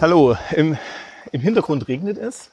Hallo, 0.00 0.36
im, 0.56 0.76
im 1.30 1.40
Hintergrund 1.40 1.86
regnet 1.88 2.18
es. 2.18 2.50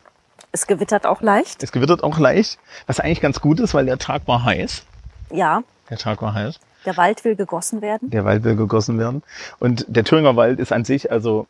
Es 0.51 0.67
gewittert 0.67 1.05
auch 1.05 1.21
leicht. 1.21 1.61
Es 1.63 1.71
gewittert 1.71 2.03
auch 2.03 2.17
leicht, 2.19 2.59
was 2.87 2.99
eigentlich 2.99 3.21
ganz 3.21 3.41
gut 3.41 3.59
ist, 3.59 3.73
weil 3.73 3.85
der 3.85 3.97
Tag 3.97 4.27
war 4.27 4.43
heiß. 4.43 4.83
Ja, 5.31 5.63
Der 5.89 5.97
Tag 5.97 6.21
war 6.21 6.33
heiß. 6.33 6.59
Der 6.85 6.97
Wald 6.97 7.23
will 7.25 7.35
gegossen 7.35 7.81
werden. 7.81 8.09
Der 8.09 8.25
Wald 8.25 8.43
will 8.43 8.55
gegossen 8.55 8.97
werden. 8.99 9.23
Und 9.59 9.85
der 9.87 10.03
Thüringer 10.03 10.35
Wald 10.35 10.59
ist 10.59 10.71
an 10.71 10.85
sich 10.85 11.11
also 11.11 11.47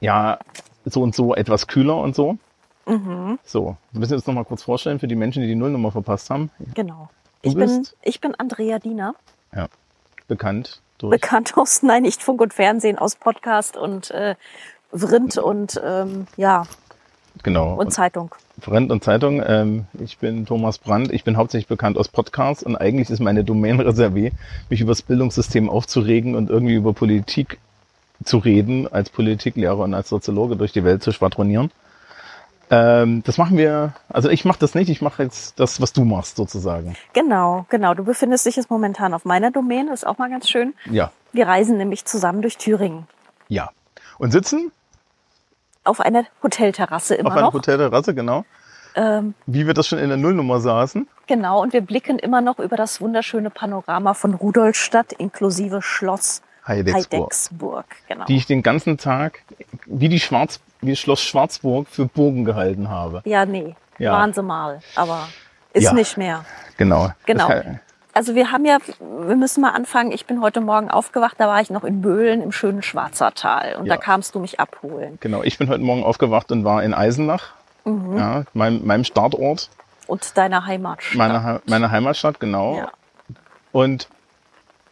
ja 0.00 0.38
so 0.84 1.02
und 1.02 1.14
so 1.14 1.34
etwas 1.34 1.66
kühler 1.66 1.96
und 1.98 2.14
so. 2.14 2.38
So, 3.44 3.76
wir 3.92 4.00
müssen 4.00 4.14
uns 4.14 4.26
noch 4.26 4.34
mal 4.34 4.44
kurz 4.44 4.64
vorstellen 4.64 4.98
für 4.98 5.06
die 5.06 5.14
Menschen, 5.14 5.42
die 5.42 5.48
die 5.48 5.54
Nullnummer 5.54 5.92
verpasst 5.92 6.28
haben. 6.30 6.50
Genau. 6.74 7.08
Du 7.42 7.50
Ich 7.50 7.54
bin, 7.54 7.86
ich 8.02 8.20
bin 8.20 8.34
Andrea 8.34 8.80
Diener, 8.80 9.14
Ja, 9.54 9.68
bekannt 10.26 10.80
durch. 10.98 11.12
bekannt 11.12 11.56
aus, 11.56 11.82
nein, 11.84 12.02
nicht 12.02 12.20
Funk 12.22 12.40
und 12.40 12.52
Fernsehen, 12.52 12.98
aus 12.98 13.14
Podcast 13.14 13.76
und 13.76 14.10
äh, 14.10 14.34
Vrind 14.92 15.38
und 15.38 15.80
ähm, 15.84 16.26
ja, 16.36 16.64
genau. 17.42 17.74
und 17.74 17.92
Zeitung. 17.92 18.34
Brand 18.58 18.90
und 18.90 19.02
Zeitung. 19.04 19.42
Ähm, 19.46 19.86
ich 19.98 20.18
bin 20.18 20.46
Thomas 20.46 20.78
Brandt. 20.78 21.12
Ich 21.12 21.24
bin 21.24 21.36
hauptsächlich 21.36 21.68
bekannt 21.68 21.96
aus 21.96 22.08
Podcasts 22.08 22.62
und 22.62 22.76
eigentlich 22.76 23.10
ist 23.10 23.20
meine 23.20 23.44
Domain 23.44 23.80
reservé, 23.80 24.32
mich 24.68 24.80
über 24.80 24.92
das 24.92 25.02
Bildungssystem 25.02 25.68
aufzuregen 25.70 26.34
und 26.34 26.50
irgendwie 26.50 26.74
über 26.74 26.92
Politik 26.92 27.58
zu 28.22 28.38
reden, 28.38 28.86
als 28.92 29.08
Politiklehrer 29.10 29.78
und 29.78 29.94
als 29.94 30.08
Soziologe 30.10 30.56
durch 30.56 30.72
die 30.72 30.84
Welt 30.84 31.02
zu 31.02 31.12
schwadronieren. 31.12 31.70
Ähm, 32.72 33.22
das 33.24 33.36
machen 33.36 33.56
wir, 33.56 33.94
also 34.08 34.28
ich 34.28 34.44
mache 34.44 34.60
das 34.60 34.74
nicht, 34.74 34.88
ich 34.90 35.02
mache 35.02 35.24
jetzt 35.24 35.58
das, 35.58 35.80
was 35.80 35.92
du 35.92 36.04
machst 36.04 36.36
sozusagen. 36.36 36.94
Genau, 37.14 37.66
genau. 37.68 37.94
Du 37.94 38.04
befindest 38.04 38.46
dich 38.46 38.56
jetzt 38.56 38.70
momentan 38.70 39.12
auf 39.12 39.24
meiner 39.24 39.50
Domäne, 39.50 39.92
ist 39.92 40.06
auch 40.06 40.18
mal 40.18 40.30
ganz 40.30 40.48
schön. 40.48 40.74
Ja, 40.88 41.10
Wir 41.32 41.48
reisen 41.48 41.78
nämlich 41.78 42.04
zusammen 42.04 42.42
durch 42.42 42.58
Thüringen. 42.58 43.06
ja. 43.48 43.70
Und 44.18 44.32
sitzen 44.32 44.70
Auf 45.90 46.00
einer 46.00 46.24
Hotelterrasse 46.42 47.16
immer 47.16 47.30
auf 47.30 47.36
einer 47.36 47.46
noch. 47.46 47.52
Hotelterrasse, 47.54 48.14
genau. 48.14 48.44
Ähm, 48.94 49.34
Wie 49.46 49.66
wir 49.66 49.74
das 49.74 49.88
schon 49.88 49.98
in 49.98 50.08
der 50.08 50.16
Nullnummer 50.18 50.60
saßen. 50.60 51.08
genau, 51.26 51.60
und 51.62 51.72
wir 51.72 51.80
blicken 51.80 52.18
immer 52.20 52.40
noch 52.40 52.58
über 52.60 52.76
das 52.76 53.00
wunderschöne 53.00 53.50
Panorama 53.50 54.14
von 54.14 54.34
Rudolstadt 54.34 55.12
inklusive 55.12 55.82
Schloss 55.82 56.42
Heidecksburg. 56.66 57.12
Heidecksburg. 57.22 57.84
Genau. 58.08 58.24
Die 58.26 58.36
ich 58.36 58.46
den 58.46 58.62
ganzen 58.62 58.98
Tag 58.98 59.42
wie 59.86 60.08
die 60.08 60.20
Schwarz, 60.20 60.60
wie 60.80 60.94
Schloss 60.94 61.20
Schwarzburg 61.22 61.88
für 61.88 62.06
Bogen 62.06 62.44
gehalten 62.44 62.88
habe. 62.88 63.22
ja, 63.24 63.44
nee, 63.46 63.74
Ja. 63.98 64.12
waren 64.12 64.32
sie 64.32 64.42
mal, 64.42 64.80
aber 64.96 65.28
ist 65.72 65.84
Ja. 65.84 65.92
nicht 65.92 66.16
mehr. 66.16 66.44
Genau. 66.76 67.10
Genau. 67.26 67.48
Das 67.48 67.64
Also 68.12 68.34
wir 68.34 68.50
haben 68.50 68.64
ja, 68.64 68.78
wir 68.98 69.36
müssen 69.36 69.60
mal 69.60 69.70
anfangen. 69.70 70.10
Ich 70.12 70.26
bin 70.26 70.40
heute 70.40 70.60
Morgen 70.60 70.90
aufgewacht, 70.90 71.36
da 71.38 71.46
war 71.46 71.60
ich 71.60 71.70
noch 71.70 71.84
in 71.84 72.02
Böhlen 72.02 72.42
im 72.42 72.50
schönen 72.52 72.82
Schwarzertal 72.82 73.76
und 73.76 73.86
Ja. 73.86 73.94
da 73.94 74.00
kamst 74.00 74.34
du 74.34 74.40
mich 74.40 74.58
abholen. 74.58 75.18
Genau, 75.20 75.42
ich 75.42 75.58
bin 75.58 75.68
heute 75.68 75.82
Morgen 75.82 76.02
aufgewacht 76.02 76.50
und 76.50 76.64
war 76.64 76.82
in 76.82 76.92
Eisenach, 76.92 77.52
Mhm. 77.84 78.18
ja, 78.18 78.44
meinem, 78.52 78.84
meinem 78.84 79.04
Startort, 79.04 79.70
Und 80.08 80.36
deiner 80.36 80.66
Heimatstadt. 80.66 81.16
meiner, 81.16 81.54
He- 81.54 81.60
meiner 81.70 81.90
Heimatstadt, 81.92 82.40
genau. 82.40 82.76
Ja. 82.78 82.90
Und 83.72 84.08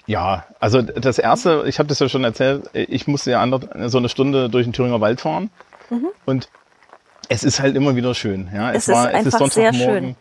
ja, 0.07 0.45
also 0.61 0.81
das 0.81 1.19
erste, 1.19 1.65
ich 1.67 1.79
habe 1.81 1.89
das 1.89 1.99
ja 1.99 2.09
schon 2.09 2.23
erzählt, 2.25 2.71
ich 2.73 3.09
musste 3.09 3.33
ja 3.33 3.43
ander, 3.43 3.61
so 3.89 3.99
eineTunde 3.99 4.49
durch 4.49 4.65
den 4.65 4.73
Thüringer 4.73 5.01
Wald 5.01 5.21
fahren 5.21 5.51
und 6.25 6.49
es 7.29 7.43
ist 7.45 7.61
halt 7.61 7.75
immer 7.77 7.97
wieder 7.97 8.15
schön. 8.15 8.49
Ja, 8.55 8.69
Mhm. 8.69 8.75
Es 8.77 8.89
ist 8.89 8.95
einfach 8.97 9.51
sehr 9.51 9.75
schön. 9.75 10.15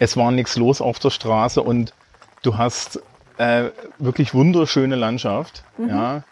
Es 0.00 0.16
war 0.16 0.30
nichts 0.32 0.56
los 0.56 0.80
auf 0.80 0.98
der 0.98 1.10
Straße 1.10 1.62
und 1.62 1.94
du 2.42 2.56
hast 2.56 3.00
äh, 3.38 3.70
wirklich 3.98 4.34
wunderschöne 4.34 4.96
Landschaft. 4.96 5.64
Mhm. 5.78 5.88
Ja, 5.88 6.22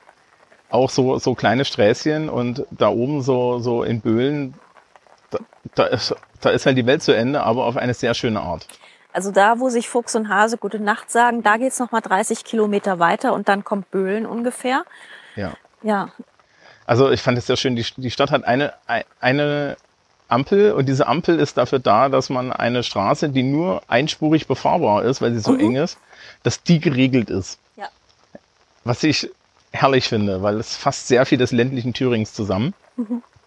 auch 0.71 0.91
so 0.91 1.19
so 1.19 1.35
kleine 1.35 1.65
Sträßchen 1.65 2.29
und 2.29 2.67
da 2.71 2.89
oben 2.89 3.23
so 3.23 3.59
so 3.59 3.83
in 3.83 4.01
Böhlen, 4.01 4.55
da, 5.31 5.39
da 5.75 5.85
ist 5.85 6.15
da 6.41 6.51
ist 6.51 6.67
halt 6.67 6.77
die 6.77 6.87
Welt 6.87 7.03
zu 7.03 7.13
Ende, 7.13 7.43
aber 7.43 7.65
auf 7.65 7.77
eine 7.77 7.95
sehr 7.95 8.15
schöne 8.15 8.41
Art. 8.41 8.67
Also 9.13 9.33
da, 9.33 9.59
wo 9.59 9.71
sich 9.71 9.89
Fuchs 9.89 10.15
und 10.15 10.29
Hase 10.29 10.59
gute 10.59 10.79
Nacht 10.79 11.11
sagen, 11.11 11.43
da 11.43 11.57
geht's 11.57 11.79
noch 11.81 11.91
mal 11.91 12.01
30 12.03 12.45
Kilometer 12.45 12.99
weiter 12.99 13.33
und 13.33 13.49
dann 13.49 13.65
kommt 13.65 13.91
Böhlen 13.91 14.27
ungefähr. 14.27 14.85
Ja. 15.35 15.55
Ja, 15.83 16.11
Also 16.87 17.11
ich 17.11 17.23
fand 17.23 17.39
es 17.39 17.47
sehr 17.47 17.57
schön. 17.57 17.77
Die, 17.77 17.87
die 17.97 18.11
Stadt 18.11 18.31
hat 18.31 18.45
eine, 18.45 18.75
eine 19.21 19.77
Ampel 20.29 20.73
und 20.73 20.87
diese 20.87 21.07
Ampel 21.07 21.39
ist 21.41 21.57
dafür 21.57 21.79
da, 21.79 22.09
dass 22.09 22.29
man 22.29 22.53
eine 22.53 22.83
Straße, 22.83 23.31
die 23.31 23.43
nur 23.43 23.83
einspurig 23.89 24.47
befahrbar 24.47 25.05
ist, 25.05 25.21
weil 25.23 25.33
sie 25.33 25.41
so 25.41 25.57
eng 25.57 25.77
ist, 25.77 25.99
dass 26.43 26.63
die 26.63 26.81
geregelt 26.81 27.31
ist. 27.31 27.59
ja. 27.77 27.89
Was 28.85 29.03
ich 29.03 29.31
herrlich 29.73 30.09
finde, 30.09 30.43
weil 30.43 30.57
es 30.59 30.77
fasst 30.77 31.09
sehr 31.09 31.27
viel 31.27 31.39
des 31.39 31.53
ländlichen 31.53 31.93
Thürings 31.93 32.33
zusammen. 32.33 32.75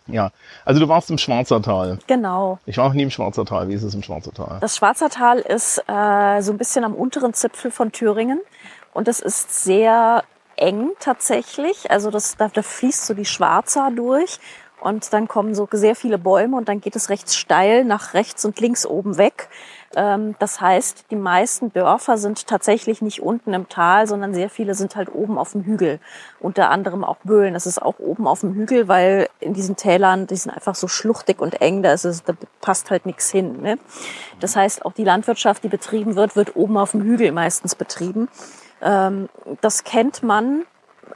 Ja, 0.07 0.31
also 0.65 0.79
du 0.79 0.87
warst 0.87 1.09
im 1.09 1.17
Schwarzertal. 1.17 1.99
Genau. 2.07 2.59
Ich 2.65 2.77
war 2.77 2.87
noch 2.87 2.93
nie 2.93 3.03
im 3.03 3.11
Schwarzertal. 3.11 3.69
Wie 3.69 3.73
ist 3.73 3.83
es 3.83 3.93
im 3.93 4.03
Schwarzertal? 4.03 4.57
Das 4.61 4.77
Schwarzertal 4.77 5.39
ist 5.39 5.77
äh, 5.87 6.41
so 6.41 6.51
ein 6.51 6.57
bisschen 6.57 6.83
am 6.83 6.93
unteren 6.93 7.33
Zipfel 7.33 7.71
von 7.71 7.91
Thüringen 7.91 8.39
und 8.93 9.07
es 9.07 9.19
ist 9.19 9.63
sehr 9.63 10.23
eng 10.57 10.91
tatsächlich. 10.99 11.89
Also 11.91 12.11
das, 12.11 12.37
da, 12.37 12.49
da 12.49 12.61
fließt 12.61 13.05
so 13.05 13.13
die 13.13 13.25
Schwarza 13.25 13.89
durch 13.89 14.39
und 14.81 15.13
dann 15.13 15.27
kommen 15.27 15.53
so 15.53 15.67
sehr 15.71 15.95
viele 15.95 16.17
Bäume 16.17 16.57
und 16.57 16.67
dann 16.67 16.81
geht 16.81 16.95
es 16.95 17.09
rechts 17.09 17.35
steil 17.35 17.85
nach 17.85 18.13
rechts 18.13 18.43
und 18.45 18.59
links 18.59 18.85
oben 18.85 19.17
weg. 19.17 19.47
Ähm, 19.95 20.35
das 20.39 20.59
heißt, 20.59 21.05
die 21.11 21.15
meisten 21.15 21.71
Dörfer 21.71 22.17
sind 22.17 22.47
tatsächlich 22.47 23.01
nicht 23.01 23.21
unten 23.21 23.53
im 23.53 23.69
Tal, 23.69 24.07
sondern 24.07 24.33
sehr 24.33 24.49
viele 24.49 24.73
sind 24.73 24.95
halt 24.95 25.13
oben 25.13 25.37
auf 25.37 25.51
dem 25.51 25.63
Hügel. 25.63 25.99
Unter 26.39 26.71
anderem 26.71 27.03
auch 27.03 27.17
Böhlen. 27.23 27.53
Das 27.53 27.67
ist 27.67 27.81
auch 27.81 27.99
oben 27.99 28.27
auf 28.27 28.41
dem 28.41 28.53
Hügel, 28.55 28.87
weil 28.87 29.29
in 29.39 29.53
diesen 29.53 29.75
Tälern, 29.75 30.27
die 30.27 30.35
sind 30.35 30.51
einfach 30.51 30.75
so 30.75 30.87
schluchtig 30.87 31.41
und 31.41 31.61
eng, 31.61 31.83
da, 31.83 31.93
ist 31.93 32.05
es, 32.05 32.23
da 32.23 32.33
passt 32.61 32.89
halt 32.89 33.05
nichts 33.05 33.29
hin. 33.29 33.61
Ne? 33.61 33.77
Das 34.39 34.55
heißt, 34.55 34.85
auch 34.85 34.93
die 34.93 35.03
Landwirtschaft, 35.03 35.63
die 35.63 35.69
betrieben 35.69 36.15
wird, 36.15 36.35
wird 36.35 36.55
oben 36.55 36.77
auf 36.77 36.91
dem 36.91 37.03
Hügel 37.03 37.31
meistens 37.31 37.75
betrieben. 37.75 38.29
Ähm, 38.81 39.29
das 39.61 39.83
kennt 39.83 40.23
man 40.23 40.63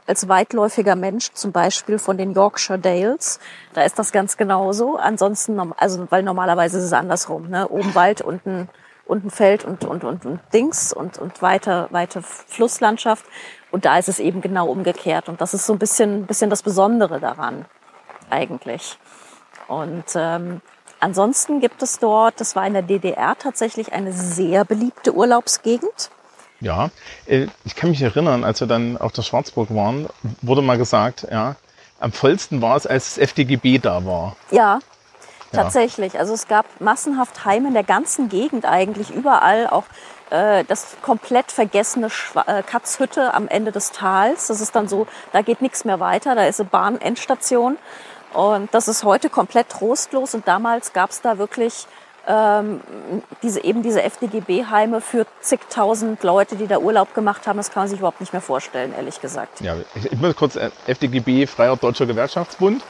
als 0.06 0.28
weitläufiger 0.28 0.96
Mensch 0.96 1.32
zum 1.32 1.52
Beispiel 1.52 1.98
von 1.98 2.16
den 2.16 2.32
Yorkshire 2.32 2.78
Dales. 2.78 3.40
Da 3.74 3.82
ist 3.82 3.98
das 3.98 4.12
ganz 4.12 4.36
genauso. 4.36 4.96
Ansonsten, 4.96 5.72
also 5.76 6.06
weil 6.10 6.22
normalerweise 6.22 6.78
ist 6.78 6.84
es 6.84 6.92
andersrum. 6.92 7.48
Ne? 7.48 7.68
Oben 7.68 7.94
Wald, 7.94 8.20
unten, 8.20 8.68
unten 9.04 9.30
Feld 9.30 9.64
und, 9.64 9.84
und, 9.84 10.04
und, 10.04 10.24
und 10.24 10.40
Dings 10.52 10.92
und, 10.92 11.18
und 11.18 11.42
weite, 11.42 11.88
weite 11.90 12.22
Flusslandschaft. 12.22 13.24
Und 13.70 13.84
da 13.84 13.98
ist 13.98 14.08
es 14.08 14.18
eben 14.18 14.40
genau 14.40 14.68
umgekehrt. 14.68 15.28
Und 15.28 15.40
das 15.40 15.54
ist 15.54 15.66
so 15.66 15.72
ein 15.72 15.78
bisschen, 15.78 16.26
bisschen 16.26 16.50
das 16.50 16.62
Besondere 16.62 17.20
daran 17.20 17.64
eigentlich. 18.30 18.98
Und 19.68 20.04
ähm, 20.14 20.60
ansonsten 21.00 21.60
gibt 21.60 21.82
es 21.82 21.98
dort, 21.98 22.40
das 22.40 22.54
war 22.54 22.66
in 22.66 22.74
der 22.74 22.82
DDR 22.82 23.36
tatsächlich 23.36 23.92
eine 23.92 24.12
sehr 24.12 24.64
beliebte 24.64 25.14
Urlaubsgegend. 25.14 26.10
Ja, 26.60 26.90
äh, 27.26 27.46
ich 27.64 27.76
kann 27.76 27.90
mich 27.90 28.02
erinnern, 28.02 28.44
als 28.44 28.60
wir 28.60 28.66
dann 28.66 28.96
auf 28.96 29.12
der 29.12 29.22
Schwarzburg 29.22 29.74
waren, 29.74 30.08
wurde 30.42 30.62
mal 30.62 30.78
gesagt, 30.78 31.26
ja, 31.30 31.56
am 32.00 32.12
vollsten 32.12 32.62
war 32.62 32.76
es, 32.76 32.86
als 32.86 33.14
das 33.14 33.18
FDGB 33.18 33.78
da 33.78 34.04
war. 34.04 34.36
Ja, 34.50 34.78
Ja. 35.52 35.62
tatsächlich. 35.62 36.18
Also 36.18 36.34
es 36.34 36.48
gab 36.48 36.66
massenhaft 36.80 37.44
Heime 37.44 37.68
in 37.68 37.74
der 37.74 37.84
ganzen 37.84 38.28
Gegend 38.28 38.64
eigentlich, 38.64 39.10
überall 39.10 39.66
auch 39.68 39.84
äh, 40.30 40.64
das 40.64 40.96
komplett 41.02 41.52
vergessene 41.52 42.10
Schwa 42.10 42.42
äh, 42.46 42.62
Katzhütte 42.62 43.32
am 43.32 43.48
Ende 43.48 43.70
des 43.72 43.92
Tals. 43.92 44.48
Das 44.48 44.60
ist 44.60 44.74
dann 44.74 44.88
so, 44.88 45.06
da 45.32 45.42
geht 45.42 45.62
nichts 45.62 45.84
mehr 45.84 46.00
weiter, 46.00 46.34
da 46.34 46.44
ist 46.46 46.60
eine 46.60 46.68
Bahn-Endstation. 46.68 47.78
Und 48.32 48.74
das 48.74 48.88
ist 48.88 49.04
heute 49.04 49.30
komplett 49.30 49.68
trostlos. 49.70 50.34
Und 50.34 50.46
damals 50.48 50.92
gab 50.92 51.10
es 51.10 51.22
da 51.22 51.38
wirklich 51.38 51.86
ähm, 52.26 52.80
diese, 53.42 53.62
eben 53.62 53.82
diese 53.82 54.02
FDGB-Heime 54.02 55.00
für 55.00 55.26
zigtausend 55.40 56.22
Leute, 56.22 56.56
die 56.56 56.66
da 56.66 56.78
Urlaub 56.78 57.14
gemacht 57.14 57.46
haben. 57.46 57.56
Das 57.56 57.70
kann 57.70 57.82
man 57.82 57.88
sich 57.88 57.98
überhaupt 57.98 58.20
nicht 58.20 58.32
mehr 58.32 58.42
vorstellen, 58.42 58.92
ehrlich 58.96 59.20
gesagt. 59.20 59.60
Ja, 59.60 59.76
ich, 59.94 60.12
muss 60.18 60.34
kurz 60.36 60.56
äh, 60.56 60.70
FDGB, 60.86 61.46
Freier 61.46 61.76
Deutscher 61.76 62.06
Gewerkschaftsbund, 62.06 62.82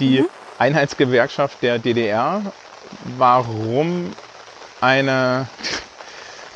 die 0.00 0.20
Mhm. 0.20 0.26
Einheitsgewerkschaft 0.58 1.62
der 1.62 1.78
DDR. 1.78 2.40
Warum 3.18 4.12
eine, 4.80 5.46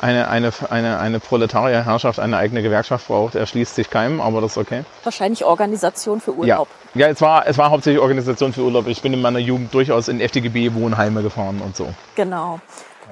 eine, 0.01 0.29
eine, 0.29 0.51
eine, 0.69 0.99
eine 0.99 1.19
Proletarierherrschaft 1.19 2.19
eine 2.19 2.37
eigene 2.37 2.61
Gewerkschaft 2.61 3.07
braucht, 3.07 3.35
erschließt 3.35 3.75
sich 3.75 3.89
keinem, 3.89 4.21
aber 4.21 4.41
das 4.41 4.51
ist 4.51 4.57
okay. 4.57 4.83
Wahrscheinlich 5.03 5.43
Organisation 5.45 6.21
für 6.21 6.31
Ja, 6.31 6.37
Urlaub. 6.37 6.67
ja 6.93 7.07
es, 7.07 7.21
war, 7.21 7.47
es 7.47 7.57
war 7.57 7.69
hauptsächlich 7.71 8.01
Organisation 8.01 8.53
für 8.53 8.61
Urlaub. 8.61 8.87
Ich 8.87 9.01
bin 9.01 9.13
in 9.13 9.21
meiner 9.21 9.39
Jugend 9.39 9.73
durchaus 9.73 10.07
in 10.07 10.21
FDGB-Wohnheime 10.21 11.21
gefahren 11.21 11.61
und 11.63 11.75
so. 11.75 11.93
Genau. 12.15 12.59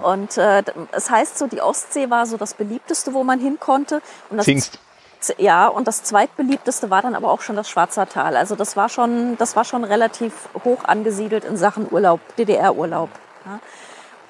Und 0.01 0.37
äh, 0.37 0.63
es 0.91 1.09
heißt 1.09 1.37
so, 1.37 1.47
die 1.47 1.61
Ostsee 1.61 2.09
war 2.09 2.25
so 2.25 2.37
das 2.37 2.53
beliebteste, 2.53 3.13
wo 3.13 3.23
man 3.23 3.39
hin 3.39 3.57
konnte. 3.59 4.01
Und 4.29 4.37
das 4.37 4.45
Zingst. 4.45 4.79
Ja, 5.39 5.67
und 5.67 5.87
das 5.87 6.03
zweitbeliebteste 6.03 6.91
war 6.91 7.01
dann 7.01 7.15
aber 7.15 7.31
auch 7.31 7.41
schon 7.41 7.55
das 7.55 7.67
Schwarzer 7.69 8.07
Tal. 8.07 8.37
Also 8.37 8.55
das 8.55 8.77
war 8.77 8.87
schon, 8.87 9.35
das 9.37 9.55
war 9.55 9.65
schon 9.65 9.83
relativ 9.83 10.31
hoch 10.63 10.83
angesiedelt 10.83 11.43
in 11.43 11.57
Sachen 11.57 11.87
Urlaub, 11.91 12.19
DDR-Urlaub. 12.37 13.09
Ja. 13.45 13.59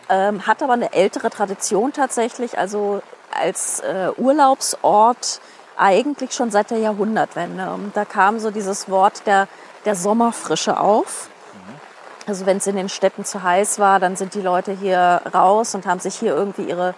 Ähm, 0.10 0.48
hat 0.48 0.64
aber 0.64 0.74
eine 0.74 0.94
ältere 0.94 1.30
Tradition 1.30 1.92
tatsächlich, 1.92 2.58
also 2.58 3.02
als 3.32 3.82
äh, 3.82 4.10
Urlaubsort 4.18 5.42
eigentlich 5.76 6.34
schon 6.34 6.50
seit 6.50 6.72
der 6.72 6.80
Jahrhundertwende. 6.80 7.72
Und 7.72 7.96
da 7.96 8.06
kam 8.06 8.40
so 8.40 8.52
dieses 8.52 8.90
Wort 8.90 9.26
der, 9.26 9.48
der 9.86 9.96
Sommerfrische 9.96 10.80
auf. 10.80 11.30
Also 12.26 12.46
wenn 12.46 12.58
es 12.58 12.68
in 12.68 12.76
den 12.76 12.90
Städten 12.90 13.24
zu 13.24 13.42
heiß 13.42 13.80
war, 13.80 14.02
dann 14.02 14.18
sind 14.18 14.34
die 14.34 14.42
Leute 14.42 14.74
hier 14.74 15.22
raus 15.34 15.76
und 15.76 15.86
haben 15.86 16.02
sich 16.02 16.16
hier 16.16 16.36
irgendwie 16.36 16.64
ihre 16.64 16.94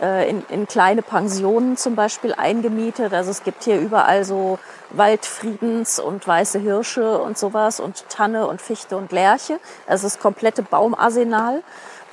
äh, 0.00 0.28
in, 0.28 0.44
in 0.50 0.66
kleine 0.66 1.02
Pensionen 1.02 1.76
zum 1.76 1.94
Beispiel 1.94 2.34
eingemietet. 2.34 3.14
Also 3.14 3.30
es 3.30 3.44
gibt 3.44 3.64
hier 3.64 3.78
überall 3.78 4.24
so 4.24 4.58
Waldfriedens 4.90 5.98
und 5.98 6.26
weiße 6.26 6.58
Hirsche 6.58 7.18
und 7.18 7.38
sowas 7.38 7.80
und 7.80 8.08
Tanne 8.08 8.46
und 8.46 8.60
Fichte 8.60 8.96
und 8.96 9.12
Lärche. 9.12 9.58
Also 9.86 10.06
das 10.06 10.18
komplette 10.18 10.62
Baumarsenal. 10.62 11.62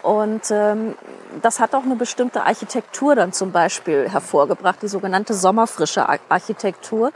Und 0.04 0.50
ähm, 0.50 0.96
das 1.42 1.60
hat 1.60 1.76
auch 1.76 1.84
eine 1.84 1.96
bestimmte 1.96 2.44
Architektur 2.44 3.16
dann 3.16 3.34
zum 3.34 3.52
Beispiel 3.52 4.10
hervorgebracht, 4.10 4.82
die 4.82 4.88
sogenannte 4.88 5.34
sommerfrische 5.34 6.08
Architektur. 6.30 7.12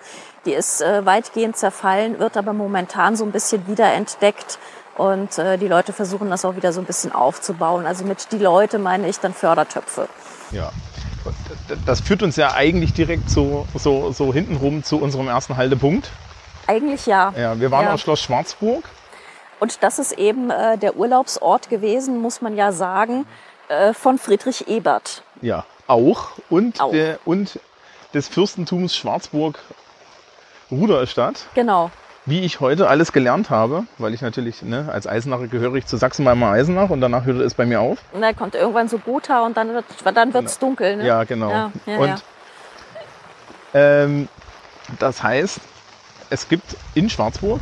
Die 0.45 0.53
ist 0.53 0.81
äh, 0.81 1.05
weitgehend 1.05 1.57
zerfallen, 1.57 2.19
wird 2.19 2.37
aber 2.37 2.53
momentan 2.53 3.15
so 3.15 3.25
ein 3.25 3.31
bisschen 3.31 3.67
wiederentdeckt. 3.67 4.59
Und 4.97 5.37
äh, 5.37 5.57
die 5.57 5.67
Leute 5.67 5.93
versuchen 5.93 6.29
das 6.29 6.45
auch 6.45 6.55
wieder 6.55 6.71
so 6.71 6.79
ein 6.79 6.85
bisschen 6.85 7.11
aufzubauen. 7.11 7.85
Also 7.85 8.05
mit 8.05 8.31
die 8.31 8.37
Leute 8.37 8.79
meine 8.79 9.09
ich 9.09 9.19
dann 9.19 9.33
Fördertöpfe. 9.33 10.07
Ja. 10.51 10.71
Das 11.85 12.01
führt 12.01 12.21
uns 12.21 12.35
ja 12.35 12.53
eigentlich 12.53 12.93
direkt 12.93 13.31
so, 13.31 13.65
so, 13.73 14.11
so 14.11 14.31
hintenrum 14.31 14.83
zu 14.83 15.01
unserem 15.01 15.27
ersten 15.27 15.57
Haltepunkt. 15.57 16.11
Eigentlich 16.67 17.07
ja. 17.07 17.33
Ja, 17.35 17.59
wir 17.59 17.71
waren 17.71 17.85
ja. 17.85 17.93
auf 17.93 17.99
Schloss 17.99 18.21
Schwarzburg. 18.21 18.83
Und 19.59 19.83
das 19.83 19.99
ist 19.99 20.13
eben 20.13 20.49
äh, 20.49 20.77
der 20.77 20.97
Urlaubsort 20.97 21.69
gewesen, 21.69 22.19
muss 22.19 22.41
man 22.41 22.55
ja 22.55 22.71
sagen, 22.71 23.25
äh, 23.69 23.93
von 23.93 24.17
Friedrich 24.17 24.67
Ebert. 24.67 25.23
Ja, 25.41 25.65
auch. 25.87 26.31
Und, 26.49 26.81
auch. 26.81 26.91
Der, 26.91 27.19
und 27.25 27.59
des 28.13 28.27
Fürstentums 28.27 28.95
Schwarzburg 28.95 29.59
Ruderstadt. 30.71 31.45
Genau 31.53 31.91
wie 32.25 32.41
ich 32.41 32.59
heute 32.59 32.87
alles 32.87 33.11
gelernt 33.11 33.49
habe, 33.49 33.85
weil 33.97 34.13
ich 34.13 34.21
natürlich 34.21 34.63
ne, 34.63 34.89
als 34.91 35.07
Eisenacher 35.07 35.47
gehöre 35.47 35.75
ich 35.75 35.85
zu 35.85 35.95
Sachsen-Weimar 35.97 36.53
Eisenach 36.53 36.89
und 36.89 37.01
danach 37.01 37.25
hörte 37.25 37.43
es 37.43 37.53
bei 37.53 37.65
mir 37.65 37.81
auf. 37.81 37.99
Dann 38.19 38.35
kommt 38.35 38.55
irgendwann 38.55 38.87
so 38.87 38.97
Gotha 38.97 39.45
und 39.45 39.55
dann 39.57 39.73
wird 39.73 39.85
es 39.89 40.03
dann 40.03 40.33
wird's 40.33 40.59
genau. 40.59 40.69
dunkel. 40.69 40.97
Ne? 40.97 41.05
Ja, 41.05 41.23
genau. 41.23 41.51
Ja, 41.51 41.71
ja, 41.85 41.97
und 41.97 42.07
ja. 42.07 42.15
Ähm, 43.73 44.27
das 44.99 45.21
heißt, 45.21 45.59
es 46.29 46.49
gibt 46.49 46.75
in 46.95 47.09
Schwarzburg 47.09 47.61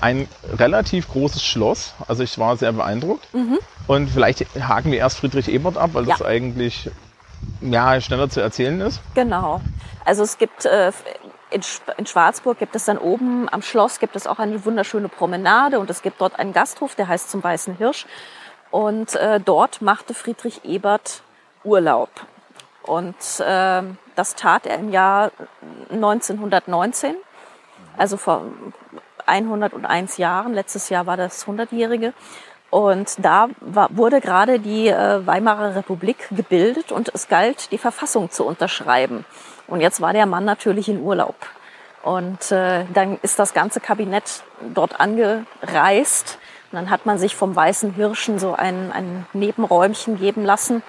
ein 0.00 0.28
relativ 0.58 1.08
großes 1.08 1.44
Schloss. 1.44 1.94
Also 2.08 2.22
ich 2.22 2.38
war 2.38 2.56
sehr 2.56 2.72
beeindruckt. 2.72 3.32
Mhm. 3.34 3.58
Und 3.86 4.10
vielleicht 4.10 4.46
haken 4.60 4.90
wir 4.92 4.98
erst 4.98 5.18
Friedrich 5.18 5.48
Ebert 5.48 5.76
ab, 5.76 5.90
weil 5.92 6.04
das 6.04 6.22
eigentlich 6.22 6.90
ja, 7.60 8.00
schneller 8.00 8.28
zu 8.28 8.40
erzählen 8.40 8.80
ist. 8.80 9.00
Genau. 9.14 9.60
Also 10.04 10.22
es 10.22 10.38
gibt 10.38 10.64
äh, 10.64 10.92
in, 11.50 11.62
in 11.96 12.06
Schwarzburg 12.06 12.58
gibt 12.58 12.74
es 12.76 12.84
dann 12.84 12.98
oben 12.98 13.48
am 13.50 13.62
Schloss 13.62 13.98
gibt 13.98 14.16
es 14.16 14.26
auch 14.26 14.38
eine 14.38 14.64
wunderschöne 14.64 15.08
Promenade 15.08 15.78
und 15.78 15.90
es 15.90 16.02
gibt 16.02 16.20
dort 16.20 16.38
einen 16.38 16.52
Gasthof, 16.52 16.94
der 16.94 17.08
heißt 17.08 17.30
zum 17.30 17.42
Weißen 17.42 17.76
Hirsch. 17.76 18.06
Und 18.70 19.14
äh, 19.14 19.40
dort 19.40 19.80
machte 19.80 20.12
Friedrich 20.12 20.64
Ebert 20.64 21.22
Urlaub. 21.64 22.10
Und 22.82 23.14
äh, 23.40 23.82
das 24.14 24.34
tat 24.34 24.66
er 24.66 24.78
im 24.78 24.90
Jahr 24.90 25.30
1919, 25.90 27.14
also 27.96 28.16
vor 28.16 28.42
101 29.26 30.16
Jahren. 30.16 30.54
Letztes 30.54 30.88
Jahr 30.88 31.06
war 31.06 31.16
das 31.16 31.46
100-jährige. 31.46 32.12
Und 32.70 33.24
da 33.24 33.48
war, 33.60 33.88
wurde 33.96 34.20
gerade 34.20 34.58
die 34.58 34.88
äh, 34.88 35.26
Weimarer 35.26 35.76
Republik 35.76 36.28
gebildet 36.30 36.92
und 36.92 37.10
es 37.14 37.28
galt, 37.28 37.70
die 37.72 37.78
Verfassung 37.78 38.30
zu 38.30 38.44
unterschreiben. 38.44 39.24
Und 39.68 39.80
jetzt 39.80 40.00
war 40.00 40.12
der 40.12 40.26
Mann 40.26 40.44
natürlich 40.44 40.88
in 40.88 41.00
Urlaub. 41.00 41.36
Und 42.02 42.52
äh, 42.52 42.84
dann 42.92 43.18
ist 43.22 43.38
das 43.38 43.54
ganze 43.54 43.80
Kabinett 43.80 44.42
dort 44.74 45.00
angereist. 45.00 46.38
Und 46.70 46.76
dann 46.76 46.90
hat 46.90 47.06
man 47.06 47.18
sich 47.18 47.34
vom 47.34 47.54
Weißen 47.54 47.94
Hirschen 47.94 48.38
so 48.38 48.54
ein, 48.54 48.92
ein 48.92 49.26
Nebenräumchen 49.32 50.18
geben 50.18 50.44
lassen. 50.44 50.82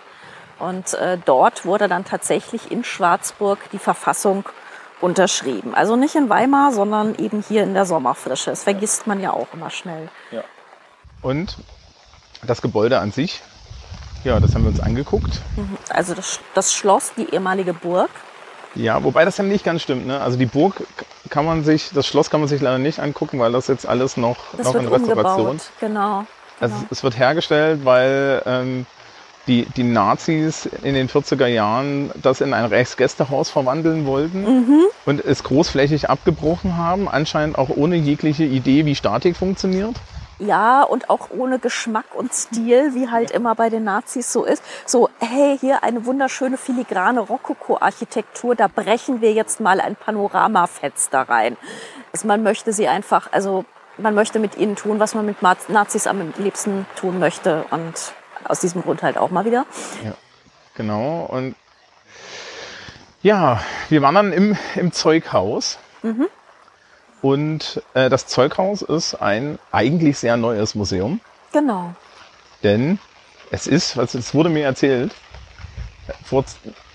Und 0.60 0.94
äh, 0.96 1.18
dort 1.24 1.66
wurde 1.66 1.88
dann 1.88 2.06
tatsächlich 2.06 2.72
in 2.72 2.84
Schwarzburg 2.84 3.60
die 3.72 3.80
Verfassung 3.80 4.46
unterschrieben. 5.02 5.76
Also 5.76 5.96
nicht 5.96 6.16
in 6.16 6.30
Weimar, 6.30 6.72
sondern 6.72 7.16
eben 7.16 7.44
hier 7.48 7.64
in 7.64 7.74
der 7.74 7.86
Sommerfrische. 7.86 8.50
Das 8.50 8.64
vergisst 8.64 9.08
man 9.08 9.20
ja 9.20 9.32
auch 9.32 9.48
immer 9.54 9.70
schnell. 9.70 10.10
Ja. 10.32 10.44
Und 11.22 11.58
das 12.46 12.62
Gebäude 12.62 13.00
an 13.00 13.12
sich, 13.12 13.42
ja, 14.24 14.40
das 14.40 14.54
haben 14.56 14.64
wir 14.64 14.70
uns 14.70 14.80
angeguckt. 14.80 15.42
Mhm. 15.56 15.78
Also 15.90 16.14
das, 16.14 16.40
das 16.54 16.74
Schloss, 16.74 17.14
die 17.16 17.34
ehemalige 17.34 17.74
Burg, 17.74 18.10
ja, 18.78 19.04
wobei 19.04 19.26
das 19.26 19.38
ja 19.38 19.44
nicht 19.44 19.64
ganz 19.64 19.82
stimmt. 19.82 20.06
Ne? 20.06 20.22
Also 20.22 20.38
die 20.38 20.46
Burg 20.46 20.84
kann 21.30 21.46
man 21.46 21.64
sich, 21.64 21.90
das 21.94 22.06
Schloss 22.06 22.30
kann 22.30 22.42
man 22.42 22.50
sich 22.50 22.62
leider 22.62 22.78
nicht 22.78 23.00
angucken, 23.00 23.40
weil 23.40 23.52
das 23.52 23.68
jetzt 23.68 23.88
alles 23.88 24.18
noch, 24.18 24.38
das 24.56 24.68
noch 24.68 24.76
in 24.76 24.88
Restauration. 24.88 25.48
Umgebaut. 25.48 25.70
Genau. 25.80 26.26
Also 26.60 26.76
genau. 26.76 26.88
es 26.92 27.04
wird 27.04 27.18
hergestellt, 27.18 27.86
weil 27.86 28.42
ähm, 28.46 28.86
die, 29.48 29.66
die 29.76 29.84
Nazis 29.84 30.66
in 30.84 30.94
den 30.94 31.10
40er 31.10 31.48
Jahren 31.48 32.12
das 32.22 32.42
in 32.42 32.54
ein 32.54 32.66
Reichsgästehaus 32.66 33.50
verwandeln 33.50 34.06
wollten 34.06 34.44
mhm. 34.44 34.84
und 35.06 35.24
es 35.24 35.44
großflächig 35.44 36.10
abgebrochen 36.10 36.78
haben, 36.78 37.08
anscheinend 37.08 37.58
auch 37.58 37.70
ohne 37.70 37.96
jegliche 37.96 38.44
Idee, 38.44 38.86
wie 38.86 38.96
Statik 38.96 39.38
funktioniert. 39.38 39.96
Ja, 40.40 40.84
und 40.84 41.10
auch 41.10 41.30
ohne 41.32 41.58
Geschmack 41.58 42.14
und 42.14 42.32
Stil, 42.32 42.94
wie 42.94 43.10
halt 43.10 43.32
immer 43.32 43.56
bei 43.56 43.70
den 43.70 43.84
Nazis 43.84 44.32
so 44.32 44.46
ist. 44.46 44.62
So, 44.86 45.10
hey, 45.20 45.58
hier 45.60 45.84
eine 45.84 46.06
wunderschöne 46.06 46.58
filigrane 46.58 47.22
Rokoko-Architektur, 47.22 48.54
da 48.54 48.68
brechen 48.68 49.22
wir 49.22 49.34
jetzt 49.34 49.60
mal 49.60 49.82
ein 49.82 49.96
Panoramafenster 49.96 51.22
rein. 51.22 51.58
Also 52.14 52.28
man 52.28 52.44
möchte 52.44 52.72
sie 52.72 52.88
einfach, 52.88 53.32
also 53.32 53.66
man 53.98 54.14
möchte 54.14 54.38
mit 54.38 54.58
ihnen 54.58 54.76
tun, 54.76 55.00
was 55.00 55.16
man 55.16 55.26
mit 55.26 55.42
Nazis 55.42 56.06
am 56.06 56.34
liebsten 56.38 56.86
tun 56.96 57.18
möchte. 57.18 57.66
Und 57.72 58.14
aus 58.50 58.60
diesem 58.60 58.82
Grund 58.82 59.04
halt 59.04 59.18
auch 59.18 59.32
mal 59.32 59.46
wieder. 59.46 59.66
Ja, 60.04 60.14
genau. 60.76 61.26
Und 61.26 61.56
ja, 63.22 63.62
wir 63.90 64.02
waren 64.02 64.16
dann 64.16 64.34
im, 64.34 64.58
im 64.76 64.92
Zeughaus. 64.92 65.80
Mhm. 66.04 66.28
Und 67.22 67.82
äh, 67.94 68.10
das 68.10 68.28
Zeughaus 68.28 68.82
ist 68.82 69.16
ein 69.16 69.58
eigentlich 69.72 70.18
sehr 70.20 70.38
neues 70.38 70.76
Museum. 70.76 71.20
Genau. 71.52 71.94
Denn 72.64 73.00
es 73.52 73.68
ist, 73.68 73.98
was 73.98 74.14
es 74.14 74.34
wurde 74.34 74.50
mir 74.50 74.66
erzählt, 74.66 75.14
vor 76.24 76.46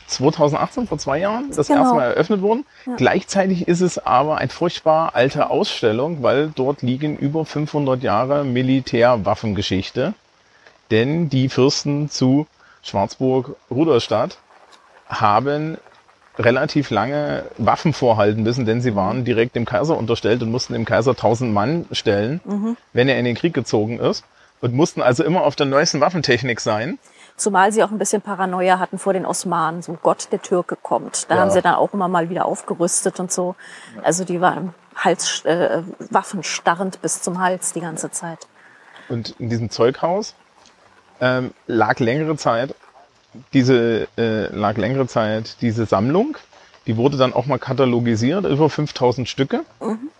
2018, 0.06 0.86
vor 0.86 0.98
zwei 0.98 1.18
Jahren, 1.18 1.50
das 1.54 1.68
genau. 1.68 1.80
erste 1.80 1.94
Mal 1.94 2.04
eröffnet 2.04 2.42
worden. 2.42 2.66
Ja. 2.86 2.94
Gleichzeitig 2.96 3.66
ist 3.66 3.80
es 3.80 3.98
aber 3.98 4.38
eine 4.38 4.50
furchtbar 4.50 5.14
alte 5.14 5.50
Ausstellung, 5.50 6.22
weil 6.22 6.52
dort 6.54 6.82
liegen 6.82 7.16
über 7.16 7.44
500 7.44 8.02
Jahre 8.02 8.44
Militärwaffengeschichte. 8.44 10.14
Denn 10.92 11.30
die 11.30 11.48
Fürsten 11.48 12.10
zu 12.10 12.46
Schwarzburg-Rudolstadt 12.82 14.36
haben 15.08 15.78
relativ 16.38 16.90
lange 16.90 17.44
Waffen 17.56 17.94
vorhalten 17.94 18.42
müssen, 18.42 18.66
denn 18.66 18.82
sie 18.82 18.94
waren 18.94 19.24
direkt 19.24 19.56
dem 19.56 19.64
Kaiser 19.64 19.96
unterstellt 19.96 20.42
und 20.42 20.50
mussten 20.50 20.74
dem 20.74 20.84
Kaiser 20.84 21.12
1000 21.12 21.50
Mann 21.50 21.86
stellen, 21.92 22.42
mhm. 22.44 22.76
wenn 22.92 23.08
er 23.08 23.18
in 23.18 23.24
den 23.24 23.34
Krieg 23.34 23.54
gezogen 23.54 24.00
ist 24.00 24.24
und 24.60 24.74
mussten 24.74 25.00
also 25.00 25.24
immer 25.24 25.44
auf 25.44 25.56
der 25.56 25.64
neuesten 25.64 26.00
Waffentechnik 26.00 26.60
sein. 26.60 26.98
Zumal 27.36 27.72
sie 27.72 27.82
auch 27.82 27.90
ein 27.90 27.98
bisschen 27.98 28.20
Paranoia 28.20 28.78
hatten 28.78 28.98
vor 28.98 29.14
den 29.14 29.24
Osmanen, 29.24 29.80
so 29.80 29.98
Gott, 30.02 30.28
der 30.30 30.42
Türke 30.42 30.76
kommt. 30.76 31.30
Da 31.30 31.36
ja. 31.36 31.40
haben 31.40 31.50
sie 31.50 31.62
dann 31.62 31.74
auch 31.74 31.94
immer 31.94 32.08
mal 32.08 32.28
wieder 32.28 32.44
aufgerüstet 32.44 33.18
und 33.18 33.32
so. 33.32 33.54
Also 34.02 34.24
die 34.24 34.42
waren 34.42 34.74
Hals, 34.94 35.42
äh, 35.46 35.82
waffenstarrend 36.10 37.00
bis 37.00 37.22
zum 37.22 37.40
Hals 37.40 37.72
die 37.72 37.80
ganze 37.80 38.10
Zeit. 38.10 38.46
Und 39.08 39.34
in 39.38 39.48
diesem 39.48 39.70
Zeughaus 39.70 40.34
ähm, 41.22 41.52
lag 41.66 41.98
längere 42.00 42.36
Zeit 42.36 42.74
diese 43.52 44.08
äh, 44.18 44.54
lag 44.54 44.76
längere 44.76 45.06
Zeit 45.06 45.56
diese 45.60 45.86
Sammlung. 45.86 46.36
Die 46.86 46.96
wurde 46.96 47.16
dann 47.16 47.32
auch 47.32 47.46
mal 47.46 47.58
katalogisiert, 47.58 48.44
über 48.44 48.68
5000 48.68 49.28
Stücke. 49.28 49.60
Mhm. 49.80 50.10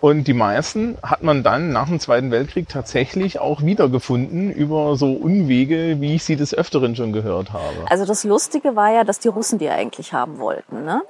Und 0.00 0.28
die 0.28 0.32
meisten 0.32 0.96
hat 1.02 1.24
man 1.24 1.42
dann 1.42 1.72
nach 1.72 1.88
dem 1.88 1.98
Zweiten 1.98 2.30
Weltkrieg 2.30 2.68
tatsächlich 2.68 3.40
auch 3.40 3.62
wiedergefunden 3.62 4.52
über 4.52 4.96
so 4.96 5.12
Unwege, 5.12 5.96
wie 6.00 6.14
ich 6.14 6.24
sie 6.24 6.36
des 6.36 6.54
Öfteren 6.54 6.94
schon 6.94 7.12
gehört 7.12 7.52
habe. 7.52 7.90
Also 7.90 8.06
das 8.06 8.22
Lustige 8.22 8.76
war 8.76 8.92
ja, 8.92 9.02
dass 9.02 9.18
die 9.18 9.28
Russen 9.28 9.58
die 9.58 9.68
eigentlich 9.68 10.12
haben 10.12 10.38
wollten. 10.38 10.84
Ne? 10.84 11.02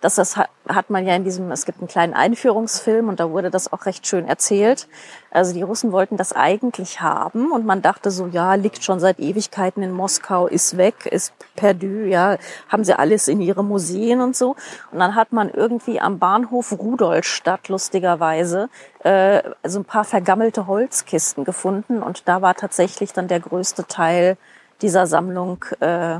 Das, 0.00 0.14
das 0.14 0.36
hat 0.36 0.90
man 0.90 1.06
ja 1.06 1.14
in 1.14 1.24
diesem, 1.24 1.50
es 1.50 1.66
gibt 1.66 1.78
einen 1.78 1.88
kleinen 1.88 2.14
Einführungsfilm 2.14 3.08
und 3.08 3.20
da 3.20 3.30
wurde 3.30 3.50
das 3.50 3.72
auch 3.72 3.86
recht 3.86 4.06
schön 4.06 4.26
erzählt. 4.26 4.88
Also 5.30 5.52
die 5.52 5.62
Russen 5.62 5.92
wollten 5.92 6.16
das 6.16 6.32
eigentlich 6.32 7.00
haben 7.00 7.52
und 7.52 7.66
man 7.66 7.82
dachte 7.82 8.10
so, 8.10 8.26
ja, 8.26 8.54
liegt 8.54 8.82
schon 8.82 9.00
seit 9.00 9.18
Ewigkeiten 9.18 9.82
in 9.82 9.92
Moskau, 9.92 10.46
ist 10.46 10.76
weg, 10.76 11.06
ist 11.06 11.32
perdu, 11.56 12.04
ja, 12.06 12.38
haben 12.68 12.84
sie 12.84 12.98
alles 12.98 13.28
in 13.28 13.40
ihre 13.40 13.64
Museen 13.64 14.20
und 14.20 14.36
so. 14.36 14.56
Und 14.92 14.98
dann 15.00 15.14
hat 15.14 15.32
man 15.32 15.50
irgendwie 15.50 16.00
am 16.00 16.18
Bahnhof 16.18 16.72
Rudolstadt 16.72 17.68
lustigerweise 17.68 18.68
äh, 19.00 19.42
so 19.64 19.80
ein 19.80 19.84
paar 19.84 20.04
vergammelte 20.04 20.66
Holzkisten 20.66 21.44
gefunden 21.44 22.02
und 22.02 22.28
da 22.28 22.42
war 22.42 22.54
tatsächlich 22.54 23.12
dann 23.12 23.28
der 23.28 23.40
größte 23.40 23.86
Teil 23.86 24.36
dieser 24.80 25.06
Sammlung 25.06 25.64
äh, 25.80 26.18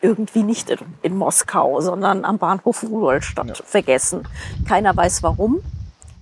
irgendwie 0.00 0.42
nicht 0.42 0.70
in, 0.70 0.78
in 1.02 1.16
Moskau, 1.16 1.80
sondern 1.80 2.24
am 2.24 2.38
Bahnhof 2.38 2.82
Rudolstadt 2.82 3.48
ja. 3.48 3.54
vergessen. 3.54 4.26
Keiner 4.66 4.96
weiß 4.96 5.22
warum. 5.22 5.60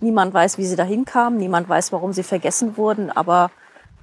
Niemand 0.00 0.34
weiß, 0.34 0.58
wie 0.58 0.66
sie 0.66 0.76
dahin 0.76 1.04
kamen. 1.04 1.38
Niemand 1.38 1.68
weiß, 1.68 1.92
warum 1.92 2.12
sie 2.12 2.22
vergessen 2.22 2.76
wurden. 2.76 3.10
Aber 3.10 3.50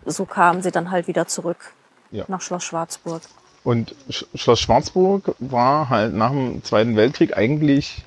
so 0.05 0.25
kamen 0.25 0.61
sie 0.61 0.71
dann 0.71 0.91
halt 0.91 1.07
wieder 1.07 1.27
zurück 1.27 1.73
ja. 2.11 2.25
nach 2.27 2.41
Schloss 2.41 2.63
Schwarzburg. 2.63 3.21
Und 3.63 3.95
Schloss 4.09 4.59
Schwarzburg 4.59 5.35
war 5.39 5.89
halt 5.89 6.13
nach 6.13 6.31
dem 6.31 6.63
Zweiten 6.63 6.95
Weltkrieg 6.95 7.37
eigentlich 7.37 8.03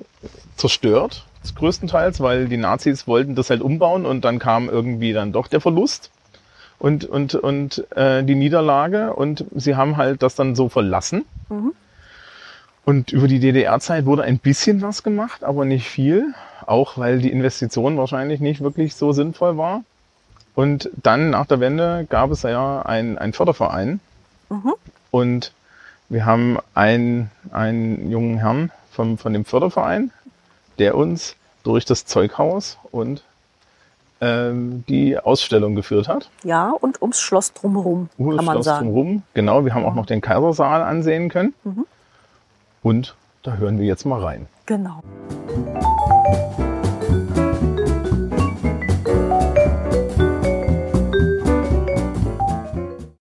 zerstört, 0.55 1.25
größtenteils, 1.55 2.19
weil 2.19 2.47
die 2.47 2.57
Nazis 2.57 3.07
wollten 3.07 3.33
das 3.33 3.49
halt 3.49 3.61
umbauen 3.61 4.05
und 4.05 4.25
dann 4.25 4.37
kam 4.37 4.69
irgendwie 4.69 5.13
dann 5.13 5.31
doch 5.31 5.47
der 5.47 5.61
Verlust 5.61 6.11
und, 6.79 7.05
und, 7.05 7.35
und 7.35 7.85
äh, 7.95 8.23
die 8.23 8.35
Niederlage 8.35 9.13
und 9.13 9.45
sie 9.55 9.75
haben 9.75 9.97
halt 9.97 10.21
das 10.21 10.35
dann 10.35 10.55
so 10.55 10.69
verlassen. 10.69 11.25
Mhm. 11.49 11.73
Und 12.85 13.11
über 13.11 13.27
die 13.27 13.39
DDR-Zeit 13.39 14.05
wurde 14.05 14.23
ein 14.23 14.39
bisschen 14.39 14.81
was 14.81 15.03
gemacht, 15.03 15.43
aber 15.43 15.65
nicht 15.65 15.89
viel, 15.89 16.33
auch 16.65 16.97
weil 16.97 17.19
die 17.19 17.31
Investition 17.31 17.97
wahrscheinlich 17.97 18.39
nicht 18.39 18.61
wirklich 18.61 18.95
so 18.95 19.11
sinnvoll 19.11 19.57
war. 19.57 19.83
Und 20.55 20.89
dann 20.95 21.31
nach 21.31 21.45
der 21.45 21.59
Wende 21.59 22.07
gab 22.09 22.31
es 22.31 22.43
ja 22.43 22.81
einen, 22.81 23.33
Förderverein. 23.33 23.99
Mhm. 24.49 24.73
Und 25.11 25.51
wir 26.09 26.25
haben 26.25 26.57
einen, 26.73 27.29
einen 27.51 28.09
jungen 28.09 28.37
Herrn 28.37 28.71
vom, 28.91 29.17
von 29.17 29.33
dem 29.33 29.45
Förderverein, 29.45 30.11
der 30.79 30.95
uns 30.95 31.35
durch 31.63 31.83
das 31.83 32.05
Zeughaus 32.05 32.77
und 32.91 33.23
ähm, 34.21 34.83
die 34.87 35.17
Ausstellung 35.17 35.75
geführt 35.75 36.07
hat. 36.07 36.29
Ja, 36.43 36.71
und 36.71 37.01
ums 37.01 37.19
Schloss 37.19 37.53
drumherum, 37.53 38.09
um 38.17 38.35
kann 38.35 38.45
man 38.45 38.55
Schloss 38.55 38.65
sagen. 38.65 38.87
Drumherum. 38.87 39.23
Genau, 39.33 39.65
wir 39.65 39.73
haben 39.73 39.85
auch 39.85 39.95
noch 39.95 40.05
den 40.05 40.21
Kaisersaal 40.21 40.81
ansehen 40.81 41.29
können. 41.29 41.53
Mhm. 41.63 41.85
Und 42.83 43.15
da 43.43 43.55
hören 43.55 43.79
wir 43.79 43.85
jetzt 43.85 44.05
mal 44.05 44.21
rein. 44.21 44.47
Genau. 44.65 45.01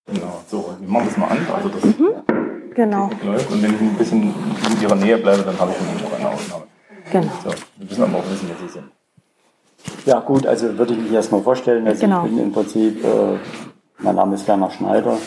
Genau, 0.06 0.42
so, 0.48 0.76
wir 0.80 0.88
machen 0.88 1.06
das 1.06 1.16
mal 1.16 1.28
an. 1.28 1.38
Also 1.54 1.68
das 1.68 1.84
mhm. 1.84 2.08
genau. 2.74 3.10
läuft. 3.24 3.50
Und 3.50 3.62
wenn 3.62 3.74
ich 3.74 3.80
ein 3.80 3.94
bisschen 3.96 4.22
in 4.22 4.82
ihrer 4.82 4.96
Nähe 4.96 5.18
bleibe, 5.18 5.42
dann 5.42 5.58
habe 5.58 5.72
ich 5.72 5.76
schon 5.76 6.02
noch 6.02 6.18
eine 6.18 6.28
Ausnahme. 6.28 6.64
Genau. 7.12 7.32
So, 7.44 7.50
wir 7.50 7.86
müssen 7.86 8.02
aber 8.02 8.18
auch 8.18 8.30
wissen, 8.30 8.48
wer 8.48 8.66
sie 8.66 8.72
sind. 8.72 8.95
Ja 10.04 10.20
gut, 10.20 10.46
also 10.46 10.78
würde 10.78 10.94
ich 10.94 11.00
mich 11.00 11.12
erstmal 11.12 11.42
vorstellen. 11.42 11.86
Also 11.86 12.00
genau. 12.00 12.24
Ich 12.24 12.30
bin 12.30 12.38
im 12.38 12.52
Prinzip, 12.52 13.04
äh, 13.04 13.38
mein 13.98 14.14
Name 14.14 14.34
ist 14.34 14.46
Werner 14.46 14.70
Schneider. 14.70 15.18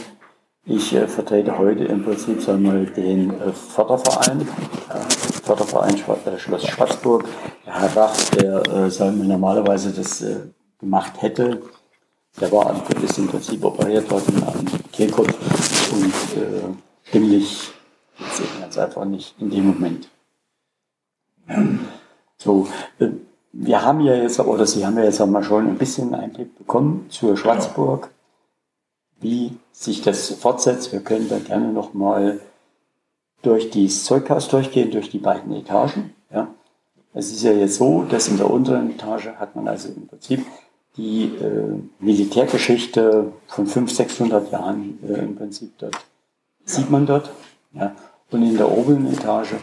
Ich 0.66 0.94
äh, 0.94 1.08
vertrete 1.08 1.58
heute 1.58 1.86
im 1.86 2.04
Prinzip 2.04 2.42
sagen 2.42 2.64
wir, 2.64 2.86
den 2.92 3.32
äh, 3.32 3.52
Förderverein, 3.52 4.42
äh, 4.42 5.10
Förderverein 5.44 5.96
äh, 5.96 6.38
Schloss 6.38 6.68
Schwarzburg. 6.68 7.26
Der 7.66 7.74
Herr 7.74 7.98
Rach, 7.98 8.30
der 8.36 8.68
äh, 8.68 8.90
sagen 8.92 9.20
wir, 9.20 9.28
normalerweise 9.28 9.92
das 9.92 10.22
äh, 10.22 10.38
gemacht 10.80 11.22
hätte, 11.22 11.62
der 12.40 12.52
war 12.52 12.84
ist 13.04 13.18
im 13.18 13.28
Prinzip 13.28 13.64
operiert 13.66 14.10
worden 14.12 14.44
am 14.46 14.66
Kehlkopf 14.92 15.92
und 15.92 16.42
äh, 16.42 16.62
stimmlich 17.04 17.72
ganz 18.60 18.78
einfach 18.78 19.06
nicht 19.06 19.36
in 19.40 19.50
dem 19.50 19.68
Moment. 19.68 20.10
So, 22.38 22.68
wir 23.52 23.84
haben 23.84 24.02
ja 24.02 24.14
jetzt, 24.14 24.40
oder 24.40 24.66
Sie 24.66 24.86
haben 24.86 24.98
ja 24.98 25.04
jetzt 25.04 25.22
auch 25.22 25.28
mal 25.28 25.44
schon 25.44 25.68
ein 25.68 25.78
bisschen 25.78 26.14
Einblick 26.14 26.58
bekommen 26.58 27.08
zur 27.10 27.36
Schwarzburg, 27.36 28.10
wie 29.20 29.58
sich 29.72 30.02
das 30.02 30.30
fortsetzt. 30.30 30.92
Wir 30.92 31.02
können 31.02 31.30
da 31.30 31.40
gerne 31.40 31.74
nochmal 31.74 32.40
durch 33.42 33.70
das 33.72 34.04
Zeughaus 34.04 34.50
durchgehen, 34.50 34.92
durch 34.92 35.10
die 35.10 35.18
beiden 35.18 35.54
Etagen. 35.54 36.14
Ja. 36.32 36.48
Es 37.14 37.32
ist 37.32 37.44
ja 37.44 37.52
jetzt 37.52 37.78
so, 37.78 38.04
dass 38.04 38.28
in 38.28 38.38
der 38.38 38.50
unteren 38.50 38.92
Etage 38.92 39.30
hat 39.38 39.56
man 39.56 39.68
also 39.68 39.90
im 39.90 40.08
Prinzip 40.08 40.46
die 40.96 41.26
äh, 41.26 41.80
Militärgeschichte 42.00 43.32
von 43.48 43.66
500, 43.66 43.96
600 43.96 44.52
Jahren 44.52 45.00
äh, 45.08 45.20
im 45.20 45.36
Prinzip 45.36 45.78
dort, 45.78 45.98
sieht 46.66 46.90
man 46.90 47.06
dort. 47.06 47.32
Ja. 47.74 47.96
Und 48.32 48.44
in 48.44 48.58
der 48.58 48.72
oberen 48.72 49.12
Etage 49.12 49.56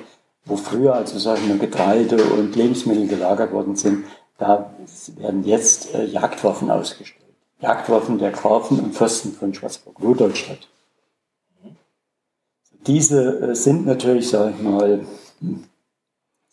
wo 0.47 0.57
früher 0.57 0.95
also 0.95 1.19
sagen 1.19 1.49
wir 1.49 1.59
Getreide 1.59 2.23
und 2.25 2.57
Lebensmittel 2.57 3.09
gelagert 3.09 3.53
worden 3.53 3.77
sind, 3.77 4.05
da 4.39 4.71
werden 5.17 5.45
jetzt 5.45 5.95
äh, 5.95 6.05
Jagdwaffen 6.05 6.71
ausgestellt. 6.71 7.25
Jagdwaffen 7.61 8.19
der 8.19 8.31
Grafen 8.31 8.79
und 8.81 8.95
Fürsten 8.95 9.33
von 9.33 9.53
Schwarzburg-Rudolstadt. 9.53 10.69
Diese 12.87 13.51
äh, 13.51 13.55
sind 13.55 13.87
natürlich, 13.87 14.29
sage 14.29 14.55
ich 14.57 14.63
mal, 14.63 15.05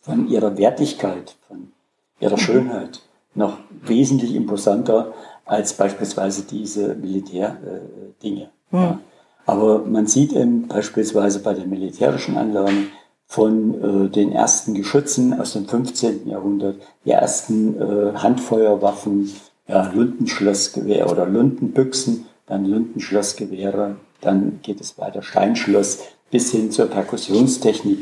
von 0.00 0.28
ihrer 0.28 0.56
Wertigkeit, 0.58 1.36
von 1.46 1.72
ihrer 2.20 2.38
Schönheit 2.38 3.00
noch 3.34 3.58
wesentlich 3.82 4.34
imposanter 4.34 5.12
als 5.44 5.74
beispielsweise 5.74 6.42
diese 6.42 6.94
Militärdinge. 6.94 8.50
Äh, 8.72 8.76
ja. 8.76 9.00
Aber 9.46 9.80
man 9.80 10.06
sieht 10.06 10.32
eben 10.32 10.68
beispielsweise 10.68 11.40
bei 11.40 11.52
den 11.52 11.68
militärischen 11.68 12.36
Anlagen, 12.36 12.88
von 13.26 14.06
äh, 14.06 14.08
den 14.10 14.32
ersten 14.32 14.74
Geschützen 14.74 15.38
aus 15.38 15.54
dem 15.54 15.66
15. 15.66 16.28
Jahrhundert, 16.28 16.76
die 17.04 17.10
ersten 17.10 17.80
äh, 17.80 18.14
Handfeuerwaffen, 18.14 19.32
ja, 19.66 19.90
Lundenschlossgewehr 19.92 21.10
oder 21.10 21.26
Lundenbüchsen, 21.26 22.26
dann 22.46 22.66
Lundenschlossgewehre, 22.66 23.96
dann 24.20 24.60
geht 24.62 24.80
es 24.80 24.98
weiter 24.98 25.22
Steinschloss 25.22 26.00
bis 26.30 26.50
hin 26.50 26.70
zur 26.70 26.86
Perkussionstechnik. 26.86 28.00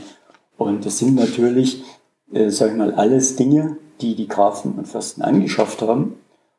Und 0.57 0.85
das 0.87 0.99
sind 0.99 1.15
natürlich, 1.15 1.83
äh, 2.33 2.51
sag 2.51 2.71
ich 2.71 2.77
mal, 2.77 2.95
alles 2.95 3.37
Dinge, 3.37 3.77
die 4.01 4.15
die 4.15 4.29
Grafen 4.29 4.73
und 4.73 4.89
Fürsten 4.89 5.23
angeschafft 5.23 5.83
haben. 5.83 6.17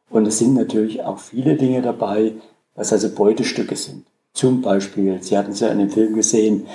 Und 0.09 0.27
es 0.27 0.39
sind 0.39 0.53
natürlich 0.53 1.03
auch 1.03 1.19
viele 1.19 1.55
Dinge 1.55 1.81
dabei, 1.81 2.33
was 2.75 2.93
also 2.93 3.09
Beutestücke 3.09 3.75
sind. 3.75 4.05
Zum 4.33 4.61
Beispiel, 4.61 5.21
Sie 5.21 5.37
hatten 5.37 5.51
es 5.51 5.59
ja 5.59 5.67
in 5.67 5.79
dem 5.79 5.89
Film 5.89 6.15
gesehen, 6.15 6.65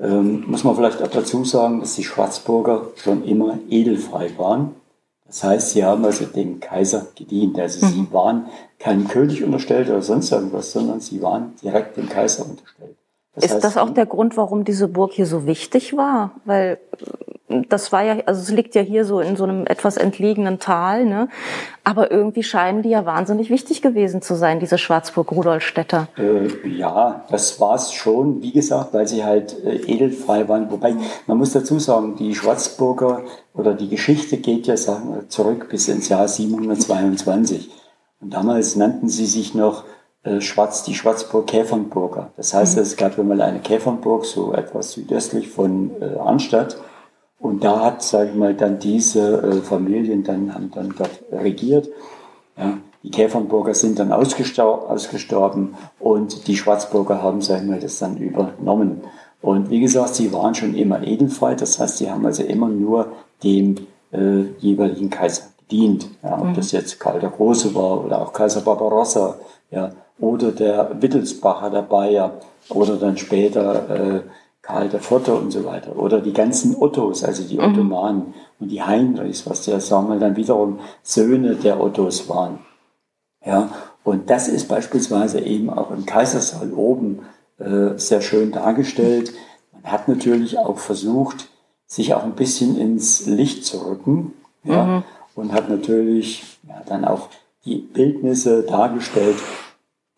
ähm, 0.00 0.44
muss 0.46 0.64
man 0.64 0.76
vielleicht 0.76 1.02
auch 1.02 1.10
dazu 1.10 1.44
sagen, 1.44 1.80
dass 1.80 1.96
die 1.96 2.04
Schwarzburger 2.04 2.88
schon 2.96 3.24
immer 3.24 3.58
edelfrei 3.70 4.30
waren. 4.36 4.74
Das 5.26 5.42
heißt, 5.42 5.70
sie 5.70 5.84
haben 5.84 6.04
also 6.04 6.24
dem 6.26 6.60
Kaiser 6.60 7.06
gedient. 7.14 7.58
Also 7.58 7.84
mhm. 7.84 7.90
sie 7.90 8.06
waren 8.12 8.46
kein 8.78 9.08
König 9.08 9.42
unterstellt 9.42 9.88
oder 9.88 10.02
sonst 10.02 10.30
irgendwas, 10.30 10.72
sondern 10.72 11.00
sie 11.00 11.20
waren 11.22 11.54
direkt 11.62 11.96
dem 11.96 12.08
Kaiser 12.08 12.46
unterstellt. 12.48 12.96
Das 13.36 13.44
ist 13.44 13.54
heißt, 13.54 13.64
das 13.64 13.76
auch 13.76 13.90
der 13.90 14.06
Grund, 14.06 14.36
warum 14.36 14.64
diese 14.64 14.88
Burg 14.88 15.12
hier 15.12 15.26
so 15.26 15.46
wichtig 15.46 15.96
war? 15.96 16.32
Weil 16.44 16.78
das 17.68 17.92
war 17.92 18.02
ja, 18.02 18.16
also 18.26 18.40
es 18.40 18.50
liegt 18.50 18.74
ja 18.74 18.82
hier 18.82 19.04
so 19.04 19.20
in 19.20 19.36
so 19.36 19.44
einem 19.44 19.66
etwas 19.66 19.96
entlegenen 19.96 20.58
Tal, 20.58 21.04
ne? 21.04 21.28
Aber 21.84 22.10
irgendwie 22.10 22.42
scheinen 22.42 22.82
die 22.82 22.88
ja 22.88 23.06
wahnsinnig 23.06 23.50
wichtig 23.50 23.82
gewesen 23.82 24.20
zu 24.20 24.34
sein, 24.34 24.58
diese 24.58 24.78
Schwarzburg-Rudolstädter. 24.78 26.08
Äh, 26.18 26.68
ja, 26.68 27.24
das 27.30 27.60
war 27.60 27.76
es 27.76 27.92
schon, 27.92 28.42
wie 28.42 28.52
gesagt, 28.52 28.92
weil 28.94 29.06
sie 29.06 29.24
halt 29.24 29.64
äh, 29.64 29.76
edelfrei 29.76 30.48
waren. 30.48 30.70
Wobei, 30.70 30.96
man 31.26 31.38
muss 31.38 31.52
dazu 31.52 31.78
sagen, 31.78 32.16
die 32.16 32.34
Schwarzburger 32.34 33.22
oder 33.54 33.74
die 33.74 33.88
Geschichte 33.88 34.38
geht 34.38 34.66
ja 34.66 34.76
sagen 34.76 35.14
wir, 35.14 35.28
zurück 35.28 35.68
bis 35.70 35.88
ins 35.88 36.08
Jahr 36.08 36.26
722. 36.26 37.70
Und 38.20 38.34
damals 38.34 38.74
nannten 38.76 39.08
sie 39.08 39.26
sich 39.26 39.54
noch 39.54 39.84
äh, 39.84 39.95
Schwarz, 40.40 40.82
die 40.82 40.94
Schwarzburg-Käfernburger. 40.94 42.30
Das 42.36 42.54
heißt, 42.54 42.76
mhm. 42.76 42.82
es 42.82 42.96
gab 42.96 43.18
mal 43.18 43.40
eine 43.40 43.60
Käfernburg, 43.60 44.24
so 44.24 44.52
etwas 44.52 44.92
südöstlich 44.92 45.48
von 45.48 45.90
äh, 46.00 46.18
Arnstadt. 46.18 46.76
Und 47.38 47.64
da 47.64 47.80
hat, 47.80 48.02
sage 48.02 48.30
ich 48.30 48.36
mal, 48.36 48.54
dann 48.54 48.78
diese 48.78 49.42
äh, 49.42 49.62
Familien 49.62 50.24
dann, 50.24 50.54
haben 50.54 50.70
dann 50.74 50.94
dort 50.96 51.22
regiert. 51.30 51.88
Ja, 52.56 52.78
die 53.02 53.10
Käfernburger 53.10 53.74
sind 53.74 53.98
dann 53.98 54.10
ausgestor 54.10 54.90
ausgestorben 54.90 55.74
und 56.00 56.48
die 56.48 56.56
Schwarzburger 56.56 57.22
haben, 57.22 57.40
sage 57.40 57.62
ich 57.62 57.68
mal, 57.68 57.78
das 57.78 57.98
dann 57.98 58.16
übernommen. 58.16 59.02
Und 59.42 59.70
wie 59.70 59.80
gesagt, 59.80 60.14
sie 60.16 60.32
waren 60.32 60.54
schon 60.54 60.74
immer 60.74 61.06
edelfrei, 61.06 61.54
das 61.54 61.78
heißt, 61.78 61.98
sie 61.98 62.10
haben 62.10 62.26
also 62.26 62.42
immer 62.42 62.68
nur 62.68 63.12
dem 63.44 63.76
äh, 64.12 64.42
jeweiligen 64.58 65.10
Kaiser 65.10 65.44
gedient. 65.60 66.08
Ja, 66.22 66.38
ob 66.40 66.46
mhm. 66.46 66.54
das 66.54 66.72
jetzt 66.72 66.98
Karl 66.98 67.20
der 67.20 67.30
Große 67.30 67.74
war 67.74 68.04
oder 68.04 68.22
auch 68.22 68.32
Kaiser 68.32 68.62
Barbarossa, 68.62 69.36
ja, 69.70 69.92
oder 70.18 70.52
der 70.52 71.02
Wittelsbacher 71.02 71.70
der 71.70 71.82
Bayer 71.82 72.40
oder 72.68 72.96
dann 72.96 73.16
später 73.16 73.90
äh, 73.90 74.20
Karl 74.62 74.88
der 74.88 75.00
Vierte 75.00 75.34
und 75.34 75.52
so 75.52 75.64
weiter. 75.64 75.96
Oder 75.96 76.20
die 76.20 76.32
ganzen 76.32 76.74
Ottos, 76.76 77.22
also 77.22 77.44
die 77.44 77.58
mhm. 77.58 77.64
Ottomanen 77.64 78.34
und 78.58 78.68
die 78.68 78.82
Heinrichs, 78.82 79.48
was 79.48 79.64
ja, 79.66 79.78
sagen 79.78 80.08
wir 80.08 80.18
dann 80.18 80.36
wiederum 80.36 80.80
Söhne 81.02 81.54
der 81.54 81.80
Ottos 81.80 82.28
waren. 82.28 82.58
Ja, 83.44 83.70
und 84.02 84.28
das 84.28 84.48
ist 84.48 84.68
beispielsweise 84.68 85.40
eben 85.40 85.70
auch 85.70 85.92
im 85.92 86.04
Kaisersaal 86.04 86.72
oben 86.72 87.20
äh, 87.58 87.96
sehr 87.96 88.20
schön 88.20 88.50
dargestellt. 88.50 89.32
Man 89.72 89.84
hat 89.84 90.08
natürlich 90.08 90.58
auch 90.58 90.78
versucht, 90.78 91.48
sich 91.86 92.14
auch 92.14 92.24
ein 92.24 92.34
bisschen 92.34 92.76
ins 92.76 93.26
Licht 93.26 93.64
zu 93.64 93.86
rücken. 93.86 94.32
Ja, 94.64 94.84
mhm. 94.84 95.02
Und 95.36 95.52
hat 95.52 95.68
natürlich 95.68 96.58
ja, 96.66 96.82
dann 96.86 97.04
auch 97.04 97.28
die 97.64 97.76
Bildnisse 97.76 98.62
dargestellt, 98.62 99.36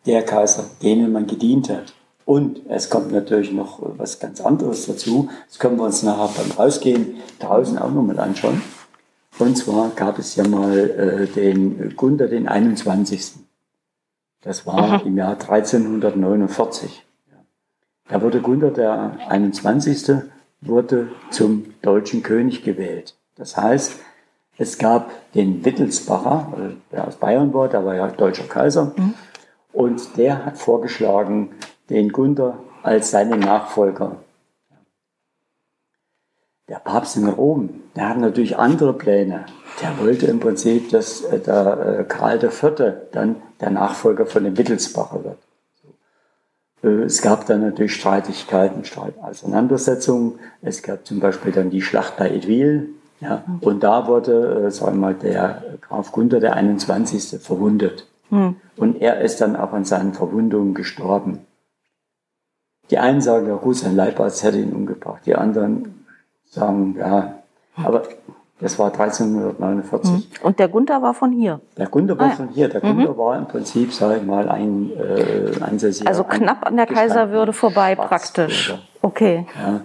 der 0.05 0.23
Kaiser, 0.23 0.65
denen 0.81 1.11
man 1.11 1.27
gedient 1.27 1.69
hat. 1.69 1.93
Und 2.25 2.61
es 2.69 2.89
kommt 2.89 3.11
natürlich 3.11 3.51
noch 3.51 3.79
was 3.81 4.19
ganz 4.19 4.39
anderes 4.39 4.85
dazu. 4.85 5.29
Das 5.47 5.57
können 5.57 5.77
wir 5.77 5.85
uns 5.85 6.03
nachher 6.03 6.29
beim 6.37 6.51
Rausgehen 6.51 7.15
draußen 7.39 7.77
auch 7.79 7.91
nochmal 7.91 8.19
anschauen. 8.19 8.61
Und 9.39 9.57
zwar 9.57 9.89
gab 9.95 10.19
es 10.19 10.35
ja 10.35 10.47
mal 10.47 10.77
äh, 10.77 11.27
den 11.27 11.95
Gunther 11.95 12.27
den 12.27 12.47
21. 12.47 13.33
Das 14.41 14.65
war 14.67 14.77
Aha. 14.77 15.01
im 15.05 15.17
Jahr 15.17 15.31
1349. 15.31 17.05
Da 18.09 18.21
wurde 18.21 18.41
Gunther 18.41 18.71
der 18.71 19.17
21. 19.27 20.17
wurde 20.61 21.09
zum 21.31 21.73
deutschen 21.81 22.21
König 22.21 22.63
gewählt. 22.63 23.15
Das 23.35 23.55
heißt, 23.55 23.99
es 24.57 24.77
gab 24.77 25.11
den 25.33 25.63
Wittelsbacher, 25.63 26.75
der 26.91 27.07
aus 27.07 27.15
Bayern 27.15 27.53
war, 27.53 27.69
der 27.69 27.85
war 27.85 27.95
ja 27.95 28.07
deutscher 28.09 28.43
Kaiser. 28.43 28.93
Mhm. 28.97 29.13
Und 29.73 30.17
der 30.17 30.45
hat 30.45 30.57
vorgeschlagen, 30.57 31.51
den 31.89 32.11
Gunther 32.11 32.59
als 32.83 33.11
seinen 33.11 33.39
Nachfolger. 33.39 34.17
Der 36.67 36.75
Papst 36.75 37.17
in 37.17 37.27
Rom, 37.27 37.69
der 37.95 38.09
hat 38.09 38.17
natürlich 38.17 38.57
andere 38.57 38.93
Pläne. 38.93 39.45
Der 39.81 39.97
wollte 39.97 40.27
im 40.27 40.39
Prinzip, 40.39 40.91
dass 40.91 41.21
äh, 41.21 41.39
der 41.39 41.99
äh, 41.99 42.03
Karl 42.03 42.43
IV. 42.43 42.73
dann 43.11 43.37
der 43.59 43.71
Nachfolger 43.71 44.25
von 44.27 44.43
dem 44.43 44.57
Wittelsbacher 44.57 45.23
wird. 45.23 45.37
Äh, 46.83 47.05
es 47.05 47.21
gab 47.21 47.47
dann 47.47 47.61
natürlich 47.61 47.95
Streitigkeiten, 47.95 48.83
Auseinandersetzungen. 49.21 50.39
Es 50.61 50.83
gab 50.83 51.07
zum 51.07 51.19
Beispiel 51.19 51.51
dann 51.51 51.71
die 51.71 51.81
Schlacht 51.81 52.17
bei 52.17 52.29
Edwil. 52.29 52.89
Ja, 53.19 53.43
und 53.61 53.83
da 53.83 54.07
wurde, 54.07 54.71
sagen 54.71 54.95
wir 54.95 54.99
mal, 54.99 55.13
der 55.13 55.63
Graf 55.81 56.11
Gunther 56.11 56.39
der 56.39 56.53
21. 56.53 57.41
verwundet. 57.41 58.05
Hm. 58.29 58.55
Und 58.77 59.01
er 59.01 59.21
ist 59.21 59.41
dann 59.41 59.55
auch 59.55 59.73
an 59.73 59.85
seinen 59.85 60.13
Verwundungen 60.13 60.73
gestorben. 60.73 61.45
Die 62.89 62.97
einen 62.97 63.21
sagen, 63.21 63.47
ja 63.47 63.55
gut, 63.55 63.77
sein 63.77 63.95
Leibarzt 63.95 64.43
hätte 64.43 64.59
ihn 64.59 64.73
umgebracht. 64.73 65.21
Die 65.25 65.35
anderen 65.35 66.05
sagen, 66.49 66.95
ja, 66.97 67.35
aber 67.75 68.03
das 68.59 68.77
war 68.77 68.87
1349. 68.91 70.11
Mhm. 70.11 70.23
Und 70.43 70.59
der 70.59 70.67
Gunther 70.67 71.01
war 71.01 71.13
von 71.13 71.31
hier? 71.31 71.61
Der 71.77 71.87
Gunther 71.87 72.17
war 72.17 72.27
ah, 72.27 72.31
von 72.31 72.49
hier. 72.49 72.67
Der 72.67 72.83
mhm. 72.83 72.97
Gunther 72.97 73.17
war 73.17 73.37
im 73.37 73.47
Prinzip, 73.47 73.93
sage 73.93 74.17
ich 74.17 74.25
mal, 74.25 74.49
ein 74.49 74.91
äh, 74.97 75.61
ansässiger. 75.61 76.09
Also 76.09 76.23
knapp 76.23 76.65
an 76.65 76.75
der 76.75 76.85
Kaiserwürde 76.85 77.53
vorbei 77.53 77.95
praktisch. 77.95 78.75
Okay. 79.01 79.45
Ja. 79.57 79.81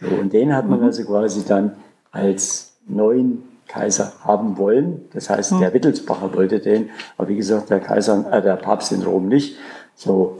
So, 0.00 0.16
und 0.16 0.32
den 0.32 0.54
hat 0.56 0.68
man 0.68 0.80
mhm. 0.80 0.86
also 0.86 1.04
quasi 1.04 1.44
dann 1.44 1.76
als 2.10 2.72
neuen 2.88 3.44
Kaiser 3.70 4.12
haben 4.24 4.58
wollen. 4.58 5.08
Das 5.12 5.30
heißt, 5.30 5.52
der 5.52 5.70
mhm. 5.70 5.74
Wittelsbacher 5.74 6.34
wollte 6.34 6.58
den, 6.58 6.90
aber 7.16 7.28
wie 7.28 7.36
gesagt, 7.36 7.70
der 7.70 7.80
Kaiser, 7.80 8.26
äh, 8.32 8.42
der 8.42 8.56
Papst 8.56 8.92
in 8.92 9.02
Rom 9.02 9.28
nicht. 9.28 9.56
So, 9.94 10.38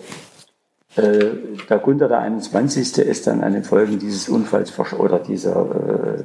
äh, 0.96 1.30
der 1.68 1.78
Gunther 1.78 2.08
der 2.08 2.18
21. 2.18 2.98
ist 2.98 3.26
dann 3.26 3.42
an 3.42 3.52
den 3.52 3.64
Folgen 3.64 3.98
dieses 3.98 4.28
Unfalls 4.28 4.76
oder 4.94 5.20
dieser, 5.20 6.18
äh, 6.18 6.24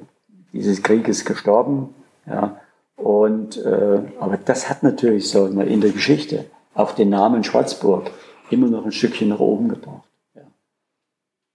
dieses 0.54 0.82
Krieges 0.82 1.26
gestorben. 1.26 1.94
Ja. 2.26 2.60
Und, 2.96 3.64
äh, 3.64 4.00
aber 4.20 4.38
das 4.44 4.70
hat 4.70 4.82
natürlich 4.82 5.30
so 5.30 5.46
in 5.46 5.82
der 5.82 5.92
Geschichte 5.92 6.46
auch 6.74 6.94
den 6.94 7.10
Namen 7.10 7.44
Schwarzburg 7.44 8.10
immer 8.50 8.68
noch 8.68 8.86
ein 8.86 8.92
Stückchen 8.92 9.30
nach 9.30 9.40
oben 9.40 9.70
gebracht. 9.70 10.08
Ja. 10.34 10.42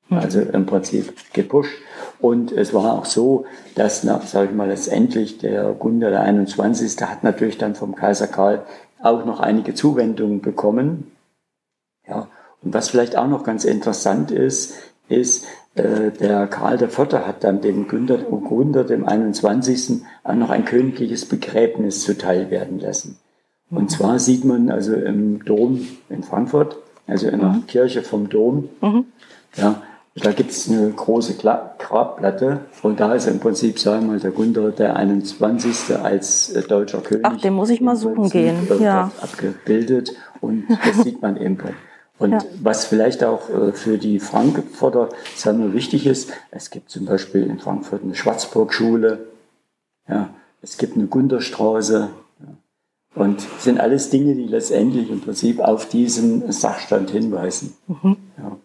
Hm. 0.08 0.18
Also 0.18 0.40
im 0.40 0.66
Prinzip 0.66 1.12
gepusht. 1.32 1.74
Und 2.20 2.52
es 2.52 2.74
war 2.74 2.92
auch 2.92 3.06
so, 3.06 3.46
dass, 3.74 4.02
sage 4.02 4.48
ich 4.50 4.54
mal, 4.54 4.68
letztendlich 4.68 5.38
der 5.38 5.72
Gunther 5.72 6.10
der 6.10 6.22
21. 6.22 7.00
hat 7.02 7.24
natürlich 7.24 7.56
dann 7.56 7.74
vom 7.74 7.94
Kaiser 7.94 8.26
Karl 8.26 8.62
auch 9.02 9.24
noch 9.24 9.40
einige 9.40 9.74
Zuwendungen 9.74 10.42
bekommen. 10.42 11.12
Ja, 12.06 12.28
und 12.62 12.74
was 12.74 12.90
vielleicht 12.90 13.16
auch 13.16 13.28
noch 13.28 13.44
ganz 13.44 13.64
interessant 13.64 14.30
ist, 14.30 14.74
ist, 15.08 15.46
äh, 15.74 16.10
der 16.10 16.46
Karl 16.46 16.82
IV. 16.82 16.98
hat 16.98 17.44
dann 17.44 17.60
dem 17.60 17.88
Günther, 17.88 18.18
Gründer, 18.18 18.84
dem 18.84 19.06
21. 19.06 20.02
auch 20.24 20.34
noch 20.34 20.50
ein 20.50 20.64
königliches 20.64 21.26
Begräbnis 21.26 22.02
zuteil 22.02 22.50
werden 22.50 22.80
lassen. 22.80 23.18
Und 23.70 23.84
mhm. 23.84 23.88
zwar 23.88 24.18
sieht 24.18 24.44
man 24.44 24.70
also 24.70 24.94
im 24.94 25.44
Dom 25.44 25.86
in 26.08 26.22
Frankfurt, 26.22 26.76
also 27.06 27.28
in 27.28 27.40
der 27.40 27.48
mhm. 27.50 27.66
Kirche 27.66 28.02
vom 28.02 28.28
Dom, 28.28 28.68
mhm. 28.80 29.06
ja, 29.56 29.82
da 30.24 30.32
gibt 30.32 30.50
es 30.50 30.68
eine 30.68 30.90
große 30.90 31.34
Grabplatte 31.34 32.60
und 32.82 33.00
da 33.00 33.14
ist 33.14 33.26
im 33.26 33.40
Prinzip, 33.40 33.78
sagen 33.78 34.06
wir 34.06 34.12
mal, 34.12 34.20
der 34.20 34.30
Gunther 34.30 34.70
der 34.70 34.96
21. 34.96 35.96
als 35.96 36.50
äh, 36.50 36.62
deutscher 36.62 37.00
König. 37.00 37.24
Ach, 37.26 37.40
den 37.40 37.54
muss 37.54 37.70
ich 37.70 37.80
mal 37.80 37.96
suchen 37.96 38.28
gehen. 38.28 38.68
Ja. 38.80 39.10
Abgebildet 39.20 40.12
und 40.40 40.64
das 40.84 41.04
sieht 41.04 41.22
man 41.22 41.36
eben. 41.36 41.58
Und 42.18 42.32
ja. 42.32 42.38
was 42.62 42.84
vielleicht 42.84 43.24
auch 43.24 43.48
äh, 43.48 43.72
für 43.72 43.98
die 43.98 44.20
Frankfurter 44.20 45.08
sagen 45.36 45.72
wichtig 45.72 46.06
ist, 46.06 46.32
es 46.50 46.70
gibt 46.70 46.90
zum 46.90 47.06
Beispiel 47.06 47.44
in 47.44 47.58
Frankfurt 47.58 48.02
eine 48.02 48.14
Schwarzburg-Schule, 48.14 49.26
ja, 50.08 50.30
es 50.62 50.76
gibt 50.76 50.96
eine 50.96 51.06
Gunterstraße. 51.06 52.10
Ja, 52.40 52.46
und 53.14 53.40
sind 53.58 53.80
alles 53.80 54.10
Dinge, 54.10 54.34
die 54.34 54.46
letztendlich 54.46 55.10
im 55.10 55.20
Prinzip 55.20 55.60
auf 55.60 55.88
diesen 55.88 56.52
Sachstand 56.52 57.10
hinweisen. 57.10 57.74
Mhm. 57.88 58.16
Ja. 58.38 58.56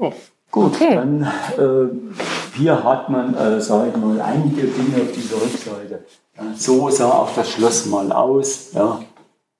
Oh. 0.00 0.12
Gut, 0.50 0.74
okay. 0.74 0.96
dann 0.96 1.22
äh, 1.22 2.58
hier 2.58 2.82
hat 2.82 3.08
man, 3.08 3.34
äh, 3.34 3.60
sage 3.60 3.90
ich 3.90 3.96
mal, 3.96 4.20
einige 4.20 4.62
Dinge 4.62 5.02
auf 5.02 5.12
dieser 5.12 5.36
Rückseite. 5.36 6.04
Ja, 6.36 6.42
so 6.56 6.90
sah 6.90 7.10
auch 7.10 7.32
das 7.36 7.50
Schloss 7.50 7.86
mal 7.86 8.10
aus. 8.10 8.72
Ja. 8.72 9.00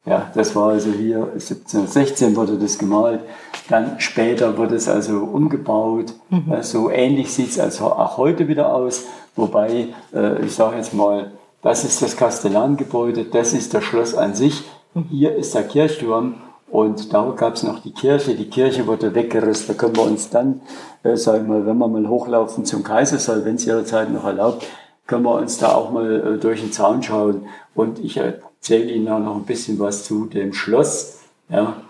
Ja, 0.07 0.31
das 0.35 0.57
war 0.57 0.71
also 0.71 0.91
hier 0.91 1.29
1716 1.35 2.35
wurde 2.35 2.59
das 2.59 2.79
gemalt. 2.79 3.21
Dann 3.69 4.01
später 4.01 4.57
wurde 4.57 4.75
es 4.75 4.89
also 4.89 5.19
umgebaut. 5.19 6.15
Mhm. 6.31 6.63
So 6.63 6.91
ähnlich 6.91 7.33
sieht 7.33 7.51
es 7.51 7.61
also 7.61 7.85
auch 7.85 8.17
heute 8.17 8.49
wieder 8.49 8.75
aus. 8.75 9.05
Wobei, 9.37 9.89
äh, 10.13 10.45
ich 10.45 10.55
sage 10.55 10.77
jetzt 10.77 10.95
mal, 10.95 11.33
das 11.63 11.85
ist 11.85 12.01
das 12.01 12.17
Kastellangebäude, 12.17 13.27
das 13.27 13.53
ist 13.53 13.75
das 13.75 13.85
Schloss 13.85 14.15
an 14.15 14.35
sich. 14.35 14.65
Mhm. 14.95 15.05
Hier 15.11 15.37
ist 15.37 15.55
der 15.55 15.65
Kirchturm 15.65 16.37
und 16.71 17.13
da 17.13 17.35
gab 17.37 17.55
es 17.55 17.63
noch 17.63 17.81
die 17.81 17.93
Kirche. 17.93 18.35
Die 18.35 18.49
Kirche 18.49 18.87
wurde 18.87 19.15
weggerissen. 19.15 19.69
Da 19.69 19.75
können 19.75 19.97
wir 19.97 20.05
uns 20.05 20.31
dann, 20.31 20.61
äh, 21.03 21.17
sagen 21.17 21.49
wir 21.49 21.67
wenn 21.67 21.79
wir 21.79 21.89
mal 21.89 22.09
hochlaufen 22.09 22.65
zum 22.65 22.85
Kaisersaal, 22.85 23.45
wenn 23.45 23.57
es 23.57 23.67
ihre 23.67 23.85
Zeit 23.85 24.11
noch 24.11 24.25
erlaubt, 24.25 24.67
können 25.07 25.25
wir 25.25 25.35
uns 25.35 25.59
da 25.59 25.75
auch 25.75 25.91
mal 25.91 26.37
äh, 26.37 26.39
durch 26.39 26.61
den 26.61 26.73
Zaun 26.73 27.03
schauen. 27.03 27.47
Und 27.75 27.99
ich 27.99 28.17
äh, 28.17 28.35
erzähle 28.61 28.91
Ihnen 28.91 29.09
auch 29.09 29.19
noch 29.19 29.37
ein 29.37 29.45
bisschen 29.45 29.79
was 29.79 30.05
zu 30.05 30.27
dem 30.27 30.53
Schloss. 30.53 31.21
Ja. 31.49 31.83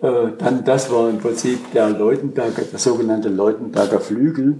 Äh, 0.00 0.32
dann, 0.38 0.64
das 0.64 0.90
war 0.90 1.08
im 1.08 1.18
Prinzip 1.18 1.70
der 1.72 1.90
Leutenberger, 1.90 2.62
der 2.62 2.78
sogenannte 2.80 3.28
Leutenberger 3.28 4.00
Flügel. 4.00 4.58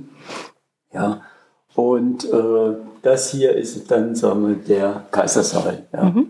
Ja. 0.92 1.22
Und 1.74 2.24
äh, 2.32 2.76
das 3.02 3.30
hier 3.30 3.56
ist 3.56 3.90
dann, 3.90 4.14
sagen 4.14 4.46
wir, 4.46 4.54
der 4.54 5.06
Kaisersaal. 5.10 5.84
Ja. 5.92 6.04
Mhm. 6.04 6.28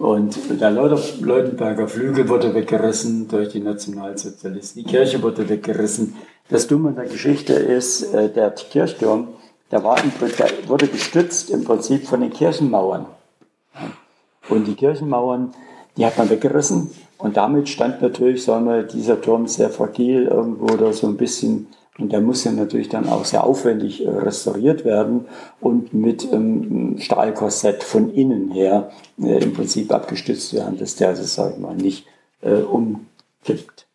Und 0.00 0.38
der 0.58 0.70
Leutenberger 0.70 1.86
Flügel 1.86 2.26
wurde 2.26 2.54
weggerissen 2.54 3.28
durch 3.28 3.50
die 3.50 3.60
Nationalsozialisten. 3.60 4.82
Die 4.82 4.88
Kirche 4.88 5.22
wurde 5.22 5.46
weggerissen. 5.46 6.16
Das 6.48 6.66
Dumme 6.66 6.92
der 6.92 7.04
Geschichte 7.04 7.52
ist, 7.52 8.14
äh, 8.14 8.30
der 8.30 8.50
Kirchturm, 8.52 9.28
der, 9.70 9.84
war, 9.84 9.96
der 9.96 10.68
wurde 10.68 10.88
gestützt 10.88 11.50
im 11.50 11.64
Prinzip 11.64 12.06
von 12.06 12.22
den 12.22 12.30
Kirchenmauern. 12.30 13.04
Und 14.48 14.66
die 14.66 14.74
Kirchenmauern, 14.74 15.52
die 15.98 16.06
hat 16.06 16.16
man 16.16 16.30
weggerissen. 16.30 16.90
Und 17.18 17.36
damit 17.36 17.68
stand 17.68 18.00
natürlich, 18.00 18.42
sagen 18.42 18.64
wir, 18.64 18.84
dieser 18.84 19.20
Turm 19.20 19.48
sehr 19.48 19.68
fragil 19.68 20.28
irgendwo 20.28 20.72
oder 20.72 20.94
so 20.94 21.08
ein 21.08 21.18
bisschen. 21.18 21.66
Und 22.00 22.12
der 22.12 22.20
muss 22.20 22.44
ja 22.44 22.52
natürlich 22.52 22.88
dann 22.88 23.08
auch 23.08 23.24
sehr 23.24 23.44
aufwendig 23.44 24.04
äh, 24.04 24.08
restauriert 24.08 24.84
werden 24.84 25.26
und 25.60 25.92
mit 25.92 26.30
ähm, 26.32 26.96
Stahlkorsett 26.98 27.82
von 27.84 28.12
innen 28.14 28.50
her 28.50 28.90
äh, 29.22 29.42
im 29.42 29.52
Prinzip 29.52 29.92
abgestützt 29.92 30.54
werden, 30.54 30.78
dass 30.78 30.96
der, 30.96 31.08
also, 31.08 31.22
sag 31.24 31.52
ich 31.54 31.58
mal, 31.58 31.74
nicht 31.74 32.06
äh, 32.42 32.62
umkippt. 32.62 33.86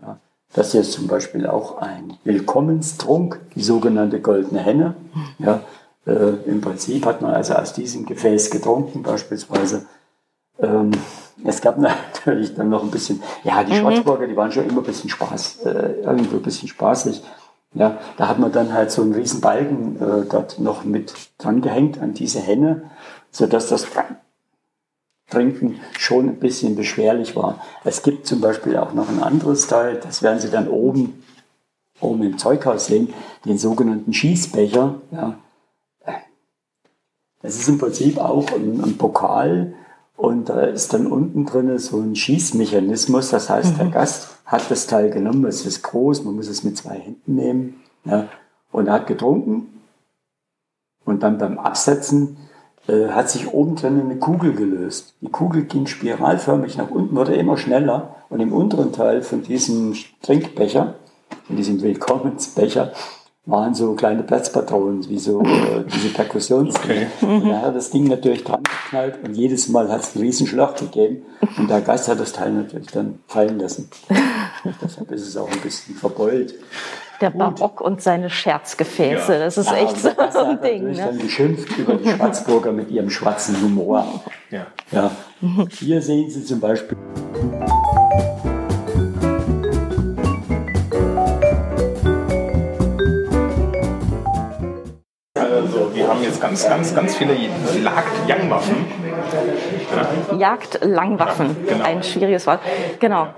Ja. 0.00 0.18
Das 0.54 0.72
hier 0.72 0.82
ist 0.82 0.92
zum 0.92 1.08
Beispiel 1.08 1.46
auch 1.46 1.78
ein 1.78 2.14
Willkommenstrunk, 2.24 3.40
die 3.56 3.62
sogenannte 3.62 4.20
goldene 4.20 4.60
Henne. 4.60 4.94
Ja, 5.38 5.62
äh, 6.06 6.34
Im 6.46 6.60
Prinzip 6.60 7.04
hat 7.06 7.20
man 7.22 7.34
also 7.34 7.54
aus 7.54 7.72
diesem 7.72 8.06
Gefäß 8.06 8.50
getrunken 8.50 9.02
beispielsweise. 9.02 9.86
Ähm, 10.60 10.92
es 11.44 11.60
gab 11.60 11.78
natürlich 11.78 12.54
dann 12.54 12.68
noch 12.68 12.82
ein 12.82 12.90
bisschen, 12.90 13.22
ja, 13.44 13.62
die 13.62 13.72
Mhm. 13.72 13.76
Schwarzburger, 13.78 14.26
die 14.26 14.36
waren 14.36 14.52
schon 14.52 14.68
immer 14.68 14.80
ein 14.80 14.84
bisschen 14.86 15.10
Spaß, 15.10 15.60
äh, 15.66 15.92
irgendwo 16.02 16.36
ein 16.36 16.42
bisschen 16.42 16.68
spaßig. 16.68 17.22
Ja, 17.74 17.98
da 18.16 18.28
hat 18.28 18.38
man 18.38 18.50
dann 18.50 18.72
halt 18.72 18.90
so 18.90 19.02
einen 19.02 19.14
riesen 19.14 19.40
Balken 19.40 19.96
äh, 19.96 20.24
dort 20.28 20.58
noch 20.58 20.84
mit 20.84 21.14
dran 21.36 21.60
gehängt 21.60 22.00
an 22.00 22.14
diese 22.14 22.40
Henne, 22.40 22.90
sodass 23.30 23.68
das 23.68 23.86
Trinken 25.28 25.78
schon 25.98 26.28
ein 26.28 26.38
bisschen 26.38 26.76
beschwerlich 26.76 27.36
war. 27.36 27.62
Es 27.84 28.02
gibt 28.02 28.26
zum 28.26 28.40
Beispiel 28.40 28.76
auch 28.78 28.94
noch 28.94 29.08
ein 29.10 29.22
anderes 29.22 29.66
Teil, 29.66 30.00
das 30.02 30.22
werden 30.22 30.40
Sie 30.40 30.50
dann 30.50 30.68
oben, 30.68 31.22
oben 32.00 32.22
im 32.22 32.38
Zeughaus 32.38 32.86
sehen, 32.86 33.12
den 33.44 33.58
sogenannten 33.58 34.14
Schießbecher. 34.14 34.94
Ja. 35.10 35.38
Das 37.42 37.54
ist 37.54 37.68
im 37.68 37.78
Prinzip 37.78 38.18
auch 38.18 38.50
ein, 38.52 38.82
ein 38.82 38.96
Pokal 38.96 39.74
und 40.18 40.48
da 40.48 40.62
ist 40.62 40.92
dann 40.92 41.06
unten 41.06 41.46
drin 41.46 41.78
so 41.78 42.00
ein 42.00 42.16
Schießmechanismus. 42.16 43.30
Das 43.30 43.48
heißt, 43.48 43.78
der 43.78 43.86
Gast 43.86 44.30
hat 44.44 44.68
das 44.68 44.88
Teil 44.88 45.10
genommen, 45.10 45.46
es 45.46 45.64
ist 45.64 45.82
groß, 45.84 46.24
man 46.24 46.34
muss 46.34 46.48
es 46.48 46.64
mit 46.64 46.76
zwei 46.76 46.98
Händen 46.98 47.36
nehmen 47.36 47.74
ja, 48.04 48.28
und 48.72 48.88
er 48.88 48.94
hat 48.94 49.06
getrunken 49.06 49.80
und 51.04 51.22
dann 51.22 51.38
beim 51.38 51.56
Absetzen 51.58 52.36
äh, 52.88 53.10
hat 53.10 53.30
sich 53.30 53.52
oben 53.52 53.76
drin 53.76 54.00
eine 54.00 54.16
Kugel 54.16 54.54
gelöst. 54.54 55.14
Die 55.20 55.30
Kugel 55.30 55.62
ging 55.62 55.86
spiralförmig 55.86 56.76
nach 56.76 56.90
unten, 56.90 57.14
wurde 57.14 57.36
immer 57.36 57.56
schneller 57.56 58.16
und 58.28 58.40
im 58.40 58.52
unteren 58.52 58.92
Teil 58.92 59.22
von 59.22 59.42
diesem 59.42 59.94
Trinkbecher, 60.22 60.94
von 61.46 61.54
diesem 61.54 61.80
Willkommensbecher, 61.80 62.92
waren 63.48 63.74
so 63.74 63.94
kleine 63.94 64.22
Platzpatronen, 64.22 65.08
wie 65.08 65.18
so 65.18 65.40
äh, 65.42 65.82
diese 65.92 66.10
Perkussions. 66.10 66.74
Und 67.22 67.46
er 67.48 67.62
hat 67.62 67.74
das 67.74 67.90
Ding 67.90 68.04
natürlich 68.04 68.44
dran 68.44 68.62
geknallt 68.62 69.18
und 69.24 69.34
jedes 69.34 69.68
Mal 69.68 69.90
hat 69.90 70.02
es 70.02 70.14
einen 70.14 70.24
riesen 70.26 70.46
Schlag 70.46 70.76
gegeben 70.76 71.22
und 71.56 71.68
der 71.70 71.80
Geist 71.80 72.08
hat 72.08 72.20
das 72.20 72.32
Teil 72.32 72.52
natürlich 72.52 72.88
dann 72.88 73.20
fallen 73.26 73.58
lassen. 73.58 73.88
Deshalb 74.82 75.10
ist 75.12 75.26
es 75.26 75.36
auch 75.36 75.50
ein 75.50 75.60
bisschen 75.60 75.94
verbeult. 75.94 76.54
Der 77.20 77.30
Barock 77.30 77.80
und 77.80 78.00
seine 78.02 78.30
Scherzgefäße, 78.30 79.32
Ja. 79.32 79.38
das 79.40 79.56
ist 79.58 79.70
Ja, 79.70 79.76
echt 79.76 80.04
und 80.04 80.32
so 80.32 80.38
ein 80.40 80.60
Ding. 80.60 80.84
natürlich 80.84 80.98
Ne? 80.98 81.06
dann 81.06 81.18
geschimpft 81.18 81.78
über 81.78 81.94
die 81.94 82.08
Schwarzburger 82.10 82.70
mit 82.72 82.90
ihrem 82.90 83.10
schwarzen 83.10 83.60
Humor. 83.62 84.06
Ja. 84.50 84.66
Ja. 84.92 85.10
Hier 85.70 86.00
sehen 86.02 86.30
Sie 86.30 86.44
zum 86.44 86.60
Beispiel 86.60 86.96
ganz, 96.40 96.68
ganz, 96.68 96.94
ganz 96.94 97.16
viele 97.16 97.34
Jagdlangwaffen, 100.38 101.56
Genau. 101.68 101.84
ein 101.84 102.02
schwieriges 102.02 102.46
Wort. 102.46 102.60
Genau. 103.00 103.28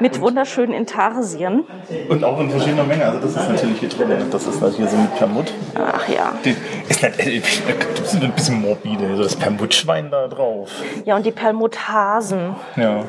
Mit 0.00 0.20
wunderschönen 0.20 0.72
Intarsien. 0.72 1.64
Und 2.08 2.24
auch 2.24 2.40
in 2.40 2.50
verschiedener 2.50 2.84
Menge. 2.84 3.04
Also, 3.06 3.18
das 3.20 3.30
ist 3.36 3.48
natürlich 3.50 3.80
hier 3.80 3.88
drin. 3.88 4.08
Das 4.30 4.46
ist 4.46 4.60
halt 4.60 4.74
hier 4.74 4.86
so 4.88 4.96
mit 4.96 5.14
Permut. 5.16 5.52
Ach 5.74 6.08
ja. 6.08 6.32
Die- 6.44 6.56
Ist 6.88 7.02
nicht, 7.02 7.18
äh, 7.26 7.40
das 7.98 8.14
ist 8.14 8.22
ein 8.22 8.32
bisschen 8.32 8.60
morbide. 8.60 9.16
So 9.16 9.22
das 9.22 9.36
Permutschwein 9.36 10.10
da 10.10 10.28
drauf. 10.28 10.70
Ja, 11.04 11.16
und 11.16 11.26
die 11.26 11.32
Perlmutthasen. 11.32 12.54
Ja. 12.76 13.04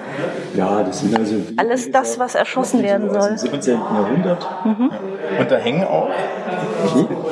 Ja, 0.55 0.83
das 0.83 0.99
sind 1.01 1.17
also 1.17 1.35
Alles 1.57 1.91
das, 1.91 2.19
was 2.19 2.35
erschossen 2.35 2.83
werden 2.83 3.11
soll. 3.11 3.37
17. 3.37 3.73
Jahrhundert. 3.79 4.45
Und 5.39 5.51
da 5.51 5.57
hängen 5.57 5.83
auch, 5.83 6.09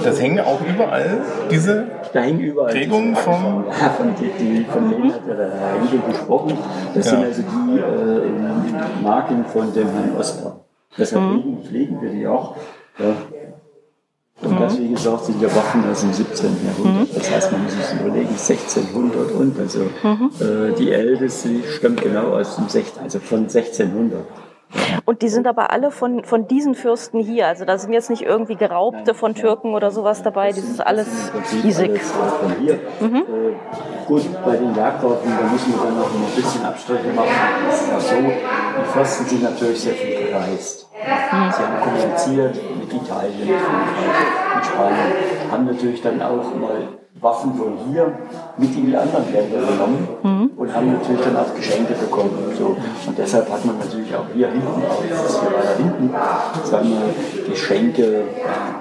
das 0.03 0.21
hängen 0.21 0.39
auch 0.39 0.59
überall 0.61 1.21
diese 1.49 1.87
Da 2.13 2.21
hängen 2.21 2.39
überall 2.39 2.71
Prägungen 2.71 3.15
vom- 3.15 3.65
Ja, 3.69 3.89
von, 3.89 4.13
die, 4.15 4.29
die, 4.39 4.64
von 4.71 4.89
denen 4.89 5.13
hat 5.13 5.21
ja 5.27 5.33
der 5.35 5.51
Herr 5.51 5.79
Henkel 5.79 5.99
gesprochen. 6.11 6.57
Das 6.93 7.09
sind 7.09 7.19
Ja. 7.21 7.25
also 7.27 7.41
die 7.41 7.79
äh, 7.79 9.03
Marken 9.03 9.45
von 9.45 9.73
dem 9.73 9.87
Herrn 9.89 10.15
Osper. 10.17 10.61
Deshalb 10.97 11.23
pflegen, 11.31 11.63
pflegen 11.63 12.01
wir 12.01 12.09
die 12.09 12.27
auch. 12.27 12.55
Ja. 12.99 13.13
Und 14.41 14.59
das, 14.59 14.77
wie 14.77 14.89
gesagt, 14.89 15.25
sind 15.25 15.41
ja 15.41 15.47
Waffen 15.55 15.83
aus 15.89 16.01
dem 16.01 16.11
17. 16.13 16.45
Jahrhundert. 16.65 17.15
Das 17.15 17.31
heißt, 17.31 17.51
man 17.53 17.63
muss 17.63 17.71
sich 17.73 17.99
überlegen, 17.99 18.29
1600 18.29 19.31
und 19.31 19.57
also 19.59 19.79
äh, 19.83 20.73
die 20.77 20.91
älteste 20.91 21.49
stammt 21.63 22.01
genau 22.01 22.33
aus 22.33 22.57
dem 22.57 22.67
16, 22.67 23.01
also 23.03 23.19
von 23.19 23.39
1600. 23.43 24.21
Und 25.05 25.21
die 25.21 25.29
sind 25.29 25.47
aber 25.47 25.71
alle 25.71 25.91
von, 25.91 26.23
von 26.23 26.47
diesen 26.47 26.75
Fürsten 26.75 27.19
hier. 27.19 27.47
Also 27.47 27.65
da 27.65 27.77
sind 27.77 27.93
jetzt 27.93 28.09
nicht 28.09 28.23
irgendwie 28.23 28.55
Geraubte 28.55 29.13
von 29.13 29.35
Türken 29.35 29.73
oder 29.73 29.91
sowas 29.91 30.23
dabei. 30.23 30.49
Das 30.49 30.59
ist 30.59 30.85
alles 30.85 31.31
hiesig. 31.51 31.91
alles, 31.91 32.13
äh, 32.73 32.77
gut, 34.07 34.23
bei 34.43 34.57
den 34.57 34.75
Jagdorten, 34.75 35.31
da 35.39 35.51
müssen 35.51 35.73
wir 35.73 35.83
dann 35.83 35.97
noch 35.97 36.13
ein 36.13 36.35
bisschen 36.35 36.65
Abstriche 36.65 37.09
machen. 37.15 37.29
Es 37.69 37.81
ist 37.81 37.93
auch 37.93 37.99
so, 37.99 38.15
die 38.15 38.85
Fürsten 38.93 39.25
sind 39.25 39.43
natürlich 39.43 39.79
sehr 39.81 39.93
viel 39.93 40.27
gereist. 40.27 40.87
Sie 40.91 41.61
haben 41.61 41.81
kommuniziert 41.81 42.55
mit 42.79 42.93
Italien, 42.93 43.47
mit 43.47 43.59
Frankreich, 43.59 44.55
mit 44.55 44.65
Spanien, 44.65 45.51
haben 45.51 45.65
natürlich 45.65 46.01
dann 46.01 46.21
auch 46.21 46.55
mal 46.55 46.87
Waffen 47.25 47.55
von 47.55 47.73
hier 47.89 48.13
mit 48.55 48.75
in 48.75 48.85
die 48.85 48.95
anderen 48.95 49.25
Länder 49.33 49.57
genommen 49.57 50.51
und 50.55 50.73
haben 50.75 50.93
natürlich 50.93 51.21
dann 51.21 51.35
auch 51.37 51.55
Geschenke 51.55 51.93
bekommen. 51.95 52.53
So. 52.55 52.77
Und 53.07 53.17
deshalb 53.17 53.51
hat 53.51 53.65
man 53.65 53.79
natürlich 53.79 54.15
auch 54.15 54.25
hier 54.31 54.47
hinten, 54.47 54.67
auch 54.67 55.03
ist 55.03 55.41
hier 55.41 55.49
weiter 55.51 55.75
hinten, 55.75 56.13
sagen 56.63 56.89
wir, 56.89 57.49
Geschenke 57.51 58.25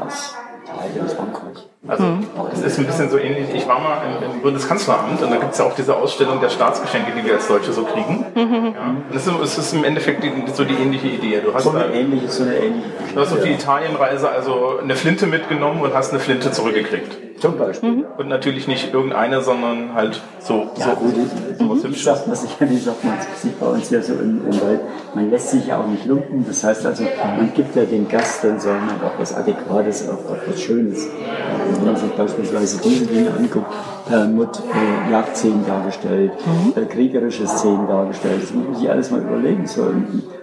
aus 0.06 0.34
Italien, 0.62 1.06
aus 1.06 1.14
Frankreich. 1.14 1.68
Also 1.86 2.04
es 2.52 2.60
ist 2.62 2.78
ein 2.78 2.86
bisschen 2.86 3.10
so 3.10 3.18
ähnlich. 3.18 3.46
Ich 3.54 3.68
war 3.68 3.78
mal 3.78 3.98
im, 4.32 4.40
Bundeskanzleramt 4.40 5.22
und 5.22 5.30
da 5.30 5.36
gibt 5.36 5.52
es 5.52 5.58
ja 5.58 5.64
auch 5.64 5.74
diese 5.74 5.96
Ausstellung 5.96 6.40
der 6.40 6.50
Staatsgeschenke, 6.50 7.12
die 7.16 7.24
wir 7.26 7.34
als 7.34 7.48
Deutsche 7.48 7.72
so 7.72 7.84
kriegen. 7.84 8.24
Ja. 8.34 8.42
Und 8.42 9.14
es 9.14 9.26
ist, 9.26 9.40
es 9.42 9.58
ist 9.58 9.72
im 9.74 9.84
Endeffekt 9.84 10.22
die, 10.22 10.32
so 10.52 10.64
die 10.64 10.74
ähnliche 10.74 11.08
Idee. 11.08 11.40
Du 11.44 11.52
hast, 11.54 11.64
So 11.64 11.70
eine 11.70 11.86
ähnliche, 11.94 12.28
so 12.28 12.42
eine 12.42 12.56
ähnliche 12.56 12.88
du 13.14 13.20
hast 13.20 13.32
auf 13.32 13.40
die. 13.42 13.52
Italienreise 13.52 14.28
also 14.28 14.78
eine 14.82 14.96
Flinte 14.96 15.26
mitgenommen 15.26 15.80
und 15.80 15.94
hast 15.94 16.10
eine 16.10 16.20
Flinte 16.20 16.52
zurückgekriegt. 16.52 17.23
Zum 17.44 17.58
Beispiel. 17.58 18.06
Und 18.16 18.28
natürlich 18.28 18.66
nicht 18.66 18.94
irgendeine, 18.94 19.42
sondern 19.42 19.92
halt 19.92 20.18
so, 20.40 20.70
Ja, 20.78 20.86
so, 20.86 20.96
gut, 20.96 21.14
so 21.58 21.68
was 21.68 21.84
wie 21.84 21.88
Hübsches. 21.88 22.04
sagt 22.04 22.26
man 22.26 22.36
sich, 22.36 22.50
wie 22.58 22.76
sagt 22.78 23.04
man 23.04 23.18
es 23.18 23.52
bei 23.60 23.66
uns 23.66 23.88
hier 23.90 24.02
so 24.02 24.14
im, 24.14 24.46
im 24.46 24.60
Wald, 24.62 24.80
man 25.14 25.30
lässt 25.30 25.50
sich 25.50 25.66
ja 25.66 25.78
auch 25.78 25.86
nicht 25.86 26.06
lumpen. 26.06 26.46
Das 26.48 26.64
heißt 26.64 26.86
also, 26.86 27.04
man 27.04 27.52
gibt 27.52 27.76
ja 27.76 27.84
dem 27.84 28.08
Gast 28.08 28.44
dann 28.44 28.58
so 28.58 28.70
auch 28.70 29.18
was 29.18 29.34
Adäquates, 29.34 30.08
auch, 30.08 30.12
auch 30.14 30.38
was 30.46 30.58
Schönes. 30.58 31.04
Und 31.04 31.76
wenn 31.80 31.84
man 31.84 31.96
sich 31.96 32.12
beispielsweise 32.12 32.80
diese 32.82 33.06
Dinge 33.06 33.30
anguckt, 33.38 33.70
Perlmutt, 34.06 34.60
äh, 34.60 35.10
Jagdszenen 35.10 35.66
dargestellt, 35.66 36.32
äh, 36.76 36.84
kriegerische 36.84 37.46
Szenen 37.46 37.86
dargestellt, 37.86 38.42
das 38.42 38.52
muss 38.52 38.66
man 38.66 38.74
sich 38.74 38.90
alles 38.90 39.10
mal 39.10 39.20
überlegen. 39.20 39.66
So, 39.66 39.86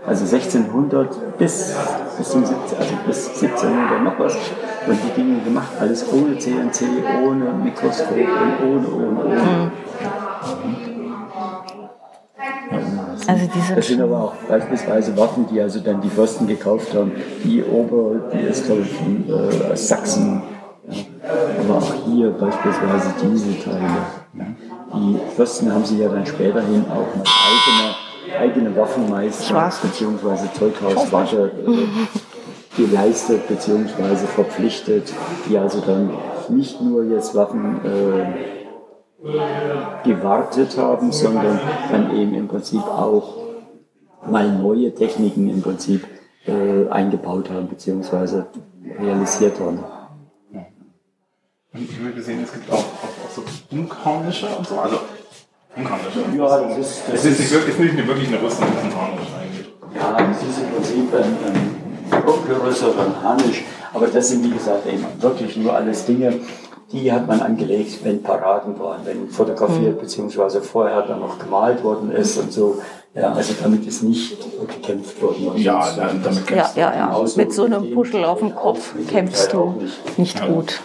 also 0.05 0.25
1600 0.25 1.37
bis, 1.37 1.75
bis, 2.17 2.29
zum 2.29 2.43
17, 2.43 2.77
also 2.77 2.93
bis 3.05 3.27
1700 3.41 4.03
noch 4.03 4.19
was. 4.19 4.35
Und 4.87 4.97
die 5.05 5.21
Dinge 5.21 5.39
gemacht, 5.41 5.69
alles 5.79 6.05
ohne 6.11 6.37
CNC, 6.37 6.85
ohne 7.23 7.53
Mikroskop 7.63 8.17
und 8.17 8.67
ohne, 8.67 8.87
ohne, 8.87 9.25
ohne. 9.25 9.71
Also 13.27 13.45
die 13.53 13.59
sind 13.59 13.77
Das 13.77 13.87
sind 13.87 14.01
aber 14.01 14.23
auch 14.23 14.33
beispielsweise 14.49 15.15
Waffen, 15.17 15.45
die 15.51 15.61
also 15.61 15.79
dann 15.79 16.01
die 16.01 16.09
Fürsten 16.09 16.47
gekauft 16.47 16.95
haben. 16.95 17.11
Die 17.43 17.63
Ober, 17.63 18.29
die 18.33 18.47
ist 18.47 18.65
glaube 18.65 18.81
ich 18.81 18.91
von 18.91 19.25
äh, 19.29 19.77
Sachsen. 19.77 20.41
Aber 21.59 21.77
auch 21.77 21.93
hier 22.05 22.31
beispielsweise 22.31 23.13
diese 23.21 23.59
Teile. 23.59 23.87
Die 24.93 25.17
Fürsten 25.35 25.73
haben 25.73 25.85
sich 25.85 25.99
ja 25.99 26.09
dann 26.09 26.25
späterhin 26.25 26.85
auch 26.89 27.15
mal 27.15 27.23
eigene, 27.49 28.39
eigene 28.39 28.75
Waffenmeister 28.75 29.71
bzw. 29.81 30.47
Zeughauswarte 30.53 31.51
äh, 31.65 32.81
geleistet 32.81 33.47
bzw. 33.47 34.27
verpflichtet, 34.27 35.13
die 35.47 35.57
also 35.57 35.81
dann 35.81 36.11
nicht 36.49 36.81
nur 36.81 37.03
jetzt 37.05 37.35
Waffen 37.35 37.79
äh, 37.85 38.25
gewartet 40.03 40.77
haben, 40.77 41.11
sondern 41.11 41.59
dann 41.91 42.15
eben 42.17 42.33
im 42.33 42.47
Prinzip 42.47 42.81
auch 42.81 43.35
mal 44.29 44.49
neue 44.51 44.93
Techniken 44.93 45.49
im 45.49 45.61
Prinzip 45.61 46.05
äh, 46.45 46.87
eingebaut 46.89 47.49
haben 47.49 47.67
bzw. 47.67 48.43
realisiert 48.99 49.59
haben. 49.59 49.79
Und 51.73 51.89
ich 51.89 51.97
habe 51.99 52.11
gesehen, 52.11 52.43
es 52.43 52.51
gibt 52.51 52.69
auch, 52.71 52.75
auch, 52.77 52.81
auch 52.81 53.31
so 53.33 53.43
Umkaunische 53.71 54.47
und 54.47 54.67
so. 54.67 54.77
Also 54.77 54.99
Umkaunische. 55.75 56.19
Ja, 56.37 56.59
das 56.67 56.77
ist, 56.77 57.01
Es 57.13 57.25
ist 57.25 57.39
nicht 57.39 57.51
wirklich, 57.51 57.79
ist 57.79 57.93
nicht 57.95 58.07
wirklich 58.07 58.27
eine 58.27 58.41
Rüstung, 58.41 58.65
das 58.75 58.83
ist 58.83 58.91
ein 58.91 59.01
Harnisch 59.01 59.29
eigentlich. 59.39 59.67
Ja, 59.95 60.17
das 60.17 60.43
ist 60.43 60.59
im 60.59 60.69
Prinzip 60.75 61.13
ein, 61.15 62.17
ein 62.17 62.21
Druckgerüst 62.25 62.83
oder 62.83 63.05
ein 63.05 63.23
Harnisch, 63.23 63.63
aber 63.93 64.07
das 64.07 64.27
sind 64.29 64.43
wie 64.43 64.49
gesagt 64.51 64.85
eben 64.85 65.05
wirklich 65.21 65.55
nur 65.57 65.73
alles 65.73 66.05
Dinge, 66.05 66.39
die 66.91 67.09
hat 67.09 67.25
man 67.25 67.39
angelegt, 67.41 68.03
wenn 68.03 68.21
Paraden 68.21 68.77
waren, 68.77 69.05
wenn 69.05 69.29
fotografiert 69.29 70.01
bzw. 70.01 70.59
vorher 70.59 71.03
dann 71.03 71.21
noch 71.21 71.39
gemalt 71.39 71.81
worden 71.85 72.11
ist 72.11 72.37
und 72.37 72.51
so. 72.51 72.81
Ja, 73.13 73.31
also 73.31 73.53
damit 73.61 73.85
ist 73.85 74.03
nicht 74.03 74.37
gekämpft 74.67 75.21
worden. 75.21 75.51
Ja, 75.57 75.89
damit 75.95 76.25
Ja, 76.25 76.31
kämpfst 76.41 76.75
du. 76.75 76.79
ja, 76.81 76.93
ja. 76.95 77.05
Genauso 77.07 77.37
Mit 77.39 77.53
so 77.53 77.63
einem 77.65 77.93
Puschel 77.93 78.25
auf 78.25 78.39
dem 78.39 78.55
Kopf 78.55 78.93
kämpfst 79.09 79.53
du 79.53 79.75
nicht. 79.79 80.17
nicht 80.19 80.47
gut. 80.47 80.81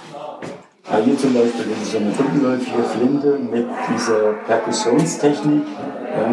Hier 1.05 1.19
zum 1.19 1.35
Beispiel 1.35 1.67
ist 1.83 1.93
so 1.93 1.99
eine 1.99 2.11
rückenläufige 2.17 2.83
Flinte 2.85 3.39
mit 3.39 3.67
dieser 3.93 4.35
Perkussionstechnik. 4.47 5.63
Ja. 6.17 6.33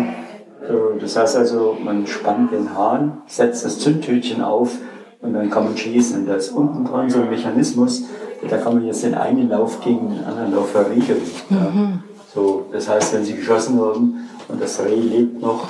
Äh, 0.68 1.00
das 1.00 1.18
heißt 1.18 1.38
also, 1.38 1.76
man 1.84 2.06
spannt 2.06 2.52
den 2.52 2.78
Hahn, 2.78 3.24
setzt 3.26 3.66
das 3.66 3.80
Zündtütchen 3.80 4.42
auf 4.42 4.72
und 5.22 5.34
dann 5.34 5.50
kann 5.50 5.66
man 5.66 5.76
schießen. 5.76 6.22
Und 6.22 6.28
da 6.28 6.36
ist 6.36 6.52
unten 6.52 6.86
dran 6.86 7.10
so 7.10 7.22
ein 7.22 7.30
Mechanismus, 7.30 8.04
da 8.48 8.58
kann 8.58 8.76
man 8.76 8.86
jetzt 8.86 9.04
den 9.04 9.16
einen 9.16 9.50
Lauf 9.50 9.82
gegen 9.82 10.10
den 10.10 10.24
anderen 10.24 10.54
Lauf 10.54 10.72
verriegeln. 10.72 11.22
Ja. 11.50 11.58
Mhm. 11.58 12.04
So, 12.34 12.68
das 12.72 12.90
heißt, 12.90 13.14
wenn 13.14 13.24
Sie 13.24 13.36
geschossen 13.36 13.80
haben 13.80 14.30
und 14.48 14.62
das 14.62 14.84
Reh 14.84 14.96
lebt 14.96 15.42
noch, 15.42 15.68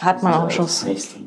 hat 0.00 0.22
man 0.22 0.34
auch 0.34 0.50
Schuss. 0.50 0.84
Nächste. 0.84 1.20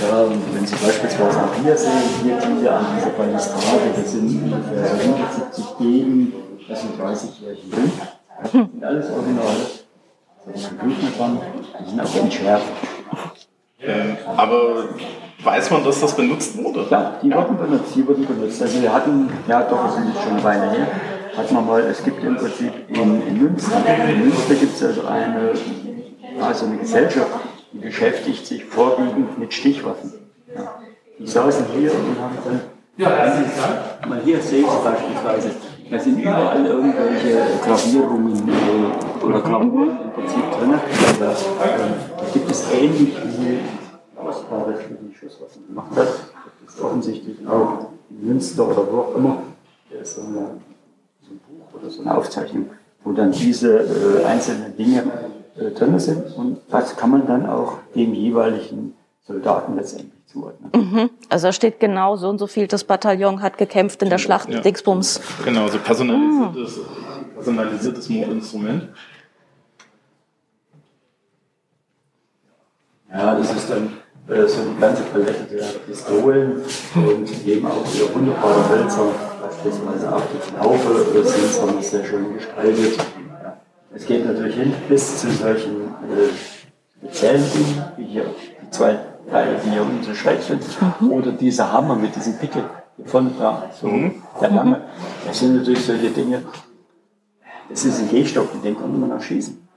Ja, 0.00 0.30
wenn 0.30 0.47
Sie 0.68 0.74
beispielsweise 0.84 1.38
auch 1.44 1.54
hier 1.62 1.74
sehen, 1.74 1.92
hier 2.22 2.36
diese 2.36 2.70
an 2.70 2.84
dieser 2.94 3.10
Balustrade, 3.10 3.90
das 3.96 4.12
sind 4.12 4.52
ungefähr 4.52 5.00
170 5.00 5.64
Gegen, 5.78 6.32
das 6.68 6.82
sind 6.82 7.00
30-jährige 7.00 7.74
Rind. 7.74 7.92
Das 8.42 8.52
sind 8.52 8.84
alles 8.84 9.10
Original. 9.10 9.56
Da 10.44 10.52
ist 10.52 10.70
ein 10.70 11.12
dran, 11.16 11.40
die 11.80 11.88
sind 11.88 12.00
auch 12.02 12.14
entschärft. 12.16 12.66
Ähm, 13.80 14.16
aber 14.36 14.84
weiß 15.42 15.70
man, 15.70 15.84
dass 15.84 16.00
das 16.00 16.14
benutzt 16.14 16.62
wurde? 16.62 16.86
Ja, 16.90 17.14
die 17.22 17.32
wurden 17.32 17.56
benutzt, 17.56 17.94
die 17.94 18.06
wurden 18.06 18.26
benutzt. 18.26 18.60
Also 18.60 18.82
wir 18.82 18.92
hatten, 18.92 19.30
ja 19.48 19.62
doch, 19.62 19.86
das 19.86 19.94
ist 19.94 20.22
schon 20.22 20.32
eine 20.32 20.44
Weile 20.44 20.70
her, 20.70 20.86
hat 21.34 21.50
man 21.50 21.66
mal, 21.66 21.80
es 21.80 22.04
gibt 22.04 22.22
im 22.22 22.36
Prinzip 22.36 22.72
in, 22.88 23.26
in 23.26 23.42
Münster, 23.42 23.82
in 24.06 24.20
Münster 24.20 24.54
gibt 24.54 24.76
es 24.76 24.84
also 24.84 25.06
eine, 25.06 25.52
also 26.42 26.66
eine 26.66 26.76
Gesellschaft, 26.76 27.30
die 27.72 27.78
beschäftigt 27.78 28.46
sich 28.46 28.66
vorwiegend 28.66 29.38
mit 29.38 29.54
Stichwaffen. 29.54 30.27
Ja. 30.54 30.80
Die 31.18 31.26
saßen 31.26 31.66
hier 31.76 31.90
und 31.92 32.18
haben 32.20 32.38
dann, 32.44 32.60
ja, 32.96 33.08
mal 34.08 34.20
hier 34.24 34.40
sehen 34.40 34.64
Sie 34.64 34.84
beispielsweise, 34.84 35.50
da 35.90 35.98
sind 35.98 36.18
überall 36.20 36.64
irgendwelche 36.64 37.38
Gravierungen 37.64 38.48
äh, 38.48 39.24
oder 39.24 39.40
Gravuren 39.40 39.98
im 40.04 40.10
Prinzip 40.12 40.50
drin. 40.52 40.74
Da, 41.18 41.30
äh, 41.30 41.34
da 42.18 42.24
gibt 42.32 42.50
es 42.50 42.72
ähnlich 42.72 43.16
wie 43.16 43.58
Ostbare 44.16 44.74
für 44.74 44.94
die 44.94 45.14
Schusswaffen 45.14 45.66
gemacht 45.66 45.90
hat. 45.96 46.08
Das 46.64 46.74
ist 46.74 46.80
offensichtlich 46.82 47.38
auch 47.48 47.88
in 48.10 48.28
Münster 48.28 48.68
oder 48.68 48.86
wo 48.90 48.98
auch 48.98 49.14
immer. 49.14 49.38
Da 49.90 49.98
ist 49.98 50.16
so, 50.16 50.22
eine, 50.22 50.60
so 51.22 51.30
ein 51.30 51.40
Buch 51.48 51.80
oder 51.80 51.90
so 51.90 52.02
eine 52.02 52.16
Aufzeichnung, 52.16 52.70
wo 53.04 53.12
dann 53.12 53.32
diese 53.32 53.78
äh, 53.80 54.24
einzelnen 54.24 54.76
Dinge 54.76 55.04
äh, 55.56 55.70
drin 55.70 55.98
sind 55.98 56.36
und 56.36 56.58
das 56.70 56.96
kann 56.96 57.10
man 57.10 57.26
dann 57.26 57.48
auch 57.48 57.78
dem 57.94 58.12
jeweiligen 58.12 58.94
Soldaten 59.28 59.76
letztendlich 59.76 60.24
zuordnen. 60.26 60.70
Mhm. 60.74 61.10
Also 61.28 61.48
da 61.48 61.52
steht 61.52 61.80
genau, 61.80 62.16
so 62.16 62.30
und 62.30 62.38
so 62.38 62.46
viel 62.46 62.66
das 62.66 62.84
Bataillon 62.84 63.42
hat 63.42 63.58
gekämpft 63.58 64.02
in 64.02 64.08
der 64.08 64.16
Schlacht 64.16 64.48
ja. 64.48 64.60
Dingsbums. 64.60 65.20
Genau, 65.44 65.68
so 65.68 65.78
personalisiertes, 65.78 66.80
ah. 66.80 67.24
personalisiertes 67.34 68.08
Instrument. 68.08 68.88
Ja, 73.12 73.34
das 73.34 73.54
ist 73.54 73.70
dann 73.70 73.92
äh, 74.28 74.46
so 74.46 74.62
die 74.62 74.80
ganze 74.80 75.02
Palette 75.02 75.44
der 75.50 75.64
Pistolen 75.86 76.62
und 76.94 77.46
eben 77.46 77.66
auch 77.66 77.94
wieder 77.94 78.14
wunderbare 78.14 78.68
Hölzer, 78.70 79.08
beispielsweise 79.42 80.14
auch 80.14 80.22
die 80.32 80.50
Knaufe 80.50 81.22
sind 81.22 81.84
sehr 81.84 82.04
schön 82.04 82.34
gestaltet. 82.34 82.98
Es 83.94 84.06
geht 84.06 84.24
natürlich 84.24 84.54
hin 84.54 84.74
bis 84.88 85.20
zu 85.20 85.30
solchen 85.30 85.82
äh, 85.82 87.06
speziellen 87.06 87.44
Dingen, 87.52 87.84
wie 87.96 88.04
hier 88.04 88.24
die 88.62 88.70
zwei 88.70 88.98
hier 89.70 89.82
unten 89.82 90.02
so 90.02 90.12
sind, 90.12 90.62
mhm. 91.00 91.12
oder 91.12 91.32
dieser 91.32 91.72
Hammer 91.72 91.96
mit 91.96 92.14
diesem 92.16 92.38
Pickel 92.38 92.64
von 93.04 93.30
da, 93.38 93.64
so 93.78 93.86
mhm. 93.86 94.22
der 94.40 94.50
lange. 94.50 94.80
Das 95.26 95.38
sind 95.38 95.56
natürlich 95.56 95.84
solche 95.84 96.10
Dinge. 96.10 96.42
Das 97.68 97.84
ist 97.84 98.00
ein 98.00 98.08
Gehstock, 98.08 98.54
mit 98.54 98.64
dem 98.64 98.78
kann 98.78 98.98
man 98.98 99.10
noch 99.10 99.22
schießen. 99.22 99.68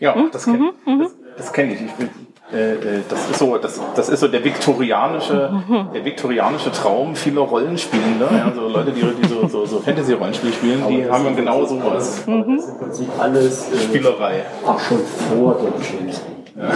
Ja, 0.00 0.14
das 0.32 0.44
kenne 0.44 0.72
mhm. 0.86 1.00
das, 1.00 1.12
das 1.36 1.52
kenn 1.52 1.70
ich. 1.70 1.82
Ich 1.82 1.92
bin 1.92 2.08
äh, 2.52 2.74
äh, 2.74 3.02
das 3.08 3.30
ist 3.30 3.38
so, 3.38 3.56
das, 3.56 3.80
das 3.96 4.08
ist 4.10 4.20
so 4.20 4.28
der 4.28 4.44
viktorianische, 4.44 5.50
der 5.94 6.04
viktorianische 6.04 6.70
Traum 6.72 7.16
vieler 7.16 7.40
Rollenspielender. 7.40 8.30
Ja, 8.30 8.52
so 8.54 8.68
Leute, 8.68 8.92
die, 8.92 9.00
die 9.00 9.28
so, 9.28 9.48
so, 9.48 9.64
so 9.64 9.80
Fantasy-Rollenspiel 9.80 10.52
spielen, 10.52 10.82
die 10.88 11.10
haben 11.10 11.34
genau 11.34 11.64
sowas. 11.64 12.22
Das 12.26 12.36
ist 12.36 12.68
im 12.68 12.78
Prinzip 12.78 13.08
alles 13.18 13.72
äh, 13.72 13.78
Spielerei. 13.78 14.44
Auch 14.64 14.78
schon 14.78 14.98
vor 15.30 15.54
dem 15.54 15.72
James 15.82 16.20
ja. 16.56 16.64
ja, 16.64 16.70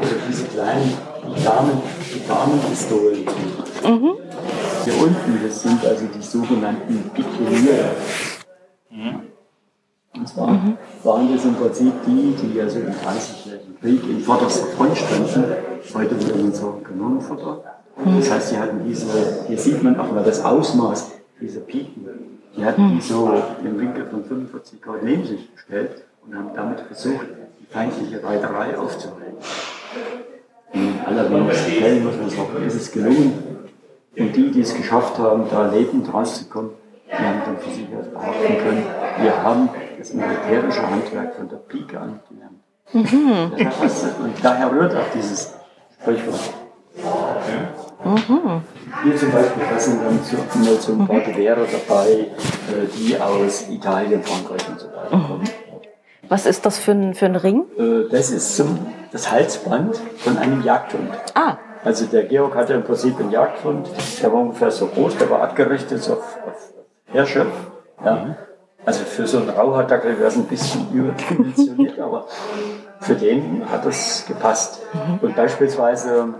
also 0.00 0.14
kleinen 0.52 0.92
Damen, 1.44 1.82
Damenpistolen. 2.28 3.24
Mhm. 3.84 4.14
Hier 4.84 4.94
unten, 5.00 5.40
das 5.42 5.62
sind 5.62 5.84
also 5.84 6.06
die 6.06 6.22
sogenannten 6.22 7.10
Pikoniere. 7.14 7.90
Mhm. 8.90 9.20
Und 10.14 10.28
zwar 10.28 10.50
mhm. 10.50 10.76
waren 11.04 11.34
das 11.34 11.44
im 11.44 11.54
Prinzip 11.54 11.92
die, 12.06 12.34
die 12.34 12.60
also 12.60 12.80
im 12.80 12.88
30-jährigen 12.88 13.80
Krieg 13.80 14.02
in 14.08 14.20
vorderster 14.20 14.66
Front 14.76 14.96
standen. 14.96 15.44
Heute 15.94 16.20
würde 16.20 16.42
man 16.42 16.52
sagen 16.52 16.84
Kanonenfutter. 16.84 17.64
Das 18.04 18.30
heißt, 18.30 18.48
sie 18.50 18.58
hatten 18.58 18.84
diese, 18.86 19.06
hier 19.46 19.58
sieht 19.58 19.82
man 19.82 19.98
auch 19.98 20.10
mal 20.12 20.24
das 20.24 20.44
Ausmaß 20.44 21.12
dieser 21.40 21.60
Piken. 21.60 22.06
Die 22.56 22.64
hatten 22.64 22.94
die 22.94 23.00
so 23.00 23.32
im 23.64 23.78
Winkel 23.78 24.06
von 24.06 24.24
45 24.24 24.82
Grad 24.82 25.02
neben 25.02 25.24
sich 25.24 25.52
gestellt 25.52 26.04
und 26.26 26.36
haben 26.36 26.50
damit 26.54 26.80
versucht, 26.80 27.26
die 27.60 27.66
feindliche 27.66 28.22
Reiterei 28.22 28.76
aufzuhalten. 28.76 29.38
In 30.72 31.00
allerwenigsten 31.04 31.72
Fällen 31.72 32.04
muss 32.04 32.16
man 32.16 32.30
sagen, 32.30 32.66
ist 32.66 32.74
es 32.74 32.92
gelungen. 32.92 33.52
Und 34.16 34.36
die, 34.36 34.50
die 34.50 34.60
es 34.60 34.74
geschafft 34.74 35.18
haben, 35.18 35.44
da 35.50 35.70
lebend 35.70 36.12
rauszukommen, 36.12 36.72
die 37.06 37.14
haben 37.14 37.42
dann 37.44 37.58
für 37.58 37.70
sich 37.70 37.86
behaupten 37.88 38.58
können, 38.58 38.86
wir 39.20 39.42
haben 39.42 39.68
das 39.98 40.12
militärische 40.14 40.88
Handwerk 40.88 41.34
von 41.34 41.48
der 41.48 41.56
Pike 41.56 42.00
an 42.00 42.20
gelernt. 42.28 42.58
Mhm. 42.92 43.52
und 44.24 44.34
daher 44.42 44.70
rührt 44.70 44.94
auch 44.94 45.10
dieses 45.14 45.54
Sprichwort. 46.00 46.40
Mhm. 48.04 48.62
Hier 49.04 49.16
zum 49.16 49.32
Beispiel, 49.32 49.62
da 49.70 49.78
sind 49.78 50.00
dann 50.02 50.18
so, 50.80 50.92
ein 50.92 51.06
paar 51.06 51.20
Gewehre 51.20 51.66
dabei, 51.70 52.26
die 52.96 53.18
aus 53.18 53.68
Italien, 53.70 54.22
Frankreich 54.22 54.68
und 54.68 54.80
so 54.80 54.88
weiter 54.88 55.10
kommen. 55.10 55.44
Was 56.32 56.46
ist 56.46 56.64
das 56.64 56.78
für 56.78 56.92
ein, 56.92 57.12
für 57.12 57.26
ein 57.26 57.36
Ring? 57.36 57.66
Äh, 57.76 58.08
das 58.10 58.30
ist 58.30 58.56
zum, 58.56 58.86
das 59.10 59.30
Halsband 59.30 60.00
von 60.16 60.38
einem 60.38 60.62
Jagdhund. 60.62 61.10
Ah. 61.34 61.58
Also 61.84 62.06
der 62.06 62.24
Georg 62.24 62.54
hatte 62.54 62.72
im 62.72 62.84
Prinzip 62.84 63.20
einen 63.20 63.30
Jagdhund, 63.30 63.90
der 64.22 64.32
war 64.32 64.40
ungefähr 64.40 64.70
so 64.70 64.86
groß, 64.86 65.18
der 65.18 65.28
war 65.28 65.42
abgerichtet 65.42 66.00
auf, 66.08 66.38
auf 66.46 66.72
Hirsche. 67.04 67.44
Ja. 68.02 68.14
Mhm. 68.14 68.34
Also 68.86 69.04
für 69.04 69.26
so 69.26 69.40
einen 69.40 69.50
Rauhaardackel 69.50 70.18
wäre 70.18 70.28
es 70.28 70.36
ein 70.36 70.46
bisschen 70.46 70.90
überdimensioniert, 70.90 71.98
aber 72.00 72.26
für 73.00 73.14
den 73.14 73.70
hat 73.70 73.84
es 73.84 74.24
gepasst. 74.26 74.80
Mhm. 74.94 75.18
Und 75.20 75.36
beispielsweise 75.36 76.32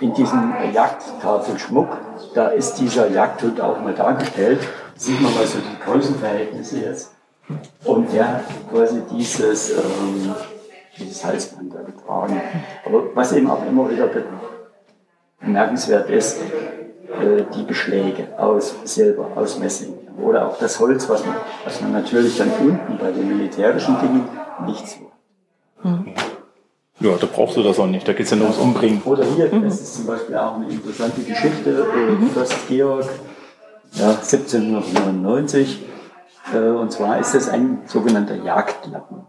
in 0.00 0.14
diesem 0.14 0.52
Jagdtafelschmuck, 0.74 1.96
da 2.34 2.48
ist 2.48 2.74
dieser 2.74 3.08
Jagdhund 3.08 3.60
auch 3.60 3.80
mal 3.80 3.94
dargestellt. 3.94 4.58
Sieht 4.96 5.20
man 5.20 5.32
mal 5.32 5.46
so 5.46 5.58
die 5.60 5.84
Größenverhältnisse 5.84 6.80
jetzt. 6.80 7.12
Und 7.84 8.12
der 8.12 8.28
hat 8.28 8.44
quasi 8.70 9.02
dieses, 9.12 9.70
ähm, 9.70 10.34
dieses 10.98 11.24
Halsband 11.24 11.74
da 11.74 11.82
getragen. 11.82 12.40
Aber 12.84 13.14
was 13.14 13.32
eben 13.32 13.50
auch 13.50 13.66
immer 13.66 13.90
wieder 13.90 14.08
bemerkenswert 15.40 16.08
ist, 16.10 16.40
äh, 16.40 17.44
die 17.54 17.62
Beschläge 17.64 18.28
aus 18.38 18.74
Silber, 18.84 19.28
aus 19.36 19.58
Messing 19.58 19.94
oder 20.20 20.48
auch 20.48 20.58
das 20.58 20.78
Holz, 20.80 21.08
was 21.08 21.24
man, 21.26 21.36
was 21.64 21.80
man 21.80 21.92
natürlich 21.92 22.36
dann 22.38 22.50
unten 22.60 22.98
bei 22.98 23.10
den 23.10 23.28
militärischen 23.28 23.98
Dingen 24.00 24.28
nicht 24.66 24.86
so. 24.88 25.10
Mhm. 25.82 26.14
Ja, 27.00 27.16
da 27.20 27.26
brauchst 27.26 27.56
du 27.56 27.62
das 27.62 27.78
auch 27.78 27.86
nicht, 27.86 28.06
da 28.06 28.12
geht 28.12 28.26
es 28.26 28.30
ja 28.30 28.36
nur 28.36 28.46
ums 28.46 28.60
Umbringen. 28.60 29.02
Oder 29.04 29.24
hier, 29.24 29.48
das 29.48 29.80
ist 29.80 29.94
zum 29.96 30.06
Beispiel 30.06 30.36
auch 30.36 30.54
eine 30.54 30.70
interessante 30.70 31.20
Geschichte, 31.22 31.86
äh, 31.92 32.12
mhm. 32.12 32.30
Fürst 32.30 32.68
Georg, 32.68 33.08
ja, 33.94 34.10
1799, 34.10 35.80
äh, 35.80 35.84
und 36.54 36.92
zwar 36.92 37.18
ist 37.18 37.34
das 37.34 37.48
ein 37.48 37.82
sogenannter 37.86 38.36
Jagdlappen. 38.36 39.22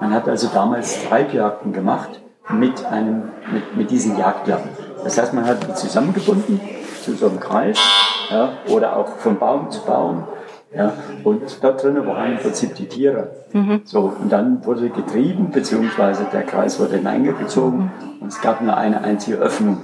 Man 0.00 0.12
hat 0.12 0.28
also 0.28 0.48
damals 0.52 1.04
Treibjagden 1.04 1.72
gemacht 1.72 2.20
mit, 2.50 2.84
einem, 2.84 3.30
mit, 3.52 3.76
mit 3.76 3.90
diesen 3.90 4.18
Jagdlappen. 4.18 4.70
Das 5.02 5.18
heißt, 5.18 5.34
man 5.34 5.46
hat 5.46 5.66
die 5.66 5.74
zusammengebunden 5.74 6.60
zu 7.02 7.14
so 7.14 7.28
einem 7.28 7.40
Kreis 7.40 7.78
ja, 8.30 8.52
oder 8.68 8.96
auch 8.96 9.08
von 9.18 9.38
Baum 9.38 9.70
zu 9.70 9.82
Baum. 9.84 10.24
Ja, 10.74 10.92
und 11.22 11.42
dort 11.62 11.84
drinnen 11.84 12.04
waren 12.06 12.32
im 12.32 12.38
Prinzip 12.38 12.74
die 12.74 12.88
Tiere. 12.88 13.30
Mhm. 13.52 13.82
So, 13.84 14.12
und 14.20 14.32
dann 14.32 14.64
wurde 14.66 14.88
getrieben, 14.88 15.50
beziehungsweise 15.52 16.26
der 16.32 16.42
Kreis 16.42 16.80
wurde 16.80 16.96
hineingezogen 16.96 17.92
und 18.20 18.28
es 18.28 18.40
gab 18.40 18.60
nur 18.60 18.76
eine 18.76 19.02
einzige 19.02 19.36
Öffnung. 19.36 19.78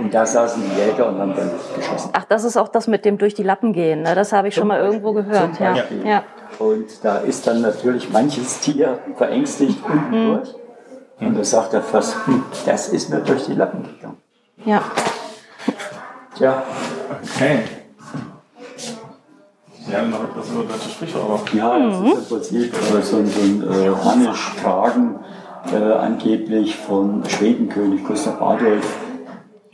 Und 0.00 0.14
da 0.14 0.26
saßen 0.26 0.62
die 0.62 0.80
Jäger 0.80 1.08
und 1.08 1.18
haben 1.18 1.34
dann 1.36 1.50
geschossen. 1.76 2.10
Ach, 2.12 2.24
das 2.24 2.44
ist 2.44 2.56
auch 2.56 2.68
das 2.68 2.86
mit 2.86 3.04
dem 3.04 3.18
durch 3.18 3.34
die 3.34 3.42
Lappen 3.42 3.72
gehen. 3.72 4.02
Ne? 4.02 4.14
Das 4.14 4.32
habe 4.32 4.48
ich 4.48 4.54
Zum 4.54 4.62
schon 4.62 4.68
mal 4.68 4.80
irgendwo 4.80 5.12
gehört. 5.12 5.60
Ja. 5.60 5.74
ja. 6.04 6.22
Und 6.58 6.86
da 7.02 7.18
ist 7.18 7.46
dann 7.46 7.60
natürlich 7.60 8.10
manches 8.10 8.60
Tier 8.60 8.98
verängstigt 9.16 9.78
unten 9.84 10.10
mhm. 10.10 10.34
durch. 10.34 10.54
Und 11.20 11.38
da 11.38 11.44
sagt 11.44 11.74
er 11.74 11.82
fast, 11.82 12.26
hm, 12.26 12.44
das 12.64 12.88
ist 12.88 13.10
mir 13.10 13.20
durch 13.20 13.44
die 13.44 13.54
Lappen 13.54 13.82
gegangen. 13.82 14.16
Ja. 14.64 14.82
Tja, 16.36 16.62
Okay. 17.22 17.60
Sie 19.86 19.96
haben 19.96 20.10
noch 20.10 20.24
etwas 20.24 20.50
über 20.50 20.62
deutsche 20.62 20.90
Sprichwörter. 20.90 21.56
ja, 21.56 21.78
das 21.78 21.98
ist 21.98 22.18
im 22.18 22.28
Prinzip 22.28 22.74
äh, 22.74 23.02
so 23.02 23.16
ein, 23.16 23.26
so 23.26 23.40
ein 23.40 23.62
äh, 23.68 23.90
äh, 25.76 25.92
angeblich 25.92 26.76
von 26.76 27.22
Schwedenkönig 27.28 28.04
Gustav 28.04 28.40
Adolf. 28.40 28.86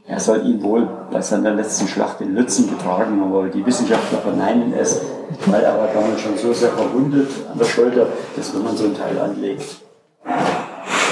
Er 0.08 0.20
soll 0.20 0.46
ihn 0.46 0.62
wohl 0.62 0.88
bei 1.10 1.20
seiner 1.20 1.52
letzten 1.54 1.88
Schlacht 1.88 2.20
in 2.20 2.34
Lützen 2.34 2.70
getragen 2.70 3.20
haben, 3.20 3.34
aber 3.34 3.48
die 3.48 3.64
Wissenschaftler 3.66 4.18
verneinen 4.18 4.72
es, 4.72 5.00
weil 5.46 5.62
er 5.62 5.76
war 5.76 5.88
damals 5.88 6.20
schon 6.20 6.36
so 6.36 6.52
sehr 6.52 6.70
verwundet 6.70 7.28
an 7.50 7.58
der 7.58 7.64
Schulter, 7.64 8.06
dass 8.36 8.54
wenn 8.54 8.62
man 8.62 8.76
so 8.76 8.84
ein 8.84 8.94
Teil 8.94 9.18
anlegt, 9.18 9.64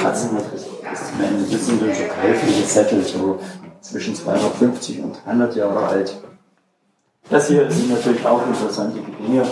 Katzen 0.02 0.37
hat 0.37 0.44
das 0.52 0.62
ist 0.62 1.12
ein 1.18 1.50
bisschen 1.50 1.78
so 1.78 1.87
käufliche 1.87 2.64
Zettel, 2.66 3.02
so 3.02 3.40
zwischen 3.80 4.14
250 4.14 5.02
und 5.02 5.16
300 5.24 5.57
Jahre 5.57 5.87
alt. 5.87 6.16
Das 7.30 7.48
hier 7.48 7.70
sind 7.70 7.90
natürlich 7.90 8.24
auch 8.24 8.46
interessante 8.46 9.00
Dinge. 9.00 9.46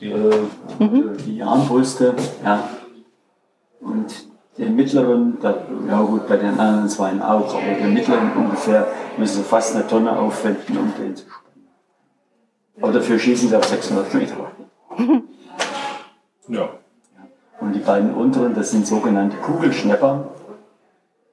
Die, 0.00 0.10
Äh, 0.10 1.16
die 1.26 1.42
Armbrüste, 1.42 2.14
ja. 2.44 2.68
Und 3.80 4.28
den 4.58 4.74
mittleren, 4.74 5.38
da, 5.40 5.54
ja 5.88 6.02
gut, 6.02 6.26
bei 6.26 6.36
den 6.36 6.58
anderen 6.58 6.88
zwei 6.88 7.12
auch, 7.22 7.54
aber 7.54 7.74
den 7.80 7.94
mittleren 7.94 8.32
ungefähr 8.36 8.86
müssen 9.16 9.38
sie 9.38 9.48
fast 9.48 9.74
eine 9.74 9.86
Tonne 9.86 10.18
aufwenden, 10.18 10.76
um 10.76 10.92
den 10.98 11.14
zu 11.14 11.24
spannen. 11.24 11.68
Aber 12.80 12.92
dafür 12.92 13.18
schießen 13.18 13.48
sie 13.48 13.56
auf 13.56 13.64
600 13.64 14.14
Meter. 14.14 14.34
ja. 16.48 16.68
Und 17.60 17.72
die 17.72 17.80
beiden 17.80 18.14
unteren, 18.14 18.54
das 18.54 18.70
sind 18.70 18.86
sogenannte 18.86 19.36
Kugelschnepper. 19.36 20.28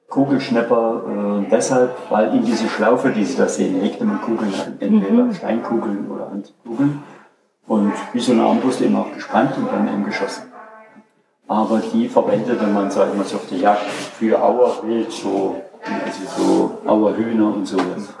Kugelschnepper 0.08 1.42
äh, 1.44 1.50
deshalb, 1.50 1.96
weil 2.10 2.34
in 2.34 2.44
diese 2.44 2.68
Schlaufe, 2.68 3.10
die 3.10 3.24
Sie 3.24 3.36
da 3.36 3.48
sehen, 3.48 3.80
legte 3.80 4.04
man 4.04 4.20
Kugeln 4.20 4.52
an, 4.54 4.76
entweder 4.80 5.32
Steinkugeln 5.32 6.10
oder 6.10 6.30
Handkugeln. 6.30 7.02
Und 7.66 7.92
wie 8.12 8.20
so 8.20 8.32
eine 8.32 8.44
Armbrust 8.44 8.80
eben 8.80 8.96
auch 8.96 9.12
gespannt 9.12 9.56
und 9.56 9.66
dann 9.72 9.88
eben 9.88 10.04
geschossen. 10.04 10.44
Aber 11.48 11.80
die 11.92 12.08
verwendete 12.08 12.66
man, 12.66 12.90
sag 12.90 13.08
ich 13.10 13.14
mal, 13.14 13.24
so 13.24 13.36
auf 13.36 13.48
der 13.48 13.58
Jagd 13.58 13.86
für 14.18 14.40
Auerwild, 14.42 15.12
so, 15.12 15.62
also 16.04 16.20
so 16.36 16.78
Auerhühner 16.90 17.54
und 17.54 17.66
sowas. 17.66 18.14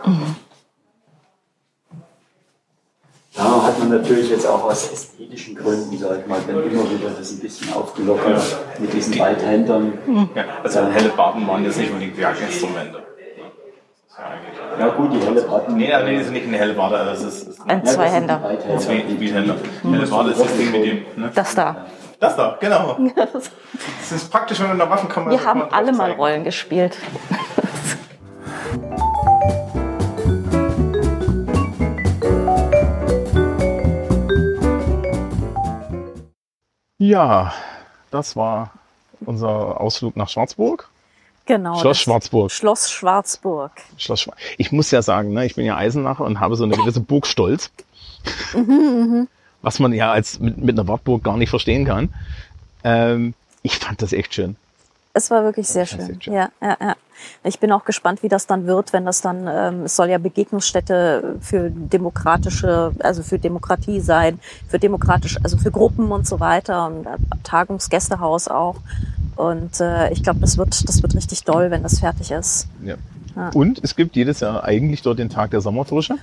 Da 3.34 3.62
hat 3.64 3.78
man 3.80 3.90
natürlich 3.90 4.30
jetzt 4.30 4.46
auch 4.46 4.64
aus 4.64 4.92
ästhetischen 4.92 5.56
Gründen, 5.56 5.98
sag 5.98 6.20
ich 6.20 6.26
mal, 6.26 6.40
dann 6.46 6.56
immer 6.56 6.90
wieder 6.90 7.10
das 7.18 7.32
ein 7.32 7.40
bisschen 7.40 7.72
aufgelockert 7.74 8.42
mit 8.78 8.92
diesen 8.92 9.18
Beidhändern. 9.18 9.98
ja. 10.34 10.44
Also 10.62 10.86
helle 10.86 11.10
Barten 11.10 11.46
waren 11.46 11.64
jetzt 11.64 11.78
nicht 11.78 11.90
unbedingt 11.90 12.16
ist 12.16 12.64
ja 14.78 14.88
gut, 14.88 15.12
die 15.12 15.18
helle 15.24 15.42
Patten. 15.42 15.76
Nee, 15.76 15.90
nee, 16.04 16.16
das 16.18 16.26
ist 16.26 16.32
nicht 16.32 16.46
eine 16.46 16.56
helle 16.56 16.74
Barte, 16.74 16.96
das 16.96 17.22
ist, 17.22 17.48
ist 17.48 17.60
Ein 17.66 17.84
Zweihänder. 17.84 18.38
die 18.38 18.48
Beidhänder. 18.48 18.78
zwei 18.78 18.98
Speedhänder. 19.00 19.56
Helle 19.82 20.06
Barte 20.06 20.30
ist 20.30 20.40
das 20.40 20.56
Ding 20.56 20.72
mit 20.72 20.84
dem. 20.84 20.96
Ne? 21.16 21.30
Das 21.34 21.54
da. 21.54 21.86
Das 22.20 22.36
da, 22.36 22.56
genau. 22.60 22.98
Das 23.14 24.12
ist 24.12 24.30
praktisch, 24.30 24.58
wenn 24.60 24.68
man 24.68 24.76
in 24.76 24.78
der 24.78 24.90
Waffenkammer 24.90 25.30
Wir 25.30 25.44
haben 25.44 25.62
alle 25.72 25.92
mal. 25.92 26.12
Rollen 26.12 26.44
gespielt. 26.44 26.96
Ja, 36.98 37.52
das 38.10 38.34
war 38.34 38.72
unser 39.20 39.80
Ausflug 39.80 40.16
nach 40.16 40.28
Schwarzburg. 40.28 40.88
Genau. 41.44 41.78
Schloss 41.78 41.98
Schwarzburg. 41.98 42.50
Schloss 42.50 42.90
Schwarzburg. 42.90 43.70
Schloss 43.96 44.22
Schwar 44.22 44.34
ich 44.58 44.72
muss 44.72 44.90
ja 44.90 45.02
sagen, 45.02 45.32
ne, 45.32 45.46
ich 45.46 45.54
bin 45.54 45.64
ja 45.66 45.76
Eisenacher 45.76 46.24
und 46.24 46.40
habe 46.40 46.56
so 46.56 46.64
eine 46.64 46.74
gewisse 46.76 47.00
Burgstolz. 47.00 47.70
Was 49.66 49.80
man 49.80 49.92
ja 49.92 50.12
als 50.12 50.38
mit, 50.38 50.58
mit 50.58 50.78
einer 50.78 50.86
Wartburg 50.86 51.24
gar 51.24 51.36
nicht 51.36 51.50
verstehen 51.50 51.84
kann. 51.84 52.10
Ähm, 52.84 53.34
ich 53.62 53.76
fand 53.78 54.00
das 54.00 54.12
echt 54.12 54.32
schön. 54.32 54.54
Es 55.12 55.28
war 55.32 55.42
wirklich 55.42 55.66
sehr 55.66 55.86
schön. 55.86 56.20
Ja, 56.22 56.50
ja, 56.62 56.76
ja. 56.80 56.94
Ich 57.42 57.58
bin 57.58 57.72
auch 57.72 57.84
gespannt, 57.84 58.22
wie 58.22 58.28
das 58.28 58.46
dann 58.46 58.68
wird, 58.68 58.92
wenn 58.92 59.04
das 59.04 59.22
dann, 59.22 59.48
ähm, 59.48 59.84
es 59.86 59.96
soll 59.96 60.08
ja 60.08 60.18
Begegnungsstätte 60.18 61.38
für 61.40 61.70
demokratische, 61.70 62.92
also 63.00 63.24
für 63.24 63.40
Demokratie 63.40 64.00
sein, 64.00 64.38
für 64.68 64.78
demokratisch, 64.78 65.36
also 65.42 65.56
für 65.56 65.72
Gruppen 65.72 66.12
und 66.12 66.28
so 66.28 66.38
weiter 66.38 66.86
und 66.86 67.06
äh, 67.06 67.16
Tagungsgästehaus 67.42 68.46
auch. 68.46 68.76
Und 69.34 69.80
äh, 69.80 70.12
ich 70.12 70.22
glaube, 70.22 70.38
das 70.38 70.58
wird, 70.58 70.88
das 70.88 71.02
wird 71.02 71.16
richtig 71.16 71.42
doll, 71.42 71.72
wenn 71.72 71.82
das 71.82 71.98
fertig 71.98 72.30
ist. 72.30 72.68
Ja. 72.84 72.94
Ja. 73.34 73.50
Und 73.52 73.82
es 73.82 73.96
gibt 73.96 74.14
jedes 74.14 74.40
Jahr 74.40 74.62
eigentlich 74.62 75.02
dort 75.02 75.18
den 75.18 75.28
Tag 75.28 75.50
der 75.50 75.60
Sommerfrische. 75.60 76.18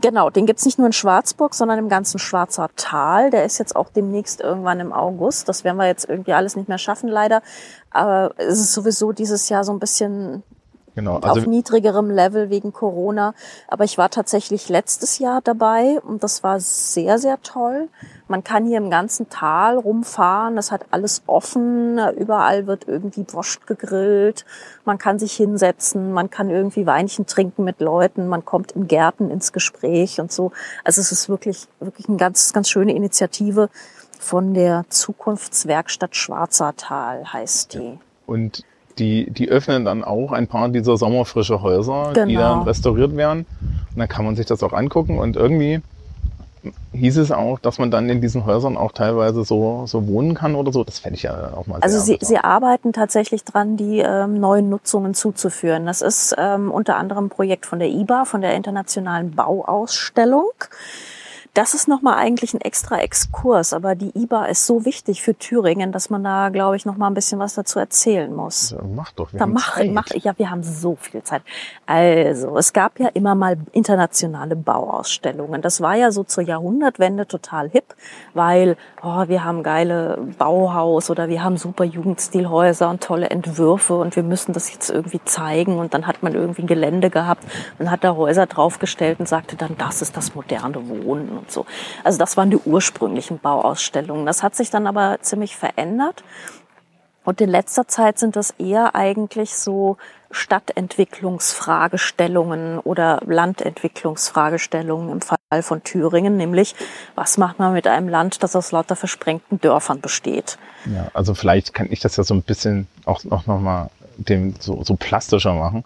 Genau, 0.00 0.30
den 0.30 0.46
gibt's 0.46 0.64
nicht 0.64 0.78
nur 0.78 0.86
in 0.86 0.92
Schwarzburg, 0.92 1.54
sondern 1.54 1.78
im 1.78 1.88
ganzen 1.88 2.18
Schwarzer 2.18 2.70
Tal. 2.76 3.30
Der 3.30 3.44
ist 3.44 3.58
jetzt 3.58 3.74
auch 3.74 3.88
demnächst 3.88 4.40
irgendwann 4.40 4.80
im 4.80 4.92
August. 4.92 5.48
Das 5.48 5.64
werden 5.64 5.76
wir 5.76 5.86
jetzt 5.86 6.08
irgendwie 6.08 6.32
alles 6.32 6.56
nicht 6.56 6.68
mehr 6.68 6.78
schaffen, 6.78 7.08
leider. 7.08 7.42
Aber 7.90 8.34
es 8.36 8.60
ist 8.60 8.72
sowieso 8.72 9.12
dieses 9.12 9.48
Jahr 9.48 9.64
so 9.64 9.72
ein 9.72 9.78
bisschen 9.78 10.42
Genau. 10.94 11.16
auf 11.16 11.24
Also 11.24 11.48
niedrigerem 11.48 12.10
Level 12.10 12.50
wegen 12.50 12.72
Corona. 12.72 13.34
Aber 13.68 13.84
ich 13.84 13.96
war 13.96 14.10
tatsächlich 14.10 14.68
letztes 14.68 15.18
Jahr 15.18 15.40
dabei 15.42 16.00
und 16.06 16.22
das 16.22 16.42
war 16.42 16.60
sehr, 16.60 17.18
sehr 17.18 17.40
toll. 17.42 17.88
Man 18.28 18.44
kann 18.44 18.66
hier 18.66 18.78
im 18.78 18.90
ganzen 18.90 19.28
Tal 19.28 19.76
rumfahren. 19.76 20.56
Das 20.56 20.70
hat 20.70 20.86
alles 20.90 21.22
offen. 21.26 21.98
Überall 22.16 22.66
wird 22.66 22.86
irgendwie 22.88 23.24
Wurst 23.32 23.66
gegrillt. 23.66 24.44
Man 24.84 24.98
kann 24.98 25.18
sich 25.18 25.34
hinsetzen. 25.34 26.12
Man 26.12 26.30
kann 26.30 26.50
irgendwie 26.50 26.86
Weinchen 26.86 27.26
trinken 27.26 27.64
mit 27.64 27.80
Leuten. 27.80 28.28
Man 28.28 28.44
kommt 28.44 28.72
in 28.72 28.86
Gärten 28.86 29.30
ins 29.30 29.52
Gespräch 29.52 30.20
und 30.20 30.32
so. 30.32 30.52
Also 30.84 31.00
es 31.00 31.12
ist 31.12 31.28
wirklich, 31.28 31.68
wirklich 31.80 32.08
eine 32.08 32.18
ganz, 32.18 32.52
ganz 32.52 32.68
schöne 32.68 32.94
Initiative 32.94 33.68
von 34.18 34.54
der 34.54 34.84
Zukunftswerkstatt 34.88 36.16
Schwarzer 36.16 36.74
Tal 36.76 37.32
heißt 37.32 37.74
die. 37.74 37.98
und 38.26 38.64
die, 38.98 39.30
die 39.30 39.48
öffnen 39.48 39.84
dann 39.84 40.04
auch 40.04 40.32
ein 40.32 40.46
paar 40.46 40.68
dieser 40.68 40.96
sommerfrische 40.96 41.62
Häuser, 41.62 42.12
die 42.14 42.34
Genau. 42.34 42.40
dann 42.40 42.62
restauriert 42.62 43.16
werden. 43.16 43.46
Und 43.60 43.98
dann 43.98 44.08
kann 44.08 44.24
man 44.24 44.36
sich 44.36 44.46
das 44.46 44.62
auch 44.62 44.72
angucken. 44.72 45.18
Und 45.18 45.36
irgendwie 45.36 45.80
hieß 46.92 47.16
es 47.16 47.32
auch, 47.32 47.58
dass 47.58 47.78
man 47.78 47.90
dann 47.90 48.08
in 48.08 48.20
diesen 48.20 48.46
Häusern 48.46 48.76
auch 48.76 48.92
teilweise 48.92 49.44
so, 49.44 49.84
so 49.86 50.06
wohnen 50.06 50.34
kann 50.34 50.54
oder 50.54 50.72
so. 50.72 50.84
Das 50.84 50.98
fände 51.00 51.16
ich 51.16 51.24
ja 51.24 51.52
auch 51.54 51.66
mal 51.66 51.80
Also 51.80 51.98
sie, 51.98 52.18
sie 52.20 52.38
arbeiten 52.38 52.92
tatsächlich 52.92 53.44
dran, 53.44 53.76
die 53.76 53.98
ähm, 53.98 54.38
neuen 54.38 54.68
Nutzungen 54.68 55.14
zuzuführen. 55.14 55.86
Das 55.86 56.02
ist 56.02 56.34
ähm, 56.38 56.70
unter 56.70 56.96
anderem 56.96 57.26
ein 57.26 57.30
Projekt 57.30 57.66
von 57.66 57.78
der 57.80 57.88
IBA, 57.88 58.24
von 58.26 58.42
der 58.42 58.54
Internationalen 58.54 59.32
Bauausstellung. 59.32 60.50
Das 61.54 61.74
ist 61.74 61.86
nochmal 61.86 62.14
eigentlich 62.14 62.54
ein 62.54 62.62
extra 62.62 62.98
Exkurs, 63.00 63.74
aber 63.74 63.94
die 63.94 64.10
IBA 64.18 64.46
ist 64.46 64.66
so 64.66 64.86
wichtig 64.86 65.20
für 65.20 65.34
Thüringen, 65.34 65.92
dass 65.92 66.08
man 66.08 66.24
da, 66.24 66.48
glaube 66.48 66.76
ich, 66.76 66.86
nochmal 66.86 67.10
ein 67.10 67.14
bisschen 67.14 67.38
was 67.40 67.52
dazu 67.52 67.78
erzählen 67.78 68.34
muss. 68.34 68.70
Ja, 68.70 68.78
Mach 68.82 69.12
doch. 69.12 69.30
Wir 69.34 69.38
Da 69.38 69.42
haben 69.44 69.52
mach, 69.52 69.74
Zeit. 69.74 69.92
mach, 69.92 70.06
ja, 70.14 70.32
wir 70.38 70.50
haben 70.50 70.62
so 70.62 70.96
viel 70.96 71.22
Zeit. 71.22 71.42
Also, 71.84 72.56
es 72.56 72.72
gab 72.72 72.98
ja 72.98 73.08
immer 73.08 73.34
mal 73.34 73.58
internationale 73.72 74.56
Bauausstellungen. 74.56 75.60
Das 75.60 75.82
war 75.82 75.94
ja 75.94 76.10
so 76.10 76.24
zur 76.24 76.42
Jahrhundertwende 76.42 77.26
total 77.26 77.68
hip, 77.68 77.94
weil 78.32 78.78
oh, 79.02 79.28
wir 79.28 79.44
haben 79.44 79.62
geile 79.62 80.26
Bauhaus 80.38 81.10
oder 81.10 81.28
wir 81.28 81.44
haben 81.44 81.58
super 81.58 81.84
Jugendstilhäuser 81.84 82.88
und 82.88 83.02
tolle 83.02 83.28
Entwürfe 83.28 83.96
und 83.98 84.16
wir 84.16 84.22
müssen 84.22 84.54
das 84.54 84.72
jetzt 84.72 84.88
irgendwie 84.88 85.20
zeigen. 85.26 85.78
Und 85.78 85.92
dann 85.92 86.06
hat 86.06 86.22
man 86.22 86.34
irgendwie 86.34 86.62
ein 86.62 86.66
Gelände 86.66 87.10
gehabt 87.10 87.44
und 87.78 87.90
hat 87.90 88.04
da 88.04 88.16
Häuser 88.16 88.46
draufgestellt 88.46 89.20
und 89.20 89.28
sagte 89.28 89.56
dann, 89.56 89.76
das 89.76 90.00
ist 90.00 90.16
das 90.16 90.34
moderne 90.34 90.88
Wohnen 90.88 91.41
und 91.42 91.50
so. 91.50 91.66
Also 92.04 92.18
das 92.18 92.36
waren 92.36 92.50
die 92.50 92.56
ursprünglichen 92.56 93.38
Bauausstellungen. 93.38 94.26
Das 94.26 94.42
hat 94.42 94.56
sich 94.56 94.70
dann 94.70 94.86
aber 94.86 95.18
ziemlich 95.20 95.56
verändert. 95.56 96.24
Und 97.24 97.40
in 97.40 97.50
letzter 97.50 97.86
Zeit 97.86 98.18
sind 98.18 98.34
das 98.34 98.50
eher 98.58 98.96
eigentlich 98.96 99.54
so 99.54 99.96
Stadtentwicklungsfragestellungen 100.32 102.80
oder 102.80 103.20
Landentwicklungsfragestellungen 103.24 105.08
im 105.10 105.20
Fall 105.20 105.38
von 105.60 105.84
Thüringen, 105.84 106.36
nämlich 106.36 106.74
was 107.14 107.38
macht 107.38 107.60
man 107.60 107.74
mit 107.74 107.86
einem 107.86 108.08
Land, 108.08 108.42
das 108.42 108.56
aus 108.56 108.72
lauter 108.72 108.96
versprengten 108.96 109.60
Dörfern 109.60 110.00
besteht? 110.00 110.58
Ja, 110.86 111.06
also 111.14 111.34
vielleicht 111.34 111.74
kann 111.74 111.86
ich 111.90 112.00
das 112.00 112.16
ja 112.16 112.24
so 112.24 112.34
ein 112.34 112.42
bisschen 112.42 112.88
auch, 113.04 113.20
auch 113.30 113.46
nochmal 113.46 113.90
dem 114.16 114.56
so, 114.58 114.82
so 114.82 114.96
plastischer 114.96 115.54
machen. 115.54 115.84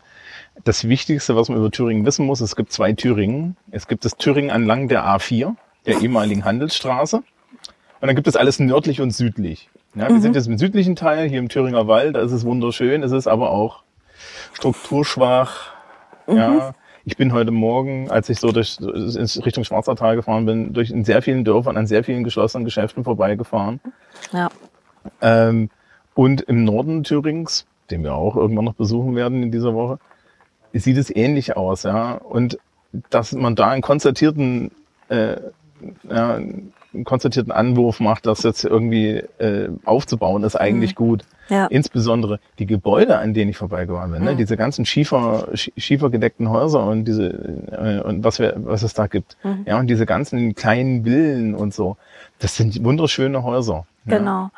Das 0.64 0.88
Wichtigste, 0.88 1.36
was 1.36 1.48
man 1.48 1.58
über 1.58 1.70
Thüringen 1.70 2.04
wissen 2.06 2.26
muss, 2.26 2.40
es 2.40 2.56
gibt 2.56 2.72
zwei 2.72 2.92
Thüringen. 2.92 3.56
Es 3.70 3.86
gibt 3.86 4.04
das 4.04 4.16
Thüringen 4.16 4.50
entlang 4.50 4.88
der 4.88 5.04
A4, 5.04 5.54
der 5.86 6.00
ehemaligen 6.00 6.44
Handelsstraße. 6.44 7.18
Und 7.18 8.06
dann 8.06 8.16
gibt 8.16 8.26
es 8.26 8.36
alles 8.36 8.58
nördlich 8.58 9.00
und 9.00 9.10
südlich. 9.12 9.70
Ja, 9.94 10.08
wir 10.10 10.20
sind 10.20 10.34
jetzt 10.34 10.46
im 10.46 10.58
südlichen 10.58 10.96
Teil, 10.96 11.28
hier 11.28 11.38
im 11.38 11.48
Thüringer 11.48 11.86
Wald, 11.88 12.16
da 12.16 12.20
ist 12.20 12.32
es 12.32 12.44
wunderschön, 12.44 13.02
es 13.02 13.12
ist 13.12 13.26
aber 13.26 13.50
auch 13.50 13.82
strukturschwach. 14.52 15.72
Ja, 16.26 16.74
ich 17.04 17.16
bin 17.16 17.32
heute 17.32 17.50
Morgen, 17.50 18.10
als 18.10 18.28
ich 18.28 18.40
so 18.40 18.50
durch 18.52 18.78
in 18.80 19.42
Richtung 19.44 19.64
Schwarzer 19.64 19.94
Tal 19.96 20.16
gefahren 20.16 20.44
bin, 20.44 20.72
durch 20.72 20.90
in 20.90 21.04
sehr 21.04 21.22
vielen 21.22 21.44
Dörfern 21.44 21.76
an 21.76 21.86
sehr 21.86 22.04
vielen 22.04 22.24
geschlossenen 22.24 22.64
Geschäften 22.64 23.04
vorbeigefahren. 23.04 23.80
Ja, 24.32 24.48
Ähm, 25.22 25.70
und 26.14 26.40
im 26.42 26.64
Norden 26.64 27.04
Thürings, 27.04 27.66
den 27.90 28.02
wir 28.02 28.14
auch 28.14 28.36
irgendwann 28.36 28.64
noch 28.64 28.74
besuchen 28.74 29.14
werden 29.14 29.42
in 29.42 29.52
dieser 29.52 29.72
Woche, 29.72 29.98
sieht 30.78 30.98
es 30.98 31.14
ähnlich 31.14 31.56
aus, 31.56 31.82
ja. 31.82 32.12
Und 32.14 32.58
dass 33.10 33.32
man 33.32 33.54
da 33.54 33.70
einen 33.70 33.82
konzertierten, 33.82 34.70
äh, 35.08 35.36
ja, 36.08 36.34
einen 36.34 36.72
konzertierten 37.04 37.52
Anwurf 37.52 38.00
macht, 38.00 38.26
das 38.26 38.42
jetzt 38.42 38.64
irgendwie 38.64 39.22
äh, 39.38 39.68
aufzubauen, 39.84 40.44
ist 40.44 40.56
eigentlich 40.56 40.92
mhm. 40.92 41.04
gut. 41.04 41.24
Ja. 41.48 41.66
Insbesondere 41.66 42.40
die 42.58 42.66
Gebäude, 42.66 43.18
an 43.18 43.32
denen 43.34 43.50
ich 43.50 43.56
vorbeigefahren 43.56 44.10
bin, 44.10 44.24
ne? 44.24 44.32
Mhm. 44.32 44.36
diese 44.36 44.56
ganzen 44.56 44.84
Schiefer, 44.84 45.48
schiefergedeckten 45.54 46.50
Häuser 46.50 46.84
und 46.84 47.04
diese 47.04 47.26
äh, 47.70 48.00
und 48.00 48.24
was 48.24 48.38
wir, 48.38 48.54
was 48.56 48.82
es 48.82 48.94
da 48.94 49.06
gibt, 49.06 49.36
mhm. 49.44 49.64
ja 49.66 49.78
und 49.78 49.86
diese 49.86 50.06
ganzen 50.06 50.54
kleinen 50.54 51.04
Villen 51.04 51.54
und 51.54 51.72
so, 51.72 51.96
das 52.40 52.56
sind 52.56 52.82
wunderschöne 52.82 53.42
Häuser. 53.42 53.86
Genau. 54.06 54.42
Ja. 54.42 54.50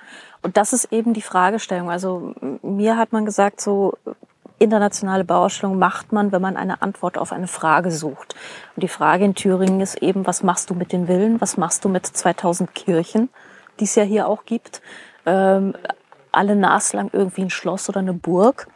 Und 0.43 0.57
das 0.57 0.73
ist 0.73 0.93
eben 0.93 1.15
die 1.15 1.23
Fragestellung. 1.23 1.91
Also 1.91 2.35
mir 2.63 2.97
hat 2.97 3.13
man 3.13 3.25
gesagt, 3.25 3.61
so 3.61 3.95
internationale 4.59 5.25
Bauausstellung 5.25 5.79
macht 5.79 6.13
man, 6.13 6.33
wenn 6.33 6.43
man 6.43 6.57
eine 6.57 6.83
Antwort 6.83 7.19
auf 7.19 7.33
eine 7.33 7.49
Frage 7.49 7.91
sucht. 7.91 8.35
Und 8.75 8.83
die 8.83 8.89
Frage 8.89 9.25
in 9.25 9.35
Thüringen 9.35 9.81
ist 9.81 10.03
eben, 10.03 10.27
was 10.27 10.43
machst 10.43 10.71
du 10.71 10.75
mit 10.75 10.93
den 10.93 11.07
Villen? 11.07 11.41
Was 11.41 11.57
machst 11.57 11.85
du 11.85 11.89
mit 11.89 12.07
2000 12.07 12.75
Kirchen, 12.75 13.29
die 13.81 13.85
es 13.85 13.95
ja 13.95 14.03
hier 14.03 14.29
auch 14.29 14.45
gibt? 14.45 14.83
Ähm, 15.27 15.75
alle 16.33 16.57
naslang 16.57 17.11
irgendwie 17.13 17.43
ein 17.43 17.51
Schloss 17.51 17.89
oder 17.89 18.01
eine 18.01 18.13
Burg. 18.13 18.69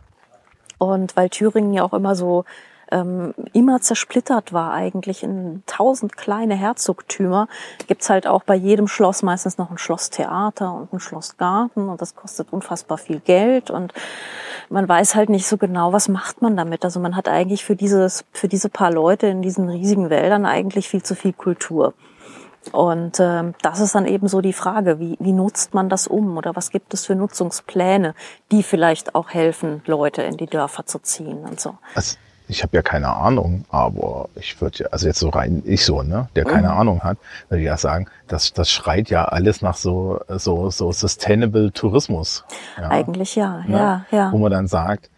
Und 0.79 1.17
weil 1.17 1.31
Thüringen 1.31 1.73
ja 1.73 1.85
auch 1.85 1.93
immer 1.93 2.15
so 2.15 2.45
ähm, 2.93 3.35
immer 3.53 3.81
zersplittert 3.81 4.53
war 4.53 4.73
eigentlich 4.73 5.23
in 5.23 5.63
tausend 5.67 6.17
kleine 6.17 6.55
Herzogtümer, 6.55 7.49
gibt's 7.89 8.11
halt 8.11 8.27
auch 8.27 8.45
bei 8.45 8.55
jedem 8.55 8.87
Schloss 8.87 9.23
meistens 9.23 9.59
noch 9.59 9.71
ein 9.71 9.79
Schlosstheater 9.79 10.73
und 10.73 10.93
ein 10.93 11.01
Schlossgarten 11.01 11.89
und 11.89 12.01
das 12.01 12.15
kostet 12.15 12.53
unfassbar 12.53 12.99
viel 12.99 13.21
Geld 13.21 13.71
und 13.71 13.93
man 14.69 14.89
weiß 14.89 15.15
halt 15.15 15.29
nicht 15.29 15.47
so 15.47 15.57
genau, 15.57 15.93
was 15.93 16.09
macht 16.09 16.43
man 16.43 16.57
damit. 16.57 16.85
Also 16.85 17.01
man 17.01 17.17
hat 17.17 17.29
eigentlich 17.29 17.65
für 17.65 17.77
dieses, 17.77 18.25
für 18.33 18.49
diese 18.49 18.69
paar 18.69 18.93
Leute 18.93 19.27
in 19.27 19.43
diesen 19.43 19.69
riesigen 19.69 20.11
Wäldern 20.11 20.47
eigentlich 20.47 20.89
viel 20.89 21.03
zu 21.03 21.15
viel 21.15 21.33
Kultur. 21.33 21.95
Und 22.71 23.19
ähm, 23.19 23.55
das 23.63 23.81
ist 23.81 23.95
dann 23.95 24.07
eben 24.07 24.29
so 24.29 24.41
die 24.41 24.53
Frage, 24.53 25.01
wie, 25.01 25.17
wie 25.19 25.33
nutzt 25.33 25.75
man 25.75 25.89
das 25.89 26.07
um 26.07 26.37
oder 26.37 26.55
was 26.55 26.71
gibt 26.71 26.95
es 26.95 27.07
für 27.07 27.17
Nutzungspläne, 27.17 28.15
die 28.53 28.63
vielleicht 28.63 29.17
auch 29.17 29.31
helfen, 29.31 29.83
Leute 29.87 30.23
in 30.23 30.37
die 30.37 30.47
Dörfer 30.47 30.87
zu 30.87 31.01
ziehen 31.01 31.45
und 31.45 31.61
so. 31.61 31.77
Also 31.97 32.17
ich 32.49 32.63
habe 32.63 32.77
ja 32.77 32.83
keine 32.83 33.09
Ahnung, 33.09 33.65
aber 33.71 34.29
ich 34.35 34.61
würde 34.61 34.85
ja, 34.85 34.87
also 34.91 35.07
jetzt 35.07 35.19
so 35.19 35.29
rein, 35.29 35.63
ich 35.65 35.85
so, 35.85 36.03
ne, 36.03 36.29
der 36.37 36.45
keine 36.45 36.69
mhm. 36.69 36.79
Ahnung 36.79 37.01
hat, 37.03 37.19
würde 37.49 37.63
ja 37.63 37.77
sagen, 37.77 38.07
das, 38.29 38.53
das 38.53 38.71
schreit 38.71 39.11
ja 39.11 39.25
alles 39.25 39.63
nach 39.63 39.77
so, 39.77 40.21
so, 40.29 40.71
so 40.71 40.93
Sustainable 40.93 41.73
Tourismus. 41.73 42.45
Ja? 42.79 42.91
Eigentlich 42.91 43.37
ja, 43.37 43.65
ne? 43.67 43.77
ja, 43.77 44.07
ja. 44.11 44.33
Wo 44.33 44.39
man 44.39 44.51
dann 44.51 44.67
sagt, 44.67 45.11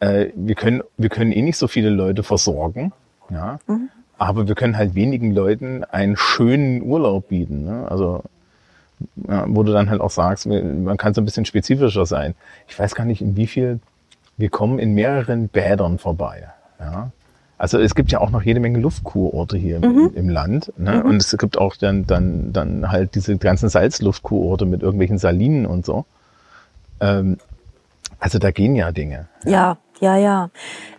äh, 0.00 0.28
wir 0.34 0.54
können, 0.54 0.82
wir 0.96 1.08
können 1.08 1.32
eh 1.32 1.42
nicht 1.42 1.56
so 1.56 1.68
viele 1.68 1.90
Leute 1.90 2.22
versorgen, 2.22 2.92
ja, 3.30 3.58
mhm. 3.66 3.88
aber 4.18 4.48
wir 4.48 4.54
können 4.54 4.76
halt 4.76 4.94
wenigen 4.94 5.32
Leuten 5.32 5.84
einen 5.84 6.16
schönen 6.16 6.82
Urlaub 6.82 7.28
bieten, 7.28 7.64
ne? 7.64 7.86
Also, 7.88 8.22
ja, 9.28 9.44
wo 9.48 9.62
du 9.64 9.72
dann 9.72 9.90
halt 9.90 10.00
auch 10.00 10.10
sagst, 10.10 10.46
man 10.46 10.96
kann 10.96 11.12
so 11.12 11.20
ein 11.20 11.24
bisschen 11.24 11.44
spezifischer 11.44 12.06
sein. 12.06 12.34
Ich 12.68 12.78
weiß 12.78 12.94
gar 12.94 13.04
nicht, 13.04 13.20
in 13.20 13.36
wie 13.36 13.48
viel 13.48 13.80
wir 14.36 14.48
kommen 14.48 14.78
in 14.78 14.94
mehreren 14.94 15.48
Bädern 15.48 15.98
vorbei. 15.98 16.48
Ja. 16.82 17.10
Also 17.58 17.78
es 17.78 17.94
gibt 17.94 18.10
ja 18.10 18.20
auch 18.20 18.30
noch 18.30 18.42
jede 18.42 18.58
Menge 18.58 18.80
Luftkurorte 18.80 19.56
hier 19.56 19.78
mhm. 19.78 19.84
im, 20.08 20.14
im, 20.14 20.28
Land. 20.28 20.72
Ne? 20.76 20.96
Mhm. 20.96 21.10
Und 21.10 21.16
es 21.18 21.36
gibt 21.38 21.58
auch 21.58 21.76
dann, 21.76 22.06
dann, 22.06 22.52
dann 22.52 22.90
halt 22.90 23.14
diese 23.14 23.36
ganzen 23.36 23.68
Salzluftkurorte 23.68 24.66
mit 24.66 24.82
irgendwelchen 24.82 25.18
Salinen 25.18 25.66
und 25.66 25.86
so. 25.86 26.04
Ähm, 27.00 27.38
also 28.18 28.40
da 28.40 28.50
gehen 28.50 28.74
ja 28.74 28.90
Dinge. 28.90 29.28
Ja, 29.44 29.76
ja, 30.00 30.16
ja. 30.16 30.50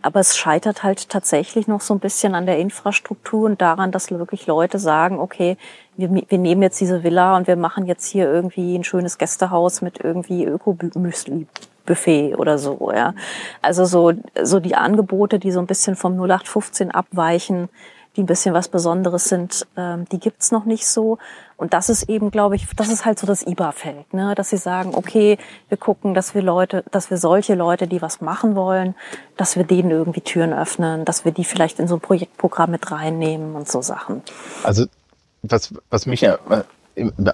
Aber 0.01 0.21
es 0.21 0.37
scheitert 0.37 0.83
halt 0.83 1.09
tatsächlich 1.09 1.67
noch 1.67 1.81
so 1.81 1.93
ein 1.93 1.99
bisschen 1.99 2.33
an 2.33 2.45
der 2.45 2.57
Infrastruktur 2.59 3.45
und 3.47 3.61
daran, 3.61 3.91
dass 3.91 4.09
wirklich 4.09 4.47
Leute 4.47 4.79
sagen, 4.79 5.19
okay, 5.19 5.57
wir, 5.97 6.09
wir 6.09 6.37
nehmen 6.37 6.61
jetzt 6.61 6.79
diese 6.79 7.03
Villa 7.03 7.35
und 7.35 7.47
wir 7.47 7.57
machen 7.57 7.87
jetzt 7.87 8.05
hier 8.05 8.31
irgendwie 8.31 8.77
ein 8.77 8.85
schönes 8.85 9.17
Gästehaus 9.17 9.81
mit 9.81 9.99
irgendwie 10.01 10.45
Öko-Müsli 10.45 11.47
Buffet 11.85 12.35
oder 12.35 12.57
so, 12.57 12.91
ja. 12.93 13.13
Also 13.61 13.85
so, 13.85 14.13
so 14.41 14.59
die 14.59 14.75
Angebote, 14.75 15.39
die 15.39 15.51
so 15.51 15.59
ein 15.59 15.67
bisschen 15.67 15.95
vom 15.95 16.13
0815 16.13 16.91
abweichen, 16.91 17.69
die 18.15 18.23
ein 18.23 18.27
bisschen 18.27 18.53
was 18.53 18.67
Besonderes 18.67 19.27
sind, 19.27 19.65
ähm, 19.75 20.05
die 20.11 20.19
gibt's 20.19 20.51
noch 20.51 20.65
nicht 20.65 20.85
so. 20.85 21.17
Und 21.57 21.73
das 21.73 21.89
ist 21.89 22.09
eben, 22.09 22.29
glaube 22.29 22.55
ich, 22.55 22.67
das 22.75 22.89
ist 22.89 23.05
halt 23.05 23.17
so 23.17 23.25
das 23.25 23.45
IBA-Feld, 23.45 24.13
ne? 24.13 24.35
dass 24.35 24.49
sie 24.49 24.57
sagen, 24.57 24.93
okay, 24.93 25.37
wir 25.69 25.77
gucken, 25.77 26.13
dass 26.13 26.35
wir 26.35 26.41
Leute, 26.41 26.83
dass 26.91 27.09
wir 27.09 27.17
solche 27.17 27.55
Leute, 27.55 27.87
die 27.87 28.01
was 28.01 28.21
machen 28.21 28.55
wollen, 28.55 28.95
dass 29.37 29.55
wir 29.55 29.63
denen 29.63 29.89
irgendwie 29.89 30.21
Türen 30.21 30.53
öffnen, 30.53 31.05
dass 31.05 31.25
wir 31.25 31.31
die 31.31 31.43
vielleicht 31.43 31.79
in 31.79 31.87
so 31.87 31.95
ein 31.95 32.01
Projektprogramm 32.01 32.71
mit 32.71 32.91
reinnehmen 32.91 33.55
und 33.55 33.67
so 33.67 33.81
Sachen. 33.81 34.21
Also 34.63 34.85
was, 35.41 35.73
was 35.89 36.05
mich 36.05 36.21
ja 36.21 36.37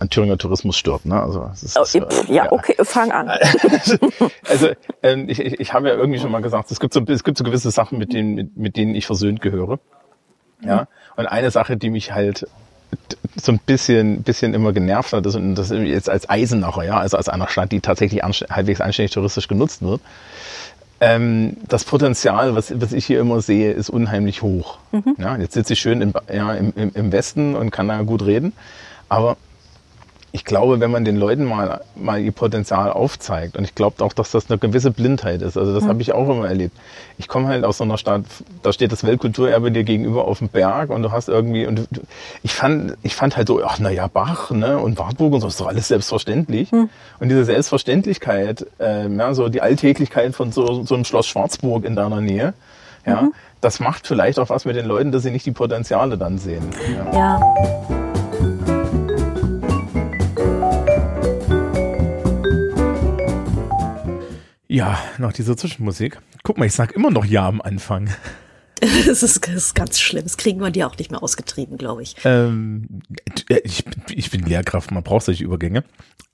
Thüringer 0.10 0.38
Tourismus 0.38 0.78
stört. 0.78 1.06
Ne? 1.06 1.22
Also, 1.22 1.50
ist, 1.54 1.78
oh, 1.78 1.98
äh, 1.98 2.06
ja, 2.28 2.46
ja, 2.46 2.52
okay, 2.52 2.76
fang 2.84 3.12
an. 3.12 3.30
also 4.48 4.70
ähm, 5.04 5.28
ich, 5.28 5.40
ich, 5.40 5.60
ich 5.60 5.74
habe 5.74 5.90
ja 5.90 5.96
irgendwie 5.96 6.20
schon 6.20 6.32
mal 6.32 6.42
gesagt, 6.42 6.72
es 6.72 6.80
gibt 6.80 6.94
so, 6.94 7.02
es 7.08 7.24
gibt 7.24 7.38
so 7.38 7.44
gewisse 7.44 7.72
Sachen, 7.72 7.98
mit 7.98 8.14
denen, 8.14 8.36
mit, 8.36 8.58
mit 8.58 8.78
denen 8.78 8.96
ich 8.96 9.06
versöhnt 9.06 9.42
gehöre. 9.42 9.80
Ja. 10.64 10.88
Und 11.16 11.28
eine 11.28 11.52
Sache, 11.52 11.78
die 11.78 11.90
mich 11.90 12.14
halt 12.14 12.48
so 13.36 13.52
ein 13.52 13.60
bisschen, 13.60 14.24
bisschen 14.24 14.54
immer 14.54 14.74
genervt 14.74 15.14
hat, 15.14 15.26
ist, 15.26 15.36
und 15.36 15.56
das 15.56 15.70
jetzt 15.70 16.10
als 16.10 16.30
Eisenacher, 16.30 16.84
ja, 16.84 16.98
also 16.98 17.18
als 17.18 17.30
einer 17.30 17.48
Stadt, 17.48 17.72
die 17.72 17.82
tatsächlich 17.82 18.24
anst 18.24 18.46
halbwegs 18.50 18.82
anständig 18.82 19.12
touristisch 19.12 19.48
genutzt 19.48 19.82
wird, 19.82 20.02
ähm, 21.02 21.58
das 21.68 21.86
Potenzial, 21.86 22.56
was, 22.56 22.80
was 22.82 22.92
ich 22.92 23.06
hier 23.06 23.20
immer 23.20 23.42
sehe, 23.42 23.72
ist 23.72 23.90
unheimlich 23.90 24.42
hoch. 24.42 24.80
Mhm. 24.92 25.16
Ja, 25.18 25.38
jetzt 25.38 25.54
sitze 25.54 25.74
ich 25.74 25.80
schön 25.80 26.02
im, 26.02 26.14
ja, 26.34 26.54
im, 26.54 26.74
im 26.76 27.12
Westen 27.12 27.56
und 27.56 27.72
kann 27.72 27.88
da 27.88 28.02
gut 28.02 28.26
reden, 28.26 28.54
aber 29.08 29.38
ich 30.32 30.46
glaube, 30.46 30.80
wenn 30.80 30.92
man 30.92 31.06
den 31.06 31.16
Leuten 31.16 31.46
mal, 31.46 31.82
mal 31.96 32.20
ihr 32.22 32.32
Potenzial 32.32 32.92
aufzeigt, 32.92 33.58
und 33.58 33.64
ich 33.64 33.74
glaube 33.74 34.04
auch, 34.04 34.14
dass 34.14 34.32
das 34.32 34.50
eine 34.50 34.60
gewisse 34.60 34.92
Blindheit 34.92 35.42
ist, 35.42 35.58
also 35.58 35.74
das 35.74 35.84
mhm. 35.84 35.90
habe 35.90 36.02
ich 36.02 36.14
auch 36.14 36.30
immer 36.30 36.48
erlebt. 36.48 36.78
Ich 37.18 37.28
komme 37.28 37.48
halt 37.48 37.64
aus 37.64 37.78
so 37.78 37.84
einer 37.84 37.98
Stadt, 37.98 38.24
da 38.62 38.72
steht 38.72 38.92
das 38.92 39.04
Weltkulturerbe 39.04 39.72
dir 39.72 39.84
gegenüber 39.84 40.28
auf 40.28 40.40
dem 40.40 40.50
Berg 40.50 40.92
und 40.92 41.02
du 41.02 41.12
hast 41.12 41.30
irgendwie, 41.30 41.66
und 41.66 41.88
du, 41.92 42.02
ich 42.44 42.54
fand, 42.54 42.96
ich 43.02 43.16
fand 43.16 43.38
halt 43.38 43.48
so, 43.48 43.64
ach 43.64 43.80
naja, 43.80 44.08
Bach 44.08 44.52
ne, 44.52 44.78
und 44.78 45.00
Wartburg 45.00 45.34
und 45.34 45.42
so, 45.42 45.48
ist 45.48 45.60
doch 45.60 45.68
alles 45.68 45.88
selbstverständlich. 45.88 46.72
Mhm. 46.72 46.90
Und 47.20 47.30
diese 47.30 47.46
Selbstverständlichkeit, 47.46 48.68
äh, 48.80 49.08
ja, 49.08 49.34
so 49.34 49.50
die 49.50 49.62
Alltäglichkeit 49.62 50.36
von 50.36 50.52
so, 50.52 50.84
so 50.84 50.94
einem 50.94 51.06
Schloss 51.06 51.26
Schwarzburg 51.26 51.86
in 51.86 51.96
deiner 51.96 52.22
Nähe, 52.22 52.54
ja, 53.06 53.24
mhm. 53.24 53.34
das 53.62 53.80
macht 53.80 54.06
vielleicht 54.06 54.38
auch 54.38 54.50
was 54.50 54.66
mit 54.66 54.76
den 54.76 54.86
Leuten, 54.86 55.12
dass 55.12 55.24
sie 55.24 55.32
nicht 55.32 55.46
die 55.46 55.52
Potenziale 55.52 56.18
dann 56.18 56.38
sehen. 56.38 56.70
ja. 57.12 57.18
ja. 57.18 58.19
Ja, 64.70 65.00
nach 65.18 65.34
dieser 65.34 65.58
Zwischenmusik. 65.58 66.20
Guck 66.44 66.60
mal, 66.60 66.66
ich 66.66 66.74
sag 66.74 66.92
immer 66.92 67.10
noch 67.10 67.26
Ja 67.26 67.48
am 67.48 67.62
Anfang. 67.62 68.10
Das 68.82 69.24
ist, 69.24 69.46
das 69.46 69.56
ist 69.56 69.76
ganz 69.76 70.00
schlimm. 70.00 70.24
Das 70.24 70.38
kriegen 70.38 70.62
wir 70.62 70.72
dir 70.72 70.88
auch 70.88 70.98
nicht 70.98 71.12
mehr 71.12 71.22
ausgetrieben, 71.22 71.78
glaube 71.78 72.02
ich. 72.02 72.16
Ähm, 72.24 73.02
ich. 73.50 73.84
Ich 74.10 74.32
bin 74.32 74.46
Lehrkraft, 74.46 74.92
man 74.92 75.04
braucht 75.04 75.26
solche 75.26 75.44
Übergänge. 75.44 75.84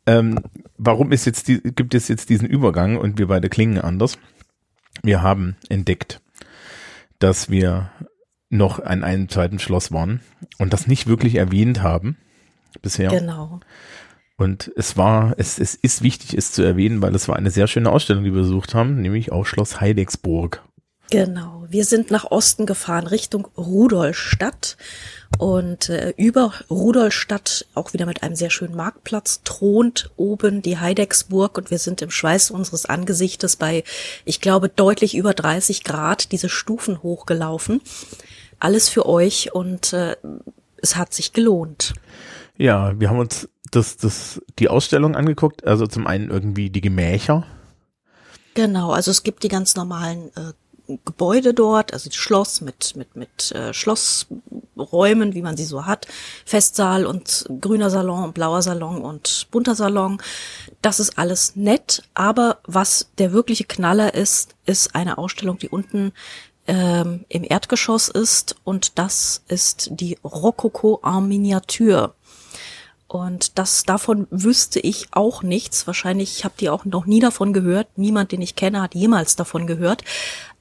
Ähm, 0.05 0.39
warum 0.77 1.11
ist 1.11 1.25
jetzt 1.25 1.47
die, 1.47 1.59
gibt 1.59 1.95
es 1.95 2.07
jetzt 2.07 2.29
diesen 2.29 2.47
Übergang 2.47 2.97
und 2.97 3.17
wir 3.17 3.29
beide 3.29 3.49
klingen 3.49 3.79
anders? 3.79 4.19
Wir 5.01 5.23
haben 5.23 5.55
entdeckt, 5.69 6.21
dass 7.17 7.49
wir 7.49 7.89
noch 8.51 8.79
an 8.79 9.03
einem 9.03 9.27
zweiten 9.27 9.57
Schloss 9.57 9.91
waren 9.91 10.21
und 10.59 10.71
das 10.71 10.85
nicht 10.85 11.07
wirklich 11.07 11.35
erwähnt 11.35 11.81
haben 11.81 12.15
bisher. 12.83 13.09
Genau. 13.09 13.59
Und 14.37 14.71
es 14.75 14.97
war, 14.97 15.33
es, 15.37 15.59
es 15.59 15.75
ist 15.75 16.01
wichtig, 16.01 16.37
es 16.37 16.51
zu 16.51 16.61
erwähnen, 16.61 17.01
weil 17.01 17.15
es 17.15 17.27
war 17.27 17.37
eine 17.37 17.51
sehr 17.51 17.67
schöne 17.67 17.89
Ausstellung, 17.89 18.23
die 18.23 18.33
wir 18.33 18.41
besucht 18.41 18.75
haben, 18.75 19.01
nämlich 19.01 19.31
auch 19.31 19.45
Schloss 19.45 19.79
Heidecksburg. 19.79 20.61
Genau. 21.09 21.65
Wir 21.69 21.85
sind 21.85 22.11
nach 22.11 22.31
Osten 22.31 22.65
gefahren, 22.65 23.07
Richtung 23.07 23.47
Rudolstadt. 23.57 24.77
Und 25.37 25.89
äh, 25.89 26.13
über 26.17 26.53
Rudolstadt, 26.69 27.65
auch 27.73 27.93
wieder 27.93 28.05
mit 28.05 28.23
einem 28.23 28.35
sehr 28.35 28.49
schönen 28.49 28.75
Marktplatz, 28.75 29.41
thront 29.43 30.11
oben 30.15 30.61
die 30.61 30.77
Heidecksburg 30.77 31.57
und 31.57 31.71
wir 31.71 31.79
sind 31.79 32.01
im 32.01 32.11
Schweiß 32.11 32.51
unseres 32.51 32.85
Angesichtes 32.85 33.57
bei, 33.57 33.83
ich 34.23 34.39
glaube, 34.39 34.69
deutlich 34.69 35.15
über 35.15 35.33
30 35.33 35.83
Grad 35.83 36.31
diese 36.31 36.47
Stufen 36.47 37.03
hochgelaufen. 37.03 37.81
Alles 38.59 38.87
für 38.87 39.05
euch 39.05 39.53
und 39.53 39.91
äh, 39.91 40.15
es 40.81 40.95
hat 40.95 41.13
sich 41.13 41.33
gelohnt. 41.33 41.93
Ja, 42.57 42.99
wir 42.99 43.09
haben 43.09 43.19
uns 43.19 43.49
das, 43.71 43.97
das, 43.97 44.41
die 44.59 44.69
Ausstellung 44.69 45.15
angeguckt? 45.15 45.65
Also 45.65 45.87
zum 45.87 46.07
einen 46.07 46.29
irgendwie 46.29 46.69
die 46.69 46.81
Gemächer. 46.81 47.45
Genau, 48.53 48.91
also 48.91 49.11
es 49.11 49.23
gibt 49.23 49.43
die 49.43 49.49
ganz 49.49 49.75
normalen 49.75 50.31
äh, 50.35 50.53
Gebäude 51.03 51.53
dort, 51.53 51.93
also 51.93 52.09
das 52.09 52.15
Schloss 52.15 52.61
mit, 52.61 52.95
mit, 52.95 53.15
mit 53.15 53.51
äh, 53.51 53.73
Schlossräumen, 53.73 55.33
wie 55.33 55.41
man 55.41 55.57
sie 55.57 55.65
so 55.65 55.85
hat, 55.85 56.07
Festsaal 56.45 57.05
und 57.05 57.47
grüner 57.59 57.89
Salon 57.89 58.23
und 58.23 58.33
blauer 58.33 58.61
Salon 58.61 59.01
und 59.01 59.47
bunter 59.51 59.75
Salon. 59.75 60.21
Das 60.81 60.99
ist 60.99 61.17
alles 61.17 61.55
nett, 61.55 62.03
aber 62.13 62.59
was 62.65 63.09
der 63.17 63.33
wirkliche 63.33 63.65
Knaller 63.65 64.13
ist, 64.13 64.55
ist 64.65 64.95
eine 64.95 65.17
Ausstellung, 65.17 65.57
die 65.57 65.69
unten 65.69 66.13
ähm, 66.67 67.25
im 67.29 67.43
Erdgeschoss 67.43 68.07
ist 68.07 68.55
und 68.63 68.97
das 68.97 69.43
ist 69.47 69.89
die 69.91 70.17
Rokoko 70.23 71.01
en 71.03 71.27
Miniatur. 71.27 72.15
Und 73.07 73.57
das 73.59 73.83
davon 73.83 74.27
wüsste 74.31 74.79
ich 74.79 75.07
auch 75.11 75.43
nichts. 75.43 75.85
Wahrscheinlich 75.87 76.43
habt 76.43 76.61
ihr 76.61 76.73
auch 76.73 76.85
noch 76.85 77.05
nie 77.05 77.19
davon 77.19 77.53
gehört. 77.53 77.87
Niemand, 77.95 78.31
den 78.31 78.41
ich 78.41 78.55
kenne, 78.55 78.81
hat 78.81 78.95
jemals 78.95 79.35
davon 79.35 79.67
gehört. 79.67 80.03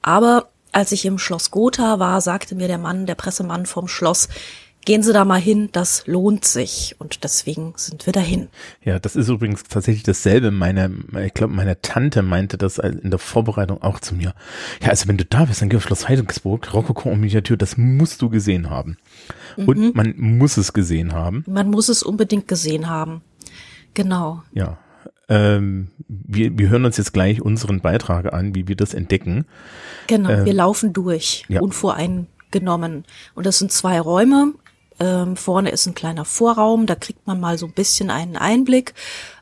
Aber 0.01 0.49
als 0.71 0.91
ich 0.91 1.05
im 1.05 1.17
Schloss 1.17 1.51
Gotha 1.51 1.99
war, 1.99 2.21
sagte 2.21 2.53
mir 2.55 2.67
der 2.67 2.77
Mann, 2.77 3.05
der 3.05 3.15
Pressemann 3.15 3.65
vom 3.65 3.87
Schloss, 3.87 4.29
gehen 4.85 5.03
Sie 5.03 5.13
da 5.13 5.25
mal 5.25 5.39
hin, 5.39 5.69
das 5.71 6.05
lohnt 6.05 6.45
sich. 6.45 6.95
Und 6.99 7.23
deswegen 7.23 7.73
sind 7.75 8.05
wir 8.05 8.13
dahin. 8.13 8.47
Ja, 8.83 8.99
das 8.99 9.15
ist 9.15 9.27
übrigens 9.27 9.63
tatsächlich 9.63 10.03
dasselbe. 10.03 10.51
Meine, 10.51 10.91
ich 11.25 11.33
glaube, 11.33 11.53
meine 11.53 11.81
Tante 11.81 12.21
meinte 12.21 12.57
das 12.57 12.77
in 12.77 13.09
der 13.09 13.19
Vorbereitung 13.19 13.81
auch 13.81 13.99
zu 13.99 14.15
mir. 14.15 14.33
Ja, 14.81 14.89
also 14.89 15.07
wenn 15.07 15.17
du 15.17 15.25
da 15.25 15.45
bist, 15.45 15.61
dann 15.61 15.69
geh 15.69 15.77
auf 15.77 15.83
Schloss 15.83 16.07
Heidensburg, 16.07 16.73
Rokoko 16.73 17.09
und 17.09 17.19
Miniatur, 17.19 17.57
das 17.57 17.77
musst 17.77 18.21
du 18.21 18.29
gesehen 18.29 18.69
haben. 18.69 18.97
Mhm. 19.57 19.67
Und 19.67 19.95
man 19.95 20.13
muss 20.17 20.57
es 20.57 20.73
gesehen 20.73 21.13
haben. 21.13 21.43
Man 21.47 21.69
muss 21.69 21.89
es 21.89 22.03
unbedingt 22.03 22.47
gesehen 22.47 22.89
haben. 22.89 23.21
Genau. 23.93 24.43
Ja. 24.53 24.77
Ähm, 25.27 25.89
wir, 26.07 26.57
wir 26.57 26.69
hören 26.69 26.85
uns 26.85 26.97
jetzt 26.97 27.13
gleich 27.13 27.41
unseren 27.41 27.81
Beitrag 27.81 28.31
an, 28.31 28.53
wie 28.53 28.67
wir 28.67 28.75
das 28.75 28.93
entdecken. 28.93 29.45
Genau, 30.07 30.29
ähm, 30.29 30.45
wir 30.45 30.53
laufen 30.53 30.93
durch, 30.93 31.45
ja. 31.47 31.61
unvoreingenommen. 31.61 33.05
Und 33.33 33.45
das 33.45 33.57
sind 33.57 33.71
zwei 33.71 33.99
Räume. 33.99 34.53
Ähm, 34.99 35.35
vorne 35.35 35.71
ist 35.71 35.87
ein 35.87 35.95
kleiner 35.95 36.25
Vorraum, 36.25 36.85
da 36.85 36.95
kriegt 36.95 37.25
man 37.27 37.39
mal 37.39 37.57
so 37.57 37.65
ein 37.65 37.73
bisschen 37.73 38.09
einen 38.09 38.37
Einblick. 38.37 38.93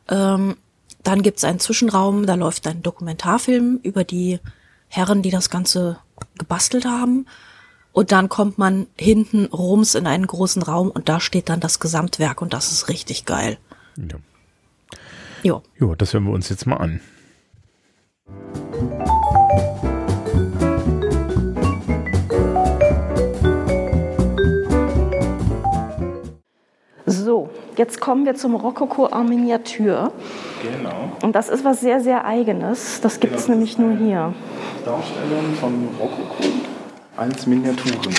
Ähm, 0.09 0.55
dann 1.03 1.21
gibt's 1.21 1.43
einen 1.43 1.59
Zwischenraum, 1.59 2.25
da 2.25 2.35
läuft 2.35 2.65
ein 2.65 2.81
Dokumentarfilm 2.81 3.79
über 3.83 4.03
die 4.03 4.39
Herren, 4.87 5.21
die 5.21 5.31
das 5.31 5.49
Ganze 5.49 5.97
gebastelt 6.37 6.85
haben. 6.85 7.25
Und 7.93 8.11
dann 8.11 8.27
kommt 8.27 8.57
man 8.57 8.87
hinten 8.97 9.45
rums 9.45 9.93
in 9.93 10.07
einen 10.07 10.25
großen 10.25 10.63
Raum 10.63 10.89
und 10.89 11.09
da 11.09 11.19
steht 11.19 11.47
dann 11.49 11.59
das 11.59 11.79
Gesamtwerk 11.79 12.41
und 12.41 12.53
das 12.53 12.71
ist 12.71 12.89
richtig 12.89 13.25
geil. 13.25 13.57
Ja. 13.97 14.17
Jo. 15.43 15.61
Jo, 15.79 15.93
das 15.93 16.13
hören 16.13 16.23
wir 16.25 16.33
uns 16.33 16.49
jetzt 16.49 16.65
mal 16.65 16.77
an. 16.77 17.01
So, 27.05 27.49
jetzt 27.77 28.01
kommen 28.01 28.25
wir 28.25 28.33
zum 28.33 28.55
Rokoko 28.55 29.07
en 29.07 29.29
Miniatur. 29.29 30.11
Genau. 30.63 31.11
Und 31.21 31.35
das 31.35 31.49
ist 31.49 31.63
was 31.63 31.81
sehr, 31.81 31.99
sehr 31.99 32.25
Eigenes. 32.25 33.01
Das 33.01 33.19
gibt 33.19 33.35
es 33.35 33.45
genau, 33.45 33.57
nämlich 33.57 33.77
nur 33.77 33.95
hier. 33.97 34.33
Darstellung 34.83 35.53
von 35.59 35.89
Rokoko 35.99 36.72
als 37.15 37.47
Miniaturen. 37.47 38.13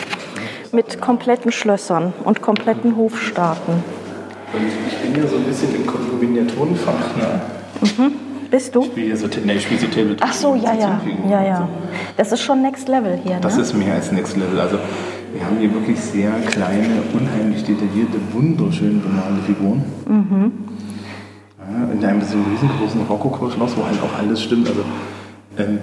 Mit 0.73 1.01
kompletten 1.01 1.53
Schlössern 1.53 2.13
und 2.25 2.43
kompletten 2.43 2.97
Hofstaaten. 2.97 3.75
Und 4.53 4.67
ich 4.89 4.99
bin 4.99 5.23
ja 5.23 5.29
so 5.29 5.37
ein 5.37 5.45
bisschen 5.45 5.75
im 5.75 6.21
Miniaturenfach. 6.21 7.17
Ne? 7.17 7.41
Mhm. 7.81 8.13
Bist 8.51 8.75
du? 8.75 8.83
Ich 8.83 8.87
spiele 8.87 9.17
so, 9.17 9.27
nee, 9.45 9.59
spiel 9.59 9.79
so 9.79 9.87
Tabletop. 9.87 10.29
Ach 10.29 10.33
so, 10.33 10.55
ja, 10.55 10.75
ja. 10.75 11.01
Ja, 11.29 11.43
ja. 11.43 11.69
Das 12.17 12.31
ist 12.31 12.43
schon 12.43 12.63
Next 12.63 12.89
Level 12.89 13.19
hier. 13.25 13.39
Das 13.41 13.57
ne? 13.57 13.63
ist 13.63 13.75
mehr 13.75 13.95
als 13.95 14.13
Next 14.13 14.37
Level. 14.37 14.61
Also 14.61 14.79
wir 15.33 15.45
haben 15.45 15.59
hier 15.59 15.73
wirklich 15.73 16.01
sehr 16.01 16.31
kleine, 16.47 17.03
unheimlich 17.13 17.65
detaillierte, 17.65 18.19
wunderschön 18.33 19.03
bemalte 19.03 19.43
Figuren. 19.47 19.85
Mhm. 20.07 20.53
Ja, 21.59 21.93
in 21.93 22.05
einem 22.05 22.21
so 22.21 22.37
riesengroßen 22.39 23.01
Rokoko-Schloss, 23.09 23.77
wo 23.77 23.85
halt 23.85 24.01
auch 24.03 24.19
alles 24.19 24.43
stimmt. 24.43 24.69
Also 24.69 24.85
ähm, 25.59 25.79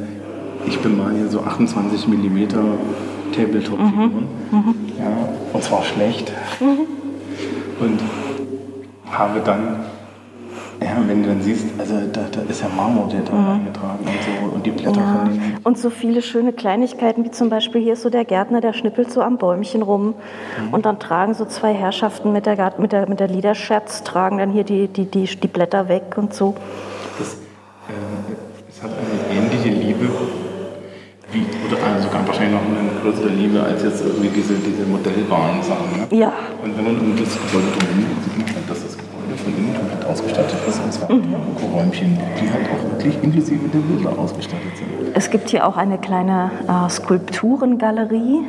ich 0.66 0.80
bemale 0.80 1.16
hier 1.16 1.28
so 1.28 1.41
28 1.41 2.07
mm 2.07 2.47
Tabletop-Figuren. 3.34 4.28
Mhm. 4.51 4.76
Ja, 4.97 5.30
und 5.53 5.64
zwar 5.64 5.84
schlecht. 5.84 6.32
Mhm. 6.59 6.88
Und 7.80 7.99
habe 9.12 9.41
dann 9.43 9.80
ja, 10.84 10.97
wenn 11.05 11.22
du 11.22 11.30
dann 11.30 11.41
siehst, 11.41 11.68
also 11.78 11.93
da, 12.12 12.22
da 12.32 12.41
ist 12.49 12.62
ja 12.62 12.68
Marmor, 12.76 13.07
der 13.07 13.22
da 13.22 13.34
mhm. 13.34 13.49
eingetragen 13.49 13.99
und 13.99 14.49
so 14.49 14.55
und 14.55 14.66
die 14.66 14.72
Blätter 14.72 14.99
ja. 14.99 15.16
von 15.16 15.30
den. 15.30 15.57
Und 15.64 15.78
so 15.78 15.91
viele 15.91 16.24
schöne 16.24 16.53
Kleinigkeiten, 16.53 17.24
wie 17.24 17.30
zum 17.30 17.49
Beispiel 17.49 17.82
hier 17.82 17.93
ist 17.93 18.01
so 18.01 18.09
der 18.09 18.26
Gärtner, 18.26 18.62
der 18.62 18.74
schnippelt 18.74 19.12
so 19.12 19.22
am 19.22 19.38
Bäumchen 19.38 19.84
rum 19.84 20.16
mhm. 20.16 20.74
und 20.74 20.88
dann 20.88 20.97
tragen 20.97 21.36
so 21.36 21.45
zwei 21.45 21.72
Herrschaften 21.72 22.34
mit 22.34 22.47
der, 22.47 22.74
mit 22.80 22.93
der, 22.93 23.07
mit 23.07 23.20
der 23.20 23.28
Liederscherz, 23.28 24.03
tragen 24.03 24.39
dann 24.39 24.49
hier 24.49 24.64
die, 24.64 24.88
die, 24.88 25.05
die, 25.05 25.26
die 25.26 25.47
Blätter 25.47 25.88
weg 25.88 26.16
und 26.18 26.34
so. 26.34 26.55
Das, 27.20 27.34
äh, 27.34 27.38
es 28.68 28.82
hat 28.82 28.89
eine 28.89 29.11
oder 31.72 32.01
sogar 32.01 32.28
wahrscheinlich 32.28 32.53
noch 32.53 32.67
eine 32.67 32.89
größere 33.01 33.30
Liebe 33.30 33.61
als 33.61 33.84
jetzt 33.84 34.03
irgendwie 34.03 34.30
diese, 34.30 34.55
diese 34.55 34.86
modellbaren 34.86 35.61
Sachen. 35.63 35.88
Ne? 35.97 36.17
Ja. 36.17 36.34
Und 36.63 36.78
wenn 36.78 36.84
man 36.84 36.99
um 36.99 37.15
das 37.15 37.34
Gebäude 37.34 37.67
drumherum 37.72 38.05
sieht 38.24 38.55
man 38.55 38.67
dass 38.67 38.84
das 38.84 38.97
von 39.43 39.53
innen 39.57 39.74
komplett 39.74 40.05
ausgestattet 40.05 40.57
ist. 40.67 40.84
Und 40.84 40.93
zwar 40.93 41.11
mhm. 41.11 41.36
Räumchen, 41.74 42.17
die 42.39 42.51
halt 42.51 42.65
auch 42.69 42.91
wirklich 42.91 43.22
inklusive 43.24 43.67
der 43.67 43.80
Bilder 43.80 44.17
ausgestattet 44.17 44.78
sind. 44.78 45.15
Es 45.15 45.30
gibt 45.30 45.49
hier 45.49 45.67
auch 45.67 45.78
eine 45.78 45.97
kleine 45.97 46.51
äh, 46.67 46.89
Skulpturengalerie. 46.89 48.41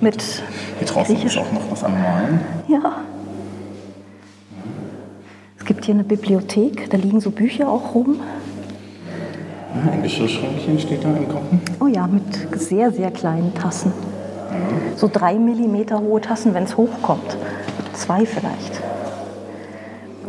Mit 0.00 0.42
hier 0.78 0.86
draußen 0.86 1.22
ist 1.22 1.38
auch 1.38 1.52
noch 1.52 1.70
was 1.70 1.84
am 1.84 1.92
Malen. 1.92 2.40
Ja. 2.68 2.96
Es 5.58 5.64
gibt 5.64 5.84
hier 5.84 5.94
eine 5.94 6.04
Bibliothek, 6.04 6.90
da 6.90 6.96
liegen 6.96 7.20
so 7.20 7.30
Bücher 7.30 7.68
auch 7.68 7.94
rum. 7.94 8.20
Ein 9.90 10.02
Geschirrschränkchen 10.02 10.78
steht 10.78 11.04
da 11.04 11.08
im 11.08 11.28
Kochen. 11.28 11.60
Oh 11.80 11.86
ja, 11.86 12.06
mit 12.06 12.22
sehr, 12.60 12.90
sehr 12.90 13.10
kleinen 13.10 13.54
Tassen. 13.54 13.92
Ja. 14.50 14.96
So 14.96 15.08
drei 15.12 15.34
Millimeter 15.34 16.00
hohe 16.00 16.20
Tassen, 16.20 16.54
wenn 16.54 16.64
es 16.64 16.76
hochkommt. 16.76 17.36
Zwei 17.92 18.26
vielleicht. 18.26 18.80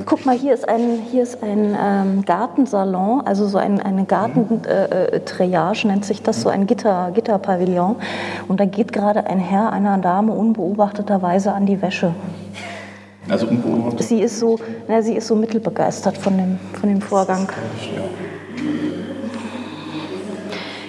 Guck 0.05 0.25
mal, 0.25 0.37
hier 0.37 0.53
ist 0.53 0.69
ein, 0.69 0.99
hier 1.11 1.23
ist 1.23 1.41
ein 1.41 1.75
ähm, 1.79 2.23
Gartensalon, 2.23 3.21
also 3.25 3.47
so 3.47 3.57
ein, 3.57 3.81
eine 3.81 4.05
Gartentriage 4.05 5.85
äh, 5.85 5.87
nennt 5.87 6.05
sich 6.05 6.21
das, 6.21 6.41
so 6.41 6.49
ein 6.49 6.67
Gitter, 6.67 7.11
Gitterpavillon. 7.13 7.95
Und 8.47 8.59
da 8.59 8.65
geht 8.65 8.93
gerade 8.93 9.25
ein 9.25 9.39
Herr 9.39 9.73
einer 9.73 9.97
Dame 9.97 10.33
unbeobachteterweise 10.33 11.51
an 11.51 11.65
die 11.65 11.81
Wäsche. 11.81 12.13
Also 13.29 13.47
unbeobachtet? 13.47 14.03
Sie 14.03 14.21
ist 14.21 14.39
so, 14.39 14.59
na, 14.87 15.01
sie 15.01 15.15
ist 15.15 15.27
so 15.27 15.35
mittelbegeistert 15.35 16.17
von 16.17 16.37
dem, 16.37 16.59
von 16.79 16.89
dem 16.89 17.01
Vorgang. 17.01 17.49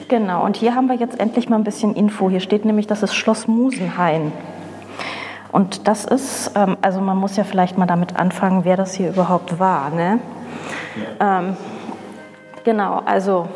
Genau, 0.09 0.45
und 0.45 0.57
hier 0.57 0.75
haben 0.75 0.89
wir 0.89 0.97
jetzt 0.97 1.21
endlich 1.21 1.51
mal 1.51 1.57
ein 1.57 1.65
bisschen 1.65 1.95
Info. 1.95 2.31
Hier 2.31 2.41
steht 2.41 2.65
nämlich, 2.65 2.87
das 2.87 3.03
ist 3.03 3.15
Schloss 3.15 3.47
Musenhain. 3.47 4.33
Und 5.53 5.87
das 5.87 6.05
ist, 6.05 6.53
ähm, 6.55 6.77
also 6.81 7.01
man 7.01 7.19
muss 7.19 7.37
ja 7.37 7.45
vielleicht 7.45 7.77
mal 7.77 7.87
damit 7.87 8.17
anfangen, 8.17 8.65
wer 8.65 8.77
das 8.77 8.95
hier 8.95 9.11
überhaupt 9.11 9.59
war. 9.59 9.91
Ne? 9.91 10.21
Ja. 11.21 11.41
Ähm, 11.41 11.57
genau, 12.65 13.03
also 13.05 13.49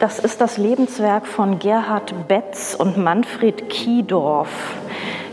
das 0.00 0.18
ist 0.18 0.40
das 0.40 0.58
Lebenswerk 0.58 1.26
von 1.26 1.60
Gerhard 1.60 2.28
Betz 2.28 2.74
und 2.78 2.96
Manfred 2.96 3.68
Kiedorf. 3.68 4.48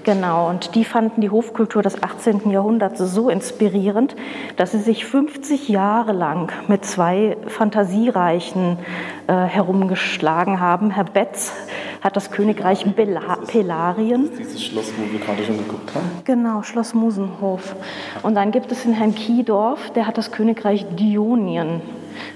Genau, 0.03 0.49
und 0.49 0.75
die 0.75 0.83
fanden 0.83 1.21
die 1.21 1.29
Hofkultur 1.29 1.83
des 1.83 2.01
18. 2.01 2.49
Jahrhunderts 2.49 2.99
so 2.99 3.29
inspirierend, 3.29 4.15
dass 4.57 4.71
sie 4.71 4.79
sich 4.79 5.05
50 5.05 5.69
Jahre 5.69 6.11
lang 6.11 6.51
mit 6.67 6.85
zwei 6.85 7.37
Fantasiereichen 7.47 8.79
äh, 9.27 9.33
herumgeschlagen 9.33 10.59
haben. 10.59 10.89
Herr 10.89 11.03
Betz 11.03 11.53
hat 12.01 12.15
das 12.15 12.31
Königreich 12.31 12.85
Bela 12.95 13.37
Pelarien. 13.45 14.29
Dieses 14.37 14.63
Schloss, 14.63 14.91
wo 14.97 15.11
wir 15.11 15.19
gerade 15.19 15.43
schon 15.43 15.57
geguckt 15.57 15.93
haben? 15.93 16.09
Genau, 16.25 16.63
Schloss 16.63 16.93
Musenhof. 16.93 17.75
Und 18.23 18.35
dann 18.35 18.51
gibt 18.51 18.71
es 18.71 18.83
den 18.83 18.93
Herrn 18.93 19.13
Kiedorf, 19.13 19.91
der 19.91 20.07
hat 20.07 20.17
das 20.17 20.31
Königreich 20.31 20.85
Dionien 20.95 21.81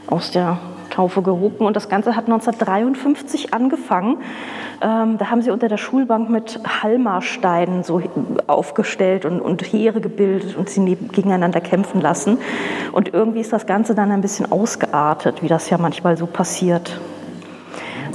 aus 0.07 0.31
der 0.31 0.59
Taufe 0.89 1.21
gehoben. 1.21 1.65
Und 1.65 1.75
das 1.75 1.89
Ganze 1.89 2.15
hat 2.15 2.25
1953 2.25 3.53
angefangen. 3.53 4.17
Ähm, 4.81 5.17
da 5.17 5.29
haben 5.29 5.41
sie 5.41 5.51
unter 5.51 5.67
der 5.67 5.77
Schulbank 5.77 6.29
mit 6.29 6.59
Halmersteinen 6.83 7.83
so 7.83 8.01
aufgestellt 8.47 9.25
und, 9.25 9.41
und 9.41 9.61
Heere 9.61 10.01
gebildet 10.01 10.55
und 10.55 10.69
sie 10.69 10.81
neben, 10.81 11.09
gegeneinander 11.09 11.61
kämpfen 11.61 12.01
lassen. 12.01 12.37
Und 12.91 13.13
irgendwie 13.13 13.39
ist 13.39 13.53
das 13.53 13.65
Ganze 13.65 13.95
dann 13.95 14.11
ein 14.11 14.21
bisschen 14.21 14.51
ausgeartet, 14.51 15.41
wie 15.41 15.47
das 15.47 15.69
ja 15.69 15.77
manchmal 15.77 16.17
so 16.17 16.25
passiert. 16.25 16.99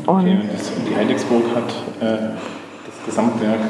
Und 0.06 0.26
okay, 0.26 0.38
die 0.88 0.96
Heidelberg 0.96 1.44
hat 1.54 1.74
äh, 2.00 2.18
das 2.86 3.06
Gesamtwerk 3.06 3.60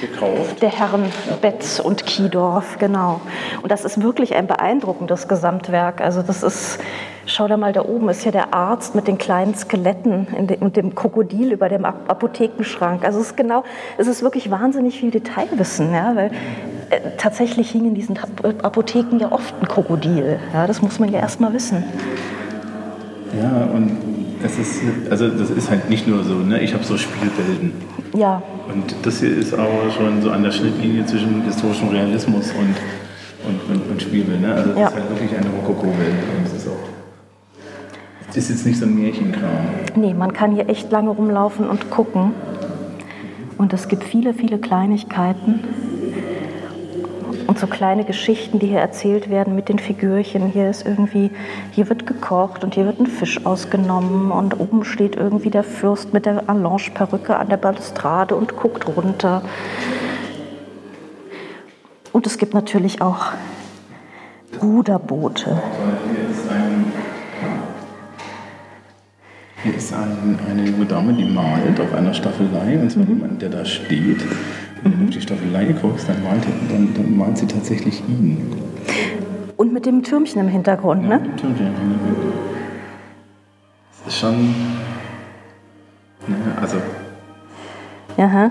gekauft. 0.00 0.62
Der 0.62 0.70
Herren 0.70 1.04
Betz 1.40 1.80
und 1.80 2.06
Kiedorf, 2.06 2.78
genau. 2.78 3.20
Und 3.62 3.70
das 3.70 3.84
ist 3.84 4.02
wirklich 4.02 4.34
ein 4.34 4.46
beeindruckendes 4.46 5.28
Gesamtwerk. 5.28 6.00
Also 6.00 6.22
das 6.22 6.42
ist, 6.42 6.78
schau 7.26 7.48
da 7.48 7.56
mal 7.56 7.72
da 7.72 7.84
oben, 7.84 8.08
ist 8.08 8.24
ja 8.24 8.30
der 8.30 8.54
Arzt 8.54 8.94
mit 8.94 9.06
den 9.06 9.18
kleinen 9.18 9.54
Skeletten 9.54 10.26
und 10.60 10.76
dem 10.76 10.94
Krokodil 10.94 11.52
über 11.52 11.68
dem 11.68 11.84
Apothekenschrank. 11.84 13.04
Also 13.04 13.20
es 13.20 13.28
ist 13.28 13.36
genau, 13.36 13.64
es 13.98 14.06
ist 14.06 14.22
wirklich 14.22 14.50
wahnsinnig 14.50 14.98
viel 14.98 15.10
Detailwissen, 15.10 15.92
ja, 15.92 16.16
weil 16.16 16.30
äh, 16.90 17.00
tatsächlich 17.16 17.70
hing 17.70 17.86
in 17.86 17.94
diesen 17.94 18.18
Apotheken 18.62 19.18
ja 19.18 19.32
oft 19.32 19.54
ein 19.60 19.68
Krokodil. 19.68 20.38
Ja, 20.52 20.66
das 20.66 20.82
muss 20.82 20.98
man 20.98 21.12
ja 21.12 21.20
erst 21.20 21.40
mal 21.40 21.52
wissen. 21.52 21.84
Ja, 23.40 23.68
und 23.72 24.29
Es 24.42 24.58
ist, 24.58 24.80
also 25.10 25.28
das 25.28 25.50
ist 25.50 25.70
halt 25.70 25.90
nicht 25.90 26.06
nur 26.08 26.24
so, 26.24 26.34
ne? 26.34 26.60
ich 26.60 26.72
habe 26.72 26.82
so 26.84 26.96
Spielwelten. 26.96 27.72
Ja. 28.14 28.42
Und 28.72 28.94
das 29.02 29.20
hier 29.20 29.36
ist 29.36 29.52
aber 29.52 29.90
schon 29.96 30.22
so 30.22 30.30
an 30.30 30.42
der 30.42 30.50
Schnittlinie 30.52 31.04
zwischen 31.04 31.42
historischem 31.42 31.88
Realismus 31.88 32.50
und, 32.52 32.74
und, 33.48 33.74
und, 33.74 33.90
und 33.90 34.02
Spielwelt. 34.02 34.40
Ne? 34.40 34.54
Also 34.54 34.70
das 34.70 34.78
Ja. 34.78 34.88
ist 34.88 34.94
halt 34.94 35.10
wirklich 35.10 35.36
eine 35.36 35.48
Rokoko-Welt. 35.50 36.14
Und 36.38 36.46
das 36.46 36.54
ist 36.54 36.68
auch. 36.68 36.72
Das 38.28 38.36
ist 38.36 38.48
jetzt 38.50 38.66
nicht 38.66 38.78
so 38.78 38.86
ein 38.86 38.94
Märchenkram. 38.94 39.50
Nee, 39.96 40.14
man 40.14 40.32
kann 40.32 40.52
hier 40.52 40.68
echt 40.68 40.90
lange 40.92 41.10
rumlaufen 41.10 41.68
und 41.68 41.90
gucken. 41.90 42.32
Und 43.58 43.72
es 43.74 43.88
gibt 43.88 44.04
viele, 44.04 44.32
viele 44.32 44.58
Kleinigkeiten. 44.58 45.60
Und 47.50 47.58
so 47.58 47.66
kleine 47.66 48.04
Geschichten, 48.04 48.60
die 48.60 48.68
hier 48.68 48.78
erzählt 48.78 49.28
werden 49.28 49.56
mit 49.56 49.68
den 49.68 49.80
Figürchen. 49.80 50.46
Hier 50.46 50.70
ist 50.70 50.86
irgendwie, 50.86 51.32
hier 51.72 51.88
wird 51.88 52.06
gekocht 52.06 52.62
und 52.62 52.76
hier 52.76 52.86
wird 52.86 53.00
ein 53.00 53.08
Fisch 53.08 53.44
ausgenommen 53.44 54.30
und 54.30 54.60
oben 54.60 54.84
steht 54.84 55.16
irgendwie 55.16 55.50
der 55.50 55.64
Fürst 55.64 56.12
mit 56.12 56.26
der 56.26 56.48
Allonge-Perücke 56.48 57.36
an 57.36 57.48
der 57.48 57.56
Balustrade 57.56 58.36
und 58.36 58.54
guckt 58.54 58.86
runter. 58.86 59.42
Und 62.12 62.24
es 62.24 62.38
gibt 62.38 62.54
natürlich 62.54 63.02
auch 63.02 63.32
Ruderboote. 64.62 65.60
Hier 69.64 69.74
ist, 69.74 69.92
ein, 69.92 70.38
eine 70.48 70.70
junge 70.70 70.86
Dame, 70.86 71.12
die 71.14 71.24
malt 71.24 71.80
auf 71.80 71.92
einer 71.94 72.14
Staffelei. 72.14 72.78
Und 72.78 72.92
zwar 72.92 73.02
jemand, 73.06 73.42
der 73.42 73.48
da 73.48 73.64
steht. 73.64 74.22
Wenn 74.82 74.98
du 74.98 75.04
auf 75.04 75.10
die 75.10 75.20
Staffelei 75.20 75.64
guckst, 75.80 76.08
dann 76.08 76.22
malt, 76.22 76.44
dann, 76.70 76.94
dann 76.94 77.16
malt 77.16 77.38
sie 77.38 77.46
tatsächlich 77.46 78.02
ihn. 78.08 78.52
Und 79.56 79.72
mit 79.72 79.84
dem 79.84 80.02
Türmchen 80.02 80.40
im 80.40 80.48
Hintergrund, 80.48 81.06
ne? 81.06 81.18
Mit 81.18 81.26
dem 81.26 81.36
Türmchen 81.36 81.66
im 81.66 81.74
Hintergrund. 81.74 82.34
Das 84.04 84.14
ist 84.14 84.20
schon. 84.20 84.54
Ne, 86.26 86.36
also, 86.60 86.76
Aha. 88.16 88.50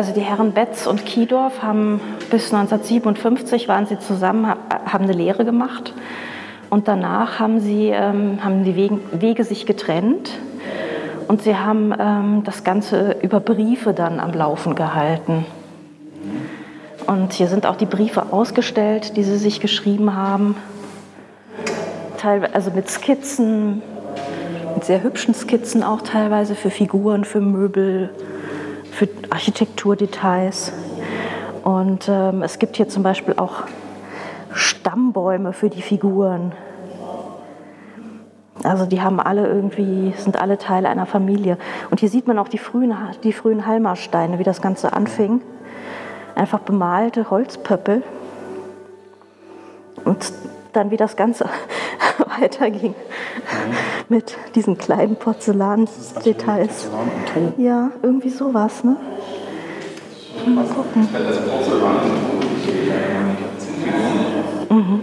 Also 0.00 0.14
die 0.14 0.22
Herren 0.22 0.52
Betz 0.52 0.86
und 0.86 1.04
Kiedorf 1.04 1.62
haben 1.62 2.00
bis 2.30 2.54
1957 2.54 3.68
waren 3.68 3.84
sie 3.84 3.98
zusammen, 3.98 4.46
ha- 4.46 4.56
haben 4.86 5.04
eine 5.04 5.12
Lehre 5.12 5.44
gemacht 5.44 5.92
und 6.70 6.88
danach 6.88 7.38
haben 7.38 7.60
sie 7.60 7.88
ähm, 7.88 8.42
haben 8.42 8.64
die 8.64 8.76
Wegen, 8.76 9.02
Wege 9.12 9.44
sich 9.44 9.66
getrennt 9.66 10.30
und 11.28 11.42
sie 11.42 11.54
haben 11.54 11.92
ähm, 11.98 12.44
das 12.44 12.64
Ganze 12.64 13.16
über 13.20 13.40
Briefe 13.40 13.92
dann 13.92 14.20
am 14.20 14.32
Laufen 14.32 14.74
gehalten. 14.74 15.44
Und 17.06 17.34
hier 17.34 17.48
sind 17.48 17.66
auch 17.66 17.76
die 17.76 17.84
Briefe 17.84 18.32
ausgestellt, 18.32 19.18
die 19.18 19.22
sie 19.22 19.36
sich 19.36 19.60
geschrieben 19.60 20.16
haben. 20.16 20.56
Teilweise, 22.16 22.54
also 22.54 22.70
mit 22.70 22.88
Skizzen, 22.88 23.82
mit 24.74 24.82
sehr 24.86 25.02
hübschen 25.02 25.34
Skizzen 25.34 25.82
auch 25.82 26.00
teilweise 26.00 26.54
für 26.54 26.70
Figuren, 26.70 27.26
für 27.26 27.42
Möbel, 27.42 28.08
für 28.90 29.08
Architekturdetails. 29.30 30.72
Und 31.64 32.08
ähm, 32.08 32.42
es 32.42 32.58
gibt 32.58 32.76
hier 32.76 32.88
zum 32.88 33.02
Beispiel 33.02 33.34
auch 33.36 33.64
Stammbäume 34.52 35.52
für 35.52 35.70
die 35.70 35.82
Figuren. 35.82 36.52
Also 38.62 38.84
die 38.84 39.00
haben 39.00 39.20
alle 39.20 39.46
irgendwie, 39.46 40.12
sind 40.16 40.40
alle 40.40 40.58
Teile 40.58 40.88
einer 40.88 41.06
Familie. 41.06 41.56
Und 41.90 42.00
hier 42.00 42.08
sieht 42.08 42.26
man 42.26 42.38
auch 42.38 42.48
die 42.48 42.58
frühen, 42.58 42.94
die 43.22 43.32
frühen 43.32 43.66
Halmersteine, 43.66 44.38
wie 44.38 44.44
das 44.44 44.60
Ganze 44.60 44.92
anfing. 44.92 45.40
Einfach 46.34 46.60
bemalte 46.60 47.30
Holzpöppel. 47.30 48.02
Und 50.04 50.32
dann 50.72 50.90
wie 50.90 50.96
das 50.96 51.16
Ganze 51.16 51.46
weiterging 52.40 52.94
mit 54.08 54.36
diesen 54.54 54.78
kleinen 54.78 55.16
Porzellandetails. 55.16 56.88
Ja, 57.58 57.90
irgendwie 58.02 58.30
sowas, 58.30 58.84
ne? 58.84 58.96
Mal 60.46 60.64
gucken. 60.64 61.08
Porzellan. 61.48 61.96
Mhm. 64.70 65.00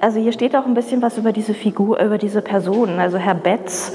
Also 0.00 0.20
hier 0.20 0.32
steht 0.32 0.54
auch 0.54 0.64
ein 0.64 0.74
bisschen 0.74 1.02
was 1.02 1.18
über 1.18 1.32
diese 1.32 1.54
Figur, 1.54 2.00
über 2.00 2.18
diese 2.18 2.40
Personen. 2.40 3.00
Also 3.00 3.18
Herr 3.18 3.34
Betz 3.34 3.92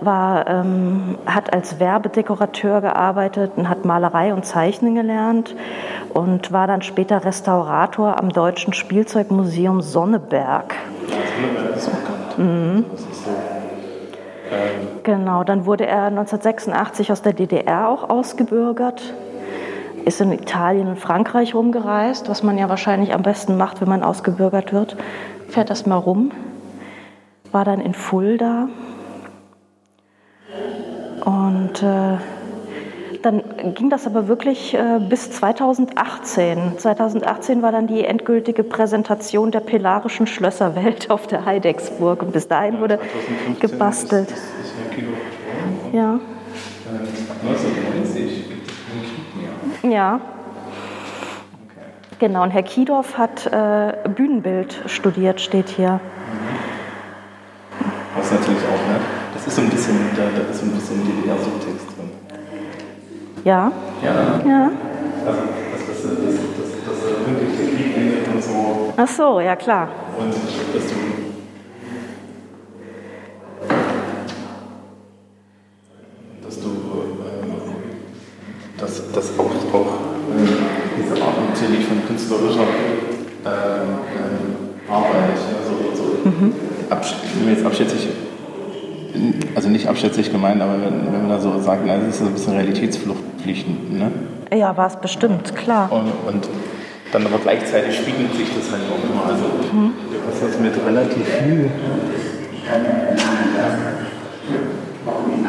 war, 0.00 0.48
ähm, 0.48 1.18
hat 1.26 1.52
als 1.52 1.78
Werbedekorateur 1.80 2.80
gearbeitet 2.80 3.52
und 3.56 3.68
hat 3.68 3.84
Malerei 3.84 4.32
und 4.32 4.44
Zeichnen 4.44 4.94
gelernt 4.94 5.54
und 6.12 6.52
war 6.52 6.66
dann 6.66 6.82
später 6.82 7.24
Restaurator 7.24 8.18
am 8.18 8.30
Deutschen 8.30 8.72
Spielzeugmuseum 8.72 9.80
Sonneberg. 9.80 10.74
Das 11.08 11.82
ist 11.82 11.90
bekannt. 11.90 12.38
Das. 12.92 13.04
Genau, 15.02 15.44
dann 15.44 15.66
wurde 15.66 15.86
er 15.86 16.04
1986 16.04 17.12
aus 17.12 17.22
der 17.22 17.34
DDR 17.34 17.88
auch 17.88 18.08
ausgebürgert, 18.08 19.02
ist 20.04 20.20
in 20.20 20.32
Italien 20.32 20.88
und 20.88 20.98
Frankreich 20.98 21.54
rumgereist, 21.54 22.28
was 22.28 22.42
man 22.42 22.56
ja 22.56 22.68
wahrscheinlich 22.68 23.14
am 23.14 23.22
besten 23.22 23.56
macht, 23.56 23.80
wenn 23.80 23.88
man 23.88 24.02
ausgebürgert 24.02 24.72
wird. 24.72 24.96
Fährt 25.54 25.70
erst 25.70 25.86
mal 25.86 25.98
rum, 25.98 26.32
war 27.52 27.64
dann 27.64 27.80
in 27.80 27.94
Fulda 27.94 28.68
und 31.24 31.80
äh, 31.80 32.16
dann 33.22 33.42
ging 33.72 33.88
das 33.88 34.08
aber 34.08 34.26
wirklich 34.26 34.74
äh, 34.74 34.98
bis 35.08 35.30
2018. 35.30 36.76
2018 36.76 37.62
war 37.62 37.70
dann 37.70 37.86
die 37.86 38.04
endgültige 38.04 38.64
Präsentation 38.64 39.52
der 39.52 39.60
Pellarischen 39.60 40.26
Schlösserwelt 40.26 41.08
auf 41.12 41.28
der 41.28 41.44
Heidecksburg 41.44 42.24
und 42.24 42.32
bis 42.32 42.48
dahin 42.48 42.80
wurde 42.80 42.98
2015 42.98 43.60
gebastelt. 43.60 44.30
Ist, 44.32 44.38
ist. 44.38 45.94
Ja. 45.94 46.14
Und, 46.14 46.20
äh, 46.20 47.46
1990 47.46 48.48
gibt 48.48 48.68
es 48.68 48.76
keinen 48.88 49.04
Krieg 49.04 49.84
mehr. 49.84 49.92
Ja. 49.92 50.20
Genau, 52.18 52.42
und 52.42 52.50
Herr 52.50 52.62
Kiedorf 52.62 53.18
hat 53.18 53.46
äh, 53.46 54.08
Bühnenbild 54.08 54.82
studiert, 54.86 55.40
steht 55.40 55.68
hier. 55.68 56.00
Was 58.16 58.30
natürlich 58.30 58.62
auch, 58.62 58.88
ne? 58.88 59.00
Das 59.34 59.46
ist 59.46 59.56
so 59.56 59.62
ein 59.62 59.68
bisschen, 59.70 59.96
da, 60.16 60.22
da 60.34 60.50
ist 60.50 60.60
so 60.60 60.66
ein 60.66 60.72
bisschen 60.72 61.04
DDR-Subtext 61.04 61.86
drin. 61.96 62.10
Ja, 63.44 63.72
Ja. 64.02 64.40
ja. 64.46 64.70
Also, 65.26 65.40
dass, 65.72 65.86
dass, 65.86 66.02
dass, 66.02 66.12
dass, 66.14 66.70
dass 66.86 67.26
wirklich 67.26 67.58
der 67.58 67.68
Krieg 67.76 67.96
endet 67.96 68.28
und 68.28 68.42
so. 68.42 68.92
Ach 68.96 69.08
so, 69.08 69.40
ja 69.40 69.56
klar. 69.56 69.88
Und 70.18 70.32
dass 70.32 70.86
du. 70.88 70.94
Dass 76.44 76.60
du. 76.60 76.68
Ähm, 76.68 77.54
dass, 78.78 79.12
dass 79.12 79.38
auch, 79.38 79.50
natürlich 81.64 81.86
von 81.86 82.06
künstlerischer 82.06 82.60
ähm, 83.46 83.50
ähm, 84.16 84.92
Arbeit, 84.92 85.38
also 85.60 85.94
so 85.94 86.94
absch- 86.94 87.14
wenn 87.38 87.46
wir 87.48 87.54
jetzt 87.54 87.66
abschätzig, 87.66 88.08
also 89.54 89.68
nicht 89.68 89.86
abschätzig 89.88 90.30
gemeint, 90.32 90.60
aber 90.60 90.74
wenn, 90.74 91.12
wenn 91.12 91.22
man 91.22 91.30
da 91.30 91.38
so 91.40 91.58
sagt, 91.60 91.82
na, 91.86 91.96
das 91.96 92.08
ist 92.08 92.18
so 92.18 92.26
ein 92.26 92.32
bisschen 92.32 92.54
Realitätsfluchtpflichten, 92.54 93.98
ne? 93.98 94.12
Ja, 94.56 94.76
war 94.76 94.86
es 94.86 94.96
bestimmt, 94.96 95.54
klar. 95.56 95.90
Und, 95.90 96.12
und 96.32 96.48
dann 97.12 97.26
aber 97.26 97.38
gleichzeitig 97.38 97.96
spiegelt 97.96 98.34
sich 98.34 98.48
das 98.54 98.70
halt 98.72 98.82
auch 98.90 99.02
immer. 99.10 99.24
Also 99.32 99.44
du 99.62 99.92
hast 100.28 100.42
das 100.42 100.60
mit 100.60 100.74
relativ 100.86 101.24
viel 101.26 101.70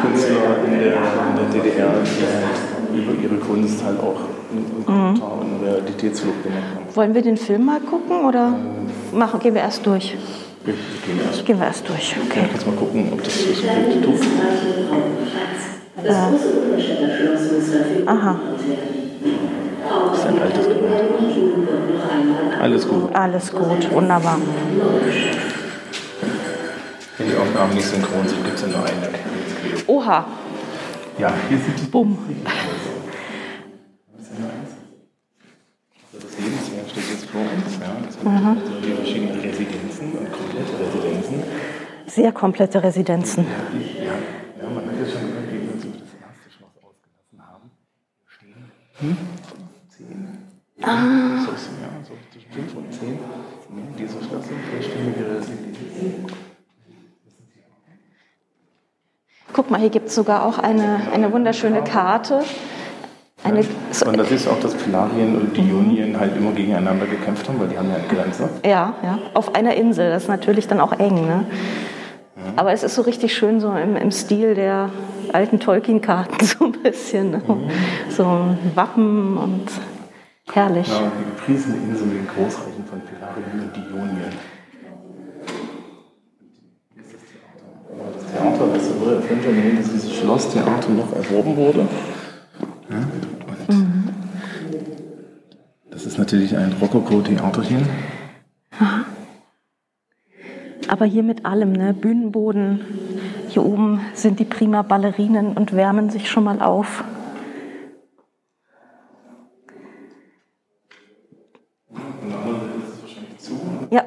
Künstler 0.02 0.58
in 0.66 0.80
der, 0.80 0.94
in 0.94 1.36
der 1.38 1.62
DDR, 1.64 1.90
die 2.04 2.24
halt 2.26 3.04
über 3.06 3.14
ihre 3.22 3.35
Kunst 3.48 3.84
halt 3.84 4.00
auch 4.00 4.20
einen 4.52 4.86
Kommentar 4.86 5.34
und 5.40 5.64
eine 5.64 5.76
Realitätsflucht 5.76 6.44
gemacht 6.44 6.64
haben. 6.76 6.96
Wollen 6.96 7.14
wir 7.14 7.22
den 7.22 7.38
Film 7.38 7.66
mal 7.66 7.80
gucken 7.80 8.26
oder 8.26 8.56
machen, 9.12 9.40
gehen 9.40 9.54
wir 9.54 9.62
erst 9.62 9.86
durch? 9.86 10.16
Wir 10.64 10.74
gehen 10.74 11.20
erst. 11.26 11.46
Gehen 11.46 11.60
wir 11.60 11.68
erst 11.68 11.88
durch, 11.88 12.16
okay. 12.26 12.46
Ich 12.48 12.54
jetzt 12.54 12.66
mal 12.66 12.76
gucken, 12.76 13.10
ob 13.14 13.24
das 13.24 13.34
so 13.40 13.46
gut 13.52 14.04
tut. 14.04 14.20
Verfügbar 16.04 16.32
Aha, 18.08 18.40
Das 20.12 20.20
ist 20.20 20.26
ein 20.28 20.42
altes 20.42 20.66
Gerät. 20.68 20.82
Alles 22.62 22.88
gut. 22.88 23.16
alles 23.16 23.52
gut, 23.52 23.92
wunderbar. 23.92 24.38
Wenn 27.18 27.28
die 27.30 27.36
Aufnahmen 27.36 27.74
nicht 27.74 27.88
synchron 27.88 28.28
sind, 28.28 28.44
gibt 28.44 28.56
es 28.56 28.62
ja 28.64 28.68
nur 28.68 28.80
eine. 28.86 29.10
Oha, 29.88 30.26
Ja, 31.18 31.34
hier 31.50 31.58
sind 31.58 31.80
die 31.80 31.86
bumm. 31.86 32.18
Also 38.50 38.62
das 38.62 39.10
Lebenswerk 39.12 39.56
steht 39.56 39.72
jetzt 39.72 39.98
vor 39.98 40.06
uns. 40.06 40.06
Ja. 40.06 40.22
Das 40.22 40.74
hat 40.74 40.82
also 40.86 40.98
die 41.00 41.08
Residenzen. 41.08 41.44
Sehr 42.08 42.32
komplette 42.32 42.84
Residenzen. 42.84 43.46
Ja, 43.46 44.04
ja 44.62 44.70
man 44.70 44.86
hat 44.86 44.94
ja 45.00 45.06
schon 45.06 45.28
gehört, 45.28 45.48
wie 45.52 45.62
wir 45.62 45.74
das 45.74 45.86
erste 45.86 46.52
Schloss 46.56 46.76
ausgelassen 46.84 47.40
haben. 47.40 47.72
Stehen 48.28 48.72
hm? 49.00 49.18
zehn. 49.90 50.38
Ah. 50.82 51.42
So, 51.44 51.52
ja, 51.52 51.90
so 52.04 52.14
zwischen 52.32 52.52
fünf 52.52 52.76
und 52.76 52.94
zehn. 52.94 53.18
Nee, 53.70 53.82
diese 53.98 54.24
Schloss 54.24 54.48
sind 54.48 54.60
vollständige 54.72 55.38
Residenzen. 55.38 56.26
Guck 59.54 59.72
mal, 59.72 59.80
hier 59.80 59.90
gibt 59.90 60.10
es 60.10 60.16
sogar 60.16 60.46
auch 60.46 60.60
eine, 60.60 61.12
eine 61.14 61.32
wunderschöne 61.32 61.82
Karte. 61.84 62.44
Eine, 63.46 63.64
so 63.92 64.08
und 64.08 64.18
das 64.18 64.32
ist 64.32 64.48
auch, 64.48 64.60
dass 64.60 64.74
Pilarien 64.74 65.36
und 65.36 65.56
Dionien 65.56 66.20
halt 66.20 66.36
immer 66.36 66.52
gegeneinander 66.52 67.06
gekämpft 67.06 67.48
haben, 67.48 67.60
weil 67.60 67.68
die 67.68 67.78
haben 67.78 67.90
ja 67.90 67.98
eine 67.98 68.08
Grenze. 68.08 68.50
Ja, 68.66 68.96
ja, 69.04 69.20
auf 69.36 69.54
einer 69.54 69.76
Insel. 69.76 70.10
Das 70.10 70.24
ist 70.24 70.30
natürlich 70.30 70.68
dann 70.68 70.82
auch 70.82 70.94
eng. 70.94 71.28
Ne? 71.28 71.46
Aber 72.56 72.74
es 72.74 72.82
ist 72.82 72.96
so 72.96 73.04
richtig 73.04 73.36
schön 73.36 73.60
so 73.60 73.72
im, 73.72 73.96
im 73.98 74.12
Stil 74.12 74.56
der 74.56 74.90
alten 75.32 75.60
Tolkien-Karten 75.60 76.44
so 76.46 76.66
ein 76.66 76.72
bisschen. 76.72 77.32
Ne? 77.32 77.42
Mhm. 77.48 77.70
So 78.10 78.56
Wappen 78.74 79.38
und 79.38 79.68
herrlich. 80.52 80.88
Ja, 80.88 81.12
die 81.20 81.26
gepriesene 81.26 81.76
Insel 81.78 82.08
mit 82.08 82.18
den 82.18 82.28
Großreichen 82.28 82.84
von 82.86 83.02
Pilarien 83.02 83.62
und 83.62 83.76
Dionien. 83.76 84.34
Das 88.08 88.32
Theater, 88.32 88.68
das 88.74 88.88
schon 88.88 89.56
erwähnt, 89.56 89.80
dass 89.80 89.92
dieses 89.92 90.16
Schlosstheater 90.16 90.90
noch 90.90 91.16
erworben 91.16 91.56
wurde. 91.56 91.88
Ja? 92.90 92.98
Mhm. 93.68 94.10
Das 95.90 96.06
ist 96.06 96.18
natürlich 96.18 96.56
ein 96.58 96.74
Rokoko-Theaterchen. 96.74 97.88
Aber 100.88 101.06
hier 101.06 101.24
mit 101.24 101.46
allem, 101.46 101.72
ne? 101.72 101.94
Bühnenboden. 101.94 102.82
Hier 103.48 103.66
oben 103.66 104.02
sind 104.14 104.40
die 104.40 104.46
prima 104.46 104.82
Ballerinen 104.82 105.54
und 105.54 105.74
wärmen 105.74 106.10
sich 106.10 106.30
schon 106.30 106.44
mal 106.44 106.62
auf. 106.62 107.04
Ja. 113.90 114.04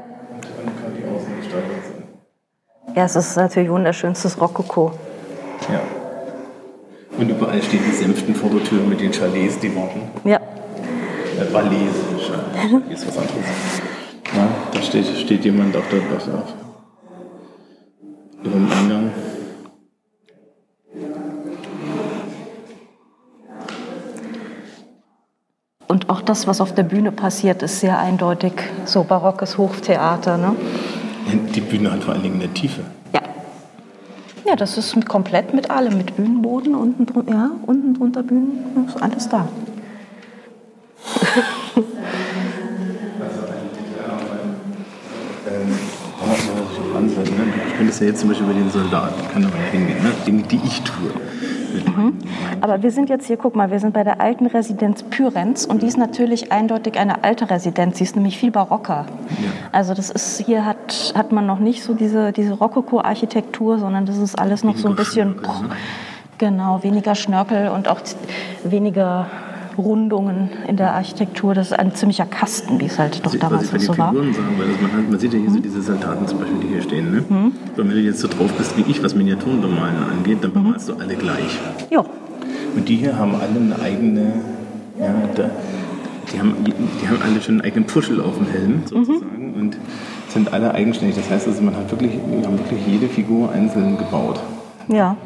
Ja, 2.94 3.04
es 3.04 3.16
ist 3.16 3.36
natürlich 3.36 3.70
wunderschönstes 3.70 4.40
Rokoko. 4.40 4.92
Ja. 5.72 5.97
Und 7.18 7.28
überall 7.28 7.62
stehen 7.62 7.82
die 7.84 7.94
sänften 7.94 8.34
Vordertüren 8.34 8.88
mit 8.88 9.00
den 9.00 9.12
Chalets, 9.12 9.58
die 9.58 9.74
warten. 9.74 10.02
Ja. 10.24 10.36
Äh. 10.36 10.40
Hier 12.68 12.96
ist 12.96 13.06
was 13.06 13.18
anderes. 13.18 13.44
Ja, 14.34 14.48
da 14.72 14.82
steht, 14.82 15.06
steht 15.06 15.44
jemand 15.44 15.76
auf 15.76 15.84
der, 15.88 16.00
auf 16.16 16.24
der 16.24 16.68
über 18.44 18.54
dem 18.54 18.70
Eingang. 18.70 19.10
Und 25.88 26.10
auch 26.10 26.20
das, 26.20 26.46
was 26.46 26.60
auf 26.60 26.74
der 26.74 26.82
Bühne 26.82 27.12
passiert, 27.12 27.62
ist 27.62 27.80
sehr 27.80 27.98
eindeutig 27.98 28.52
so 28.84 29.04
barockes 29.04 29.56
Hoftheater. 29.58 30.36
Ne? 30.36 30.54
Die 31.54 31.60
Bühne 31.60 31.92
hat 31.92 32.04
vor 32.04 32.14
allen 32.14 32.22
Dingen 32.22 32.40
eine 32.40 32.52
Tiefe. 32.52 32.82
Ja. 33.12 33.20
Ja, 34.48 34.56
das 34.56 34.78
ist 34.78 35.06
komplett 35.06 35.52
mit 35.52 35.70
allem, 35.70 35.98
mit 35.98 36.16
Bühnenboden, 36.16 36.74
unten, 36.74 37.04
drun 37.04 37.28
ja, 37.28 37.50
unten 37.66 37.92
drunter 37.92 38.22
Bühnen, 38.22 38.86
ist 38.88 39.02
alles 39.02 39.28
da. 39.28 39.46
Ich 46.98 47.76
könnte 47.76 47.92
es 47.92 48.00
ja 48.00 48.06
jetzt 48.06 48.20
zum 48.20 48.28
Beispiel 48.28 48.46
bei 48.46 48.54
den 48.54 48.70
Soldaten, 48.70 49.14
kann 49.32 49.44
aber 49.44 49.56
ja 49.56 49.70
hingehen, 49.70 50.02
ne? 50.02 50.12
Dinge, 50.26 50.42
die 50.42 50.60
ich 50.64 50.82
tue. 50.82 51.10
Mhm. 51.74 52.18
Aber 52.60 52.82
wir 52.82 52.90
sind 52.90 53.08
jetzt 53.08 53.26
hier, 53.26 53.36
guck 53.36 53.56
mal, 53.56 53.70
wir 53.70 53.80
sind 53.80 53.94
bei 53.94 54.04
der 54.04 54.20
alten 54.20 54.46
Residenz 54.46 55.02
Pyrenz 55.02 55.64
und 55.64 55.82
die 55.82 55.86
ist 55.86 55.98
natürlich 55.98 56.52
eindeutig 56.52 56.98
eine 56.98 57.24
alte 57.24 57.50
Residenz. 57.50 57.98
Sie 57.98 58.04
ist 58.04 58.16
nämlich 58.16 58.38
viel 58.38 58.50
barocker. 58.50 59.06
Ja. 59.30 59.50
Also 59.72 59.94
das 59.94 60.10
ist, 60.10 60.40
hier 60.40 60.64
hat, 60.64 61.12
hat 61.16 61.32
man 61.32 61.46
noch 61.46 61.58
nicht 61.58 61.82
so 61.82 61.94
diese, 61.94 62.32
diese 62.32 62.54
Rokoko-Architektur, 62.54 63.78
sondern 63.78 64.06
das 64.06 64.18
ist 64.18 64.38
alles 64.38 64.64
noch 64.64 64.76
so 64.76 64.88
ein 64.88 64.96
bisschen, 64.96 65.36
ne? 65.36 65.70
genau, 66.38 66.82
weniger 66.82 67.14
Schnörkel 67.14 67.68
und 67.68 67.88
auch 67.88 68.00
weniger 68.64 69.26
Rundungen 69.78 70.50
in 70.66 70.76
der 70.76 70.94
Architektur. 70.94 71.54
Das 71.54 71.68
ist 71.68 71.78
ein 71.78 71.94
ziemlicher 71.94 72.26
Kasten, 72.26 72.80
wie 72.80 72.86
es 72.86 72.98
halt 72.98 73.24
doch 73.24 73.34
damals 73.36 73.72
was 73.72 73.84
so 73.84 73.96
war. 73.96 74.12
Sagen, 74.12 74.34
weil 74.58 74.66
man, 74.88 75.10
man, 75.10 75.20
sieht 75.20 75.32
ja 75.32 75.38
hier 75.38 75.48
mhm. 75.48 75.54
so 75.54 75.60
diese 75.60 75.82
Soldaten 75.82 76.26
zum 76.26 76.40
Beispiel, 76.40 76.58
die 76.60 76.68
hier 76.68 76.82
stehen. 76.82 77.10
Ne? 77.10 77.24
Mhm. 77.28 77.52
Wenn 77.76 77.88
du 77.88 78.00
jetzt 78.00 78.20
so 78.20 78.28
drauf 78.28 78.52
bist 78.52 78.76
wie 78.76 78.90
ich, 78.90 79.02
was 79.02 79.14
Miniaturen 79.14 79.60
bemalen 79.60 79.96
angeht, 80.10 80.38
dann 80.42 80.52
bemalst 80.52 80.88
mhm. 80.88 80.94
du 80.94 81.00
alle 81.00 81.14
gleich. 81.14 81.58
Ja. 81.90 82.04
Und 82.74 82.88
die 82.88 82.96
hier 82.96 83.16
haben 83.16 83.34
alle 83.34 83.56
eine 83.56 83.80
eigene, 83.80 84.32
ja, 84.98 85.14
da, 85.34 85.50
die, 86.32 86.38
haben, 86.38 86.54
die 86.64 87.08
haben 87.08 87.22
alle 87.22 87.40
schon 87.40 87.56
einen 87.56 87.60
eigenen 87.62 87.86
Puschel 87.86 88.20
auf 88.20 88.36
dem 88.36 88.46
Helm 88.46 88.82
sozusagen 88.84 89.52
mhm. 89.52 89.60
und 89.60 89.76
sind 90.28 90.52
alle 90.52 90.74
eigenständig. 90.74 91.16
Das 91.16 91.30
heißt, 91.30 91.46
also 91.46 91.62
man 91.62 91.74
hat 91.76 91.90
wirklich, 91.90 92.12
wir 92.12 92.46
haben 92.46 92.58
wirklich 92.58 92.86
jede 92.86 93.08
Figur 93.08 93.50
einzeln 93.52 93.96
gebaut. 93.96 94.40
Ja. 94.88 95.16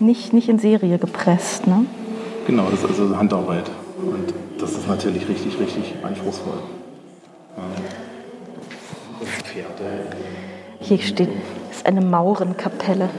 Nicht, 0.00 0.32
nicht 0.32 0.48
in 0.48 0.58
Serie 0.58 0.98
gepresst, 0.98 1.66
ne? 1.66 1.86
Genau, 2.46 2.70
das 2.70 2.82
ist 2.82 3.00
also 3.00 3.16
Handarbeit. 3.16 3.70
Und 3.98 4.34
das 4.58 4.72
ist 4.72 4.88
natürlich 4.88 5.28
richtig, 5.28 5.58
richtig 5.58 5.94
anspruchsvoll. 6.02 6.62
Pferde. 9.24 10.06
Hier 10.80 10.98
steht, 10.98 11.28
ist 11.70 11.86
eine 11.86 12.00
Maurenkapelle. 12.00 13.10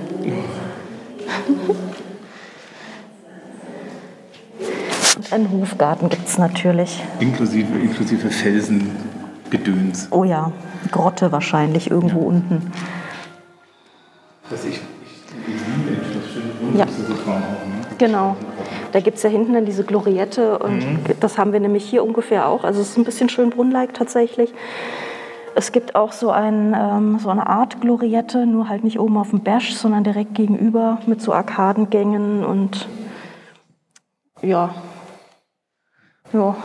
Und 5.16 5.32
einen 5.32 5.52
Hofgarten 5.52 6.10
gibt 6.10 6.28
es 6.28 6.38
natürlich. 6.38 7.02
Inklusive, 7.20 7.80
inklusive 7.80 8.30
Felsengedöns. 8.30 10.08
Oh 10.12 10.24
ja, 10.24 10.52
Grotte 10.92 11.32
wahrscheinlich 11.32 11.90
irgendwo 11.92 12.20
ja. 12.22 12.26
unten. 12.26 12.72
Das 14.50 14.66
ich, 14.66 14.76
ich, 14.76 14.82
ich 15.48 15.62
liebe 15.88 16.02
das 16.14 16.34
schöne 16.34 16.78
ja. 16.78 16.86
auch, 16.86 17.68
ne? 17.68 17.84
Genau. 17.98 18.36
Da 18.94 19.00
gibt 19.00 19.18
es 19.18 19.24
ja 19.24 19.30
hinten 19.30 19.54
dann 19.54 19.66
diese 19.66 19.84
Gloriette 19.84 20.60
und 20.60 20.78
mhm. 20.78 21.00
das 21.20 21.40
haben 21.40 21.52
wir 21.52 21.60
nämlich 21.60 21.84
hier 21.84 22.04
ungefähr 22.04 22.48
auch. 22.48 22.64
Also 22.64 22.80
es 22.80 22.92
ist 22.92 22.98
ein 22.98 23.04
bisschen 23.04 23.28
schön 23.28 23.50
brunnenlike 23.50 23.92
tatsächlich. 23.92 24.54
Es 25.56 25.72
gibt 25.72 25.96
auch 25.96 26.12
so, 26.12 26.30
ein, 26.30 26.76
ähm, 26.78 27.18
so 27.18 27.30
eine 27.30 27.48
Art 27.48 27.82
Gloriette, 27.82 28.46
nur 28.46 28.70
halt 28.70 28.84
nicht 28.84 29.00
oben 29.00 29.18
auf 29.18 29.32
dem 29.32 29.42
Bash, 29.42 29.74
sondern 29.74 30.04
direkt 30.04 30.36
gegenüber 30.36 31.00
mit 31.08 31.24
so 31.24 31.34
Arkadengängen 31.34 32.46
und 32.46 32.88
ja, 34.44 34.76
ja 36.32 36.56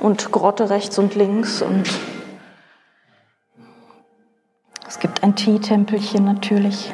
und 0.00 0.32
Grotte 0.32 0.70
rechts 0.70 0.98
und 0.98 1.14
links 1.14 1.60
und 1.60 1.84
es 4.88 4.98
gibt 4.98 5.22
ein 5.22 5.36
Teetempelchen 5.36 6.24
natürlich. 6.24 6.90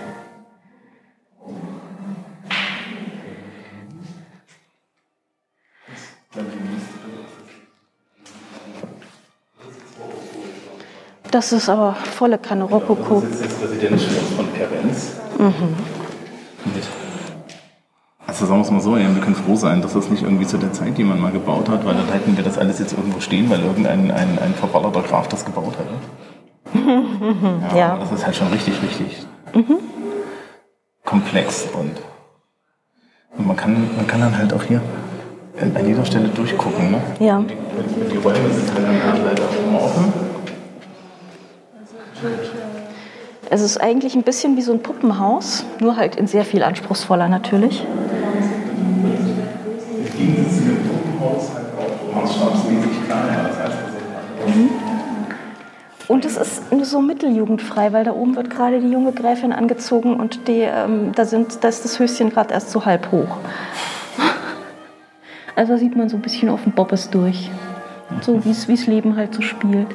Das 11.33 11.51
ist 11.51 11.71
aber 11.71 11.95
volle 11.95 12.37
Kanne 12.37 12.65
Rokoko. 12.65 13.23
Das 13.23 13.41
ist 13.41 13.45
das 13.45 13.63
Residenzschloss 13.63 14.37
von 14.37 14.47
Perenz. 14.49 15.13
Mhm. 15.39 15.75
Also 18.27 18.45
sagen 18.45 18.61
wir 18.61 18.65
es 18.65 18.71
mal 18.71 18.81
so, 18.83 18.97
ja, 18.99 19.15
wir 19.15 19.23
können 19.23 19.35
froh 19.35 19.57
sein, 19.57 19.81
dass 19.81 19.95
das 19.95 20.11
nicht 20.11 20.23
irgendwie 20.23 20.47
zu 20.47 20.59
der 20.59 20.75
Zeit 20.75 20.99
jemand 20.99 21.23
mal 21.23 21.33
gebaut 21.33 21.71
hat, 21.71 21.87
weil 21.87 21.95
dann 21.95 22.07
hätten 22.13 22.37
wir 22.37 22.45
das 22.45 22.59
alles 22.59 22.79
jetzt 22.81 22.93
irgendwo 22.93 23.21
stehen, 23.21 23.49
weil 23.49 23.61
irgendein 23.61 24.11
ein, 24.11 24.39
ein 24.39 24.55
verballerter 24.55 25.01
Graf 25.01 25.29
das 25.29 25.47
gebaut 25.47 25.73
hätte. 25.79 26.79
ja, 27.75 27.77
ja. 27.77 27.97
Das 27.97 28.13
ist 28.13 28.27
halt 28.27 28.37
schon 28.37 28.49
richtig, 28.49 28.83
richtig 28.83 29.27
mhm. 29.55 29.79
komplex 31.03 31.67
und, 31.73 31.93
und, 33.39 33.47
man, 33.47 33.57
kann, 33.57 33.89
man 33.97 34.07
kann 34.07 34.21
dann 34.21 34.37
halt 34.37 34.53
auch 34.53 34.65
hier 34.65 34.83
an 35.59 35.87
jeder 35.87 36.05
Stelle 36.05 36.29
durchgucken. 36.29 36.91
Ne? 36.91 37.01
Ja. 37.21 37.41
Die, 37.41 38.11
die 38.11 38.19
Räume 38.19 38.51
sind 38.51 38.75
halt 38.75 38.87
dann 38.87 39.25
leider 39.25 39.45
offen. 39.75 40.32
Es 43.51 43.61
ist 43.61 43.79
eigentlich 43.79 44.15
ein 44.15 44.23
bisschen 44.23 44.57
wie 44.57 44.63
so 44.63 44.73
ein 44.73 44.83
Puppenhaus, 44.83 45.65
nur 45.81 45.97
halt 45.97 46.17
in 46.17 46.27
sehr 46.27 46.45
viel 46.45 46.63
anspruchsvoller 46.63 47.29
natürlich. 47.29 47.85
Mhm. 54.47 54.71
Und 56.09 56.25
es 56.25 56.37
ist 56.37 56.71
nur 56.73 56.85
so 56.85 57.01
mitteljugendfrei, 57.01 57.93
weil 57.93 58.05
da 58.05 58.13
oben 58.13 58.37
wird 58.37 58.51
gerade 58.51 58.81
die 58.81 58.91
junge 58.91 59.13
Gräfin 59.13 59.53
angezogen 59.53 60.17
und 60.21 60.47
die, 60.47 60.61
ähm, 60.61 61.13
da, 61.15 61.25
sind, 61.25 61.63
da 61.63 61.69
ist 61.69 61.85
das 61.85 61.99
Höschen 61.99 62.31
gerade 62.31 62.53
erst 62.53 62.71
so 62.71 62.85
halb 62.85 63.11
hoch. 63.13 63.39
Also 65.55 65.77
sieht 65.77 65.95
man 65.95 66.09
so 66.09 66.17
ein 66.17 66.23
bisschen 66.23 66.49
auf 66.49 66.63
den 66.63 66.73
Bobbes 66.73 67.11
durch. 67.11 67.51
So 68.23 68.43
wie 68.43 68.51
es 68.51 68.87
Leben 68.87 69.17
halt 69.17 69.35
so 69.35 69.43
spielt. 69.43 69.89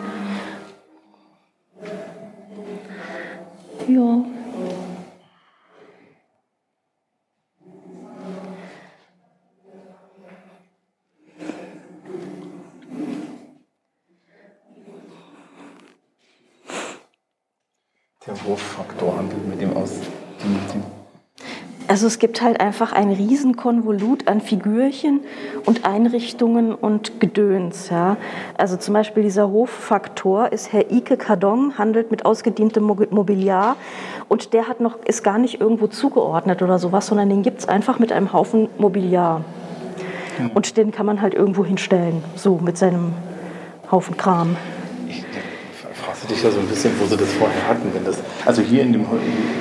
Ja. 3.87 4.25
Der 18.25 18.43
Hoffaktor 18.45 19.17
handelt 19.17 19.47
mit 19.47 19.61
dem 19.61 19.75
aus. 19.77 19.91
dem- 20.43 20.59
dem- 20.73 20.96
Also 21.89 22.05
es 22.07 22.19
gibt 22.19 22.41
halt 22.41 22.59
einfach 22.59 22.91
ein 22.91 23.11
Riesenkonvolut 23.11 24.27
an 24.27 24.41
Figürchen 24.41 25.21
und 25.65 25.85
Einrichtungen 25.85 26.75
und 26.75 27.21
Gedöns. 27.21 27.89
Ja. 27.89 28.17
Also 28.57 28.75
zum 28.75 28.93
Beispiel 28.93 29.23
dieser 29.23 29.49
Hoffaktor 29.49 30.51
ist 30.51 30.73
Herr 30.73 30.91
Ike 30.91 31.15
Kardon, 31.15 31.77
handelt 31.77 32.11
mit 32.11 32.25
ausgedientem 32.25 32.83
Mo- 32.83 33.07
Mobiliar 33.09 33.77
und 34.27 34.51
der 34.53 34.67
hat 34.67 34.81
noch, 34.81 34.97
ist 35.05 35.23
gar 35.23 35.37
nicht 35.37 35.61
irgendwo 35.61 35.87
zugeordnet 35.87 36.61
oder 36.61 36.77
sowas, 36.77 37.07
sondern 37.07 37.29
den 37.29 37.41
gibt 37.41 37.59
es 37.59 37.69
einfach 37.69 37.99
mit 37.99 38.11
einem 38.11 38.33
Haufen 38.33 38.67
Mobiliar. 38.77 39.45
Und 40.53 40.77
den 40.77 40.91
kann 40.91 41.05
man 41.05 41.21
halt 41.21 41.33
irgendwo 41.33 41.65
hinstellen, 41.65 42.23
so 42.35 42.59
mit 42.61 42.77
seinem 42.77 43.13
Haufen 43.89 44.17
Kram. 44.17 44.55
Du 46.21 46.27
dich 46.33 46.41
da 46.41 46.49
so 46.51 46.59
ein 46.59 46.67
bisschen, 46.67 46.91
wo 46.99 47.05
sie 47.05 47.15
das 47.17 47.31
vorher 47.33 47.67
hatten, 47.67 47.93
wenn 47.93 48.03
das. 48.03 48.17
Also 48.45 48.61
hier 48.61 48.81
in 48.81 48.93
dem 48.93 49.05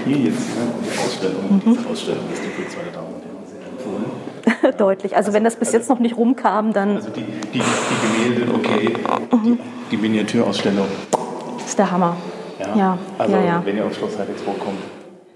hier 0.06 0.16
jetzt, 0.16 0.38
ne, 0.56 0.62
die 0.82 0.98
Ausstellung, 0.98 1.60
diese 1.64 1.88
Ausstellung 1.88 2.24
ist 2.32 2.42
die 2.42 2.48
für 2.48 2.78
meine 2.78 2.90
Damen 2.92 3.08
und 3.14 3.22
Herren 3.22 3.46
sehr 3.46 3.66
empfohlen. 3.68 4.76
Deutlich. 4.78 5.16
Also 5.16 5.32
wenn 5.32 5.44
das 5.44 5.56
bis 5.56 5.72
jetzt 5.72 5.88
noch 5.90 5.98
nicht 5.98 6.16
rumkam, 6.16 6.72
dann 6.72 6.96
Also 6.96 7.10
die, 7.10 7.22
die, 7.52 7.60
die 7.60 8.34
Gemälde, 8.34 8.54
okay, 8.54 8.94
die, 9.44 9.58
die 9.90 9.96
Miniaturausstellung. 9.96 10.86
ist 11.64 11.78
der 11.78 11.90
Hammer. 11.90 12.16
Ja, 12.74 12.98
Also 13.18 13.36
ja, 13.36 13.42
ja. 13.44 13.62
wenn 13.64 13.76
ihr 13.76 13.84
auf 13.84 13.94
Schloss 13.94 14.18
Heidegsburg 14.18 14.58
kommt, 14.58 14.80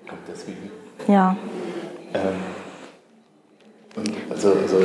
kommt 0.08 0.20
deswegen. 0.26 0.70
Ja. 1.06 1.36
Ähm, 2.14 2.20
und 3.96 4.10
also, 4.30 4.52
also 4.52 4.76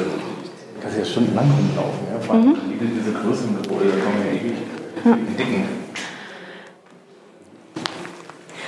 kannst 0.82 0.98
ja 0.98 1.06
stundenlang 1.06 1.46
rumlaufen, 1.50 2.08
ja. 2.14 2.20
Vor 2.20 2.36
allem 2.36 2.50
Mhm. 2.50 2.56
diese, 2.80 3.12
größeren 3.14 3.56
Gebäude, 3.62 3.90
da 3.92 4.04
kommen 4.04 4.26
ja 4.26 4.32
ewig 4.34 4.58
die 5.30 5.38
dicken. 5.38 5.64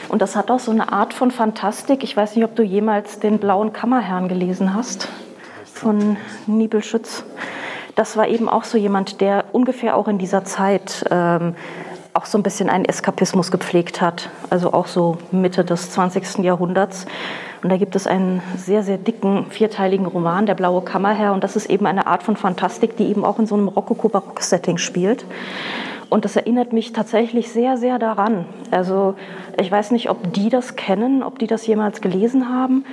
Und 0.10 0.22
das 0.22 0.36
hat 0.36 0.51
auch 0.51 0.60
so 0.60 0.72
eine 0.72 0.91
Art 0.91 1.14
von 1.14 1.32
Fantastik. 1.32 2.03
Ich 2.03 2.16
weiß 2.16 2.36
nicht, 2.36 2.45
ob 2.45 2.55
du 2.55 2.64
jemals 2.64 3.20
den 3.20 3.39
Blauen 3.39 3.74
Kammerherrn 3.74 4.28
gelesen 4.28 4.74
hast 4.74 5.10
von 5.66 6.18
Nibelschütz. 6.45 7.24
Das 7.95 8.16
war 8.16 8.28
eben 8.28 8.47
auch 8.47 8.64
so 8.64 8.78
jemand, 8.78 9.22
der 9.22 9.45
ungefähr 9.53 9.95
auch 9.95 10.08
in 10.08 10.18
dieser 10.18 10.45
Zeit 10.45 11.05
ähm, 11.10 11.55
auch 12.14 12.26
so 12.26 12.38
ein 12.38 12.43
bisschen 12.43 12.70
einen 12.70 12.86
Eskapismus 12.86 13.51
gepflegt 13.51 14.01
hat. 14.01 14.30
Also 14.49 14.74
auch 14.74 14.88
so 14.88 15.18
Mitte 15.32 15.64
des 15.64 15.91
20. 15.91 16.39
Jahrhunderts. 16.39 17.05
Und 17.64 17.70
da 17.70 17.78
gibt 17.78 17.95
es 17.95 18.08
einen 18.08 18.41
sehr, 18.55 18.84
sehr 18.84 18.97
dicken, 18.97 19.47
vierteiligen 19.49 20.05
Roman, 20.05 20.45
Der 20.45 20.55
Blaue 20.55 20.82
Kammerherr. 20.84 21.34
Und 21.34 21.43
das 21.43 21.55
ist 21.55 21.70
eben 21.70 21.86
eine 21.86 22.08
Art 22.08 22.24
von 22.24 22.38
Fantastik, 22.38 22.97
die 22.97 23.08
eben 23.08 23.26
auch 23.26 23.39
in 23.39 23.45
so 23.45 23.55
einem 23.55 23.68
Rokoko-Barock-Setting 23.68 24.78
spielt. 24.78 25.26
Und 26.10 26.26
das 26.26 26.36
erinnert 26.36 26.74
mich 26.74 26.93
tatsächlich 26.93 27.51
sehr, 27.51 27.78
sehr 27.78 27.99
daran. 27.99 28.45
Also 28.72 29.16
ich 29.60 29.72
weiß 29.72 29.91
nicht, 29.91 30.10
ob 30.10 30.34
die 30.34 30.49
das 30.49 30.76
kennen, 30.76 31.24
ob 31.24 31.39
die 31.39 31.47
das 31.47 31.68
jemals 31.68 32.01
gelesen 32.01 32.49
haben, 32.49 32.86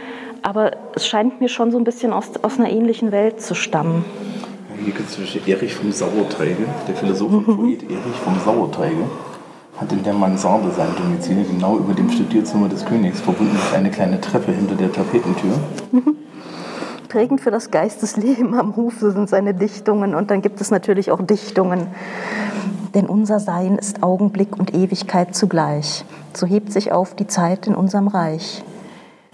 aber 0.42 0.72
es 0.94 1.06
scheint 1.06 1.40
mir 1.40 1.48
schon 1.48 1.70
so 1.70 1.78
ein 1.78 1.84
bisschen 1.84 2.12
aus, 2.12 2.30
aus 2.42 2.58
einer 2.58 2.70
ähnlichen 2.70 3.12
Welt 3.12 3.40
zu 3.40 3.54
stammen. 3.54 4.04
Hier 4.76 4.92
gibt 4.92 5.08
es 5.08 5.14
zum 5.14 5.24
Beispiel 5.24 5.42
Erich 5.46 5.74
vom 5.74 5.92
Sauerteige, 5.92 6.66
der 6.88 6.94
Philosoph 6.96 7.32
und 7.32 7.44
Poet 7.44 7.82
Erich 7.84 8.16
vom 8.24 8.38
Sauerteige, 8.44 9.04
hat 9.76 9.92
in 9.92 10.02
der 10.02 10.12
Mansarde 10.12 10.70
sein 10.72 10.88
Domizil, 10.96 11.44
genau 11.44 11.78
über 11.78 11.94
dem 11.94 12.10
Studierzimmer 12.10 12.68
des 12.68 12.84
Königs, 12.84 13.20
verbunden 13.20 13.54
durch 13.54 13.78
eine 13.78 13.90
kleine 13.90 14.20
Treppe 14.20 14.52
hinter 14.52 14.74
der 14.74 14.92
Tapetentür. 14.92 15.58
Prägend 17.14 17.40
für 17.40 17.52
das 17.52 17.70
Geistesleben 17.70 18.54
am 18.54 18.74
Hofe 18.74 19.12
sind 19.12 19.28
seine 19.28 19.54
Dichtungen 19.54 20.16
und 20.16 20.32
dann 20.32 20.42
gibt 20.42 20.60
es 20.60 20.72
natürlich 20.72 21.12
auch 21.12 21.22
Dichtungen. 21.22 21.86
Denn 22.92 23.06
unser 23.06 23.38
Sein 23.38 23.78
ist 23.78 24.02
Augenblick 24.02 24.58
und 24.58 24.74
Ewigkeit 24.74 25.32
zugleich. 25.32 26.04
So 26.32 26.44
hebt 26.44 26.72
sich 26.72 26.90
auf 26.90 27.14
die 27.14 27.28
Zeit 27.28 27.68
in 27.68 27.76
unserem 27.76 28.08
Reich. 28.08 28.64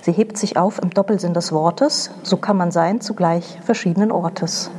Sie 0.03 0.13
hebt 0.13 0.37
sich 0.37 0.59
auf 0.59 0.79
im 0.83 0.91
Doppelsinn 0.91 1.33
des 1.33 1.53
Wortes, 1.53 2.11
so 2.23 2.37
kann 2.37 2.59
man 2.59 2.71
sein 2.71 3.01
zugleich 3.01 3.59
verschiedenen 3.65 4.13
Ortes. 4.13 4.71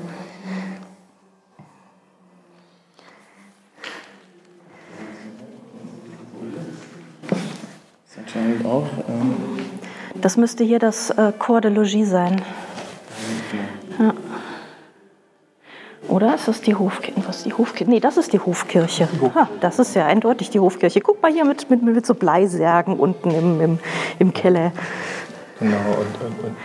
Das. 8.14 8.84
Ähm, 9.10 9.36
Das 10.22 10.38
müsste 10.38 10.64
hier 10.64 10.78
das 10.78 11.10
äh, 11.10 11.34
Corps 11.40 11.62
de 11.62 11.72
Logis 11.72 12.12
sein. 12.12 12.44
Oder 16.12 16.36
ist 16.36 16.50
das 16.50 16.60
die 16.60 16.76
Hofkirche? 16.76 17.26
Was 17.26 17.44
die 17.44 17.54
Hofkirche? 17.54 17.90
Nee, 17.90 18.02
das 18.02 18.18
ist 18.18 18.34
die 18.34 18.40
Hofkirche. 18.40 19.08
Ha, 19.34 19.48
das 19.62 19.80
ist 19.80 19.96
ja 19.96 20.06
eindeutig 20.06 20.50
die 20.50 20.60
Hofkirche. 20.60 21.00
Guck 21.00 21.22
mal 21.22 21.32
hier 21.32 21.46
mit, 21.46 21.70
mit, 21.70 21.82
mit 21.82 22.06
so 22.06 22.16
Bleisärgen 22.16 23.00
unten 23.00 23.32
im, 23.32 23.62
im, 23.62 23.80
im 24.20 24.34
Keller. 24.34 24.74
genau, 25.58 25.78
und, 25.78 26.44
und, 26.44 26.56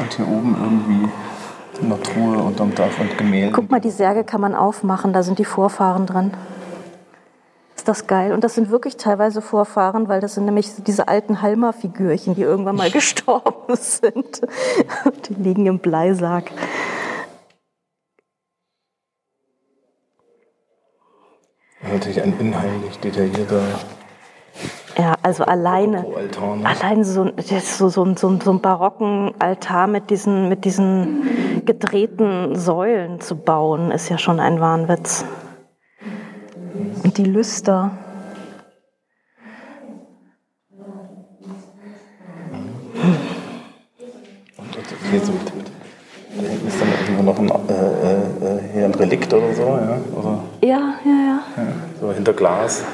und, 0.00 0.14
hier 0.16 0.26
oben 0.26 0.56
irgendwie 0.60 1.84
eine 1.84 2.02
Truhe 2.02 2.38
unterm 2.38 2.74
Dach 2.74 2.98
und 2.98 3.16
Gemälde. 3.16 3.52
Guck 3.52 3.70
mal, 3.70 3.80
die 3.80 3.90
Särge 3.90 4.24
kann 4.24 4.40
man 4.40 4.56
aufmachen, 4.56 5.12
da 5.12 5.22
sind 5.22 5.38
die 5.38 5.44
Vorfahren 5.44 6.06
drin. 6.06 6.32
Ist 7.76 7.86
das 7.86 8.08
geil? 8.08 8.32
Und 8.32 8.42
das 8.42 8.56
sind 8.56 8.70
wirklich 8.70 8.96
teilweise 8.96 9.42
Vorfahren, 9.42 10.08
weil 10.08 10.20
das 10.20 10.34
sind 10.34 10.44
nämlich 10.44 10.68
diese 10.84 11.06
alten 11.06 11.40
Halma-Figürchen, 11.40 12.34
die 12.34 12.42
irgendwann 12.42 12.74
mal 12.74 12.90
gestorben 12.92 13.76
sind. 13.76 14.40
Die 15.28 15.34
liegen 15.34 15.66
im 15.66 15.78
Bleisarg. 15.78 16.50
Natürlich 21.92 22.22
ein 22.22 22.38
inhaltlich 22.40 22.98
detaillierter 23.00 23.60
Ja, 24.96 25.14
also 25.22 25.44
alleine. 25.44 26.02
Ne? 26.02 26.64
Allein 26.64 27.04
so, 27.04 27.30
so, 27.38 27.88
so, 27.88 28.14
so, 28.16 28.38
so 28.42 28.50
ein 28.50 28.60
barocken 28.60 29.32
Altar 29.38 29.86
mit 29.86 30.08
diesen, 30.10 30.48
mit 30.48 30.64
diesen 30.64 31.64
gedrehten 31.66 32.56
Säulen 32.56 33.20
zu 33.20 33.36
bauen, 33.36 33.90
ist 33.90 34.08
ja 34.08 34.16
schon 34.18 34.40
ein 34.40 34.60
Wahnwitz. 34.60 35.24
Und 37.04 37.18
die 37.18 37.24
Lüster. 37.24 37.90
Und 44.56 44.76
das- 44.76 45.10
hier 45.10 45.20
so 45.20 45.32
mit, 45.32 45.54
mit, 45.56 45.66
da 46.40 46.48
hinten 46.48 46.66
ist 46.68 46.80
dann 46.80 46.91
irgendwo 47.22 47.42
noch 47.42 47.68
ein, 47.68 47.68
äh, 47.68 48.56
äh, 48.56 48.72
hier 48.72 48.84
ein 48.84 48.94
Relikt 48.94 49.32
oder 49.32 49.54
so, 49.54 49.62
ja? 49.62 49.98
Oder, 50.16 50.42
Ja, 50.62 50.94
ja, 51.04 51.04
ja. 51.04 51.40
ja 51.56 51.72
so 52.00 52.12
hinter 52.12 52.32
Glas. 52.32 52.84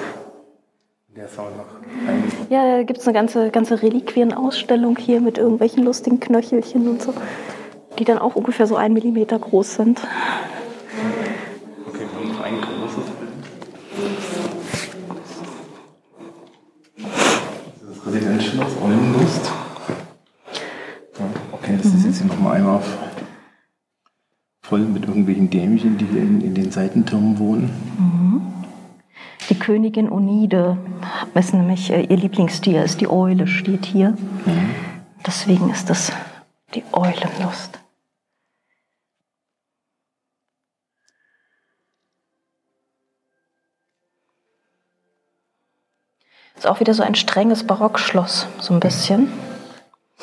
Der 1.16 1.24
ist 1.26 1.38
auch 1.38 1.44
noch 1.44 2.08
ein, 2.08 2.24
Ja, 2.50 2.76
da 2.76 2.82
gibt 2.82 3.00
es 3.00 3.06
eine 3.06 3.14
ganze, 3.14 3.50
ganze 3.50 3.82
Reliquienausstellung 3.82 4.96
hier 4.96 5.20
mit 5.20 5.38
irgendwelchen 5.38 5.82
lustigen 5.84 6.20
Knöchelchen 6.20 6.88
und 6.88 7.02
so, 7.02 7.14
die 7.98 8.04
dann 8.04 8.18
auch 8.18 8.36
ungefähr 8.36 8.66
so 8.66 8.76
ein 8.76 8.92
Millimeter 8.92 9.38
groß 9.38 9.74
sind. 9.76 10.00
okay, 11.86 12.00
wir 12.00 12.20
haben 12.20 12.28
noch 12.28 12.44
ein 12.44 12.54
großes 12.60 13.10
Bild. 13.18 13.30
Das 17.80 17.90
ist 17.90 17.98
das 17.98 18.06
Residenzschloss 18.06 18.72
Oldenlust. 18.82 19.50
Ja, 21.18 21.24
okay, 21.52 21.78
das 21.82 21.92
ist 21.94 22.04
jetzt 22.04 22.18
hier 22.18 22.26
nochmal 22.28 22.56
einmal 22.56 22.76
auf, 22.76 22.86
voll 24.68 24.80
mit 24.80 25.06
irgendwelchen 25.06 25.48
Dämchen, 25.48 25.96
die 25.96 26.04
hier 26.04 26.20
in, 26.20 26.42
in 26.42 26.54
den 26.54 26.70
Seitentürmen 26.70 27.38
wohnen. 27.38 27.70
Die 29.48 29.58
Königin 29.58 30.10
Onide 30.10 30.76
ist 31.34 31.54
nämlich 31.54 31.90
äh, 31.90 32.02
ihr 32.02 32.16
Lieblingstier, 32.18 32.84
ist 32.84 33.00
die 33.00 33.08
Eule, 33.08 33.46
steht 33.46 33.86
hier. 33.86 34.14
Deswegen 35.26 35.70
ist 35.70 35.88
das 35.88 36.12
die 36.74 36.84
Eulenlust. 36.92 37.80
Ist 46.56 46.66
auch 46.66 46.80
wieder 46.80 46.92
so 46.92 47.02
ein 47.02 47.14
strenges 47.14 47.64
Barockschloss, 47.66 48.48
so 48.60 48.74
ein 48.74 48.80
bisschen. 48.80 49.32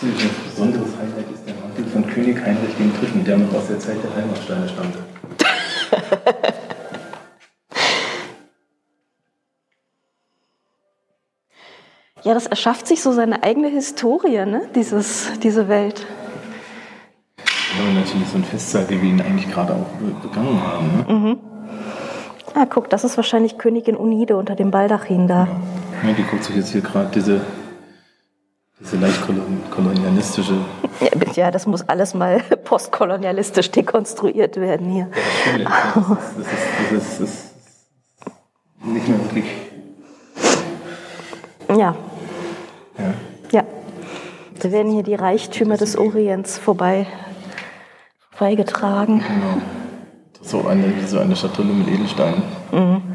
Ein 0.01 0.13
besonderes 0.43 0.95
Highlight 0.97 1.17
ist 1.19 1.24
von 1.95 2.05
König 2.07 2.35
Heinrich 2.45 2.75
III., 2.77 3.23
der 3.23 3.37
noch 3.37 3.53
aus 3.53 3.67
der 3.67 3.79
Zeit 3.79 3.95
der 4.03 4.13
Heimatsteine 4.21 4.67
stammte. 4.67 4.99
Ja, 12.23 12.33
das 12.33 12.47
erschafft 12.47 12.87
sich 12.87 13.01
so 13.03 13.11
seine 13.11 13.43
eigene 13.43 13.67
Historie, 13.67 14.45
ne? 14.45 14.63
Dieses, 14.73 15.31
diese 15.43 15.67
Welt. 15.67 16.05
Ja, 17.37 17.83
und 17.87 17.95
natürlich 17.95 18.27
so 18.29 18.37
ein 18.37 18.43
Festsaal, 18.43 18.89
wie 18.89 19.01
wir 19.01 19.09
ihn 19.09 19.21
eigentlich 19.21 19.51
gerade 19.51 19.73
auch 19.73 19.85
be- 19.99 20.27
begangen 20.27 20.59
haben. 20.63 20.87
Ne? 21.23 21.37
Ah, 22.55 22.65
guck, 22.69 22.89
das 22.89 23.03
ist 23.03 23.17
wahrscheinlich 23.17 23.57
Königin 23.57 23.95
Unide 23.97 24.37
unter 24.37 24.55
dem 24.55 24.71
Baldachin 24.71 25.27
da. 25.27 25.47
Ja, 26.03 26.13
die 26.17 26.23
guckt 26.23 26.45
sich 26.45 26.55
jetzt 26.55 26.71
hier 26.71 26.81
gerade 26.81 27.09
diese 27.13 27.41
Diese 28.79 28.97
leicht 28.97 29.21
kolonialistische. 29.71 30.53
Ja, 31.35 31.49
das 31.49 31.65
muss 31.65 31.81
alles 31.87 32.13
mal 32.13 32.39
postkolonialistisch 32.63 33.71
dekonstruiert 33.71 34.57
werden 34.57 34.89
hier. 34.89 35.09
Ja, 35.57 35.69
das, 35.95 36.37
ist, 36.37 36.37
das, 36.37 36.47
ist, 36.47 36.61
das, 36.91 37.01
ist, 37.01 37.19
das 37.19 37.29
ist 37.29 37.53
nicht 38.83 39.07
mehr 39.07 39.19
wirklich. 39.19 39.45
Ja. 41.69 41.95
Ja. 42.97 43.13
Ja. 43.51 43.63
Da 44.61 44.71
werden 44.71 44.91
hier 44.91 45.03
die 45.03 45.15
Reichtümer 45.15 45.77
des 45.77 45.97
Orients 45.97 46.57
vorbei, 46.57 47.07
vorbeigetragen. 48.31 49.19
Genau. 49.19 49.61
So 50.41 50.67
eine, 50.67 50.95
wie 50.95 51.05
so 51.05 51.19
eine 51.19 51.35
Schatulle 51.35 51.73
mit 51.73 51.87
Edelsteinen. 51.87 52.43
Mhm. 52.71 53.14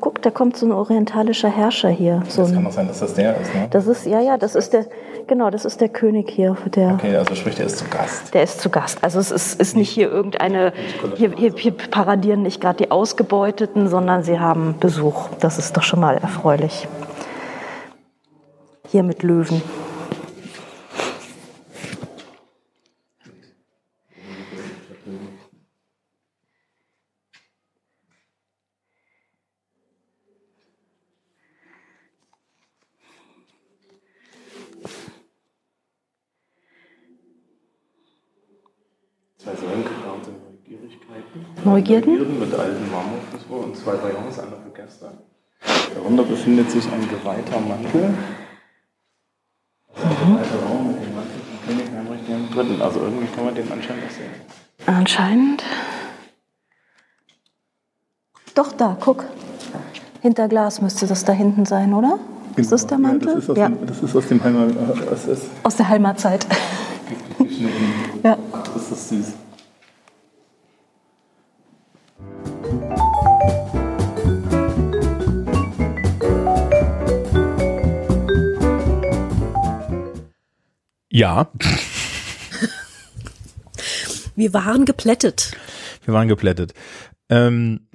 Guck, 0.00 0.22
da 0.22 0.30
kommt 0.30 0.56
so 0.56 0.66
ein 0.66 0.72
orientalischer 0.72 1.48
Herrscher 1.48 1.88
hier. 1.88 2.22
So 2.28 2.42
Das 2.42 2.52
kann 2.52 2.66
auch 2.66 2.72
sein, 2.72 2.88
dass 2.88 3.00
das 3.00 3.14
der 3.14 3.40
ist, 3.40 3.54
ne? 3.54 3.68
das 3.70 3.86
ist, 3.86 4.06
ja, 4.06 4.20
ja, 4.20 4.36
das 4.36 4.54
ist 4.54 4.72
der, 4.72 4.86
genau, 5.26 5.50
das 5.50 5.64
ist 5.64 5.80
der 5.80 5.88
König 5.88 6.30
hier. 6.30 6.56
Der, 6.74 6.94
Okay, 6.94 7.16
also 7.16 7.34
sprich, 7.34 7.54
der 7.54 7.66
ist 7.66 7.78
zu 7.78 7.84
Gast. 7.86 8.34
Der 8.34 8.42
ist 8.42 8.60
zu 8.60 8.70
Gast. 8.70 9.02
Also 9.02 9.18
es 9.18 9.30
ist, 9.30 9.60
ist 9.60 9.76
nicht 9.76 9.90
hier 9.90 10.10
irgendeine, 10.10 10.72
hier, 11.16 11.32
hier, 11.36 11.52
hier 11.56 11.72
paradieren 11.72 12.42
nicht 12.42 12.60
gerade 12.60 12.78
die 12.78 12.90
Ausgebeuteten, 12.90 13.88
sondern 13.88 14.22
sie 14.22 14.38
haben 14.38 14.76
Besuch. 14.80 15.28
Das 15.40 15.58
ist 15.58 15.76
doch 15.76 15.82
schon 15.82 16.00
mal 16.00 16.16
erfreulich. 16.16 16.88
Hier 18.88 19.02
mit 19.02 19.22
Löwen. 19.22 19.62
Neugierden? 41.66 42.38
Mit 42.40 42.54
alten 42.54 42.90
Marmorfiguren 42.90 43.64
und 43.64 43.76
zwei 43.76 43.92
Ballons, 43.96 44.38
einer 44.38 44.52
für 44.52 44.70
Gäste. 44.74 45.10
Darunter 45.94 46.22
befindet 46.24 46.70
sich 46.70 46.84
ein 46.92 47.08
geweihter 47.08 47.60
Mantel. 47.60 48.14
Das 49.94 50.04
ist 50.04 50.20
der 50.20 50.38
alte 50.38 50.64
Raum 50.66 50.88
mit 50.92 51.02
dem 51.02 51.14
Mantel 51.14 51.40
von 51.40 51.66
König 51.66 51.86
Heinrich 51.90 52.70
III. 52.76 52.82
Also 52.82 53.00
irgendwie 53.00 53.26
kann 53.34 53.44
man 53.46 53.54
den 53.54 53.70
anscheinend 53.72 54.04
auch 54.04 54.10
sehen. 54.10 54.30
Anscheinend. 54.86 55.64
Doch, 58.54 58.72
da, 58.72 58.96
guck. 59.00 59.24
Hinter 60.22 60.48
Glas 60.48 60.80
müsste 60.80 61.06
das 61.06 61.24
da 61.24 61.32
hinten 61.32 61.66
sein, 61.66 61.92
oder? 61.94 62.18
Ist 62.56 62.72
das 62.72 62.86
der 62.86 62.98
Mantel? 62.98 63.28
Ja, 63.28 63.34
das 63.34 63.44
ist 63.44 63.50
aus, 63.50 63.56
Ja, 63.58 63.68
dem, 63.68 63.86
das 63.86 64.02
ist 64.02 64.16
aus 64.16 64.28
dem 64.28 64.42
Heimat. 64.44 64.70
äh, 64.70 65.06
Das 65.10 65.26
ist, 65.26 65.44
aus 65.62 65.76
der 65.76 65.88
Heimatzeit. 65.88 66.46
Ja. 68.22 68.36
das 68.74 68.90
ist 68.90 69.08
süß. 69.08 69.26
Ja, 81.16 81.50
Wir 84.34 84.52
waren 84.52 84.84
geplättet. 84.84 85.56
wir 86.04 86.12
waren 86.12 86.28
geplättet. 86.28 86.74
Ähm, 87.30 87.88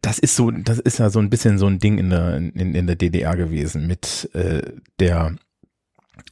das 0.00 0.20
ist 0.20 0.36
so, 0.36 0.52
das 0.52 0.78
ist 0.78 0.98
ja 0.98 1.10
so 1.10 1.18
ein 1.18 1.30
bisschen 1.30 1.58
so 1.58 1.66
ein 1.66 1.80
Ding 1.80 1.98
in 1.98 2.10
der 2.10 2.36
in, 2.36 2.76
in 2.76 2.86
der 2.86 2.94
DDR 2.94 3.34
gewesen 3.36 3.88
mit 3.88 4.30
äh, 4.34 4.62
der 5.00 5.34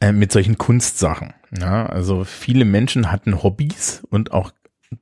äh, 0.01 0.13
mit 0.13 0.31
solchen 0.31 0.59
Kunstsachen. 0.59 1.35
Ja, 1.59 1.87
also 1.87 2.23
viele 2.23 2.65
Menschen 2.65 3.11
hatten 3.11 3.43
Hobbys 3.43 4.05
und 4.11 4.31
auch 4.31 4.53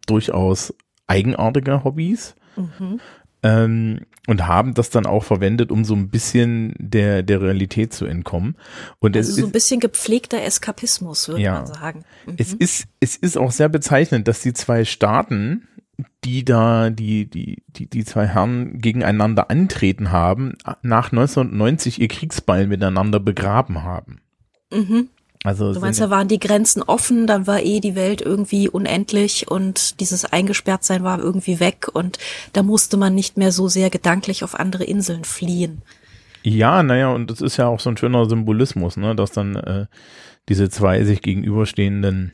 durchaus 0.06 0.72
eigenartige 1.06 1.84
Hobbys. 1.84 2.34
Ähm, 3.42 4.00
und 4.26 4.46
haben 4.46 4.74
das 4.74 4.90
dann 4.90 5.06
auch 5.06 5.24
verwendet, 5.24 5.72
um 5.72 5.84
so 5.84 5.94
ein 5.94 6.08
bisschen 6.10 6.74
der, 6.78 7.22
der 7.22 7.40
Realität 7.40 7.92
zu 7.92 8.04
entkommen. 8.04 8.54
Und 8.98 9.16
es 9.16 9.28
Also 9.28 9.40
so 9.40 9.46
ein 9.46 9.52
bisschen 9.52 9.80
gepflegter 9.80 10.42
Eskapismus, 10.42 11.26
würde 11.28 11.40
Ja. 11.42 11.54
man 11.54 11.66
sagen. 11.66 12.04
Mhm. 12.26 12.34
es 12.36 12.52
ist, 12.52 12.86
es 13.00 13.16
ist 13.16 13.36
auch 13.38 13.50
sehr 13.50 13.68
bezeichnend, 13.68 14.28
dass 14.28 14.42
die 14.42 14.52
zwei 14.52 14.84
Staaten, 14.84 15.66
die 16.24 16.44
da, 16.44 16.90
die, 16.90 17.28
die, 17.28 17.62
die, 17.68 17.88
die 17.88 18.04
zwei 18.04 18.26
Herren 18.26 18.78
gegeneinander 18.78 19.50
antreten 19.50 20.12
haben, 20.12 20.54
nach 20.82 21.10
1990 21.12 22.00
ihr 22.00 22.08
Kriegsbeil 22.08 22.66
miteinander 22.66 23.20
begraben 23.20 23.82
haben. 23.82 24.20
Mhm. 24.72 25.08
Also 25.42 25.72
Du 25.72 25.80
meinst, 25.80 26.00
da 26.00 26.10
waren 26.10 26.28
die 26.28 26.38
Grenzen 26.38 26.82
offen, 26.82 27.26
dann 27.26 27.46
war 27.46 27.62
eh 27.62 27.80
die 27.80 27.94
Welt 27.94 28.20
irgendwie 28.20 28.68
unendlich 28.68 29.48
und 29.48 29.98
dieses 30.00 30.26
Eingesperrtsein 30.26 31.02
war 31.02 31.18
irgendwie 31.18 31.60
weg 31.60 31.88
und 31.90 32.18
da 32.52 32.62
musste 32.62 32.98
man 32.98 33.14
nicht 33.14 33.38
mehr 33.38 33.50
so 33.50 33.66
sehr 33.66 33.88
gedanklich 33.88 34.44
auf 34.44 34.54
andere 34.54 34.84
Inseln 34.84 35.24
fliehen. 35.24 35.80
Ja, 36.42 36.82
naja, 36.82 37.08
und 37.08 37.30
das 37.30 37.40
ist 37.40 37.56
ja 37.56 37.68
auch 37.68 37.80
so 37.80 37.90
ein 37.90 37.96
schöner 37.96 38.28
Symbolismus, 38.28 38.98
ne, 38.98 39.14
dass 39.14 39.32
dann 39.32 39.56
äh, 39.56 39.86
diese 40.48 40.68
zwei 40.68 41.04
sich 41.04 41.22
gegenüberstehenden 41.22 42.32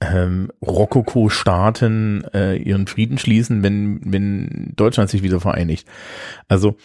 ähm, 0.00 0.50
Rokoko-Staaten 0.62 2.24
äh, 2.34 2.56
ihren 2.56 2.86
Frieden 2.86 3.18
schließen, 3.18 3.62
wenn, 3.62 4.00
wenn 4.04 4.72
Deutschland 4.76 5.10
sich 5.10 5.22
wieder 5.22 5.40
vereinigt. 5.40 5.86
Also 6.48 6.76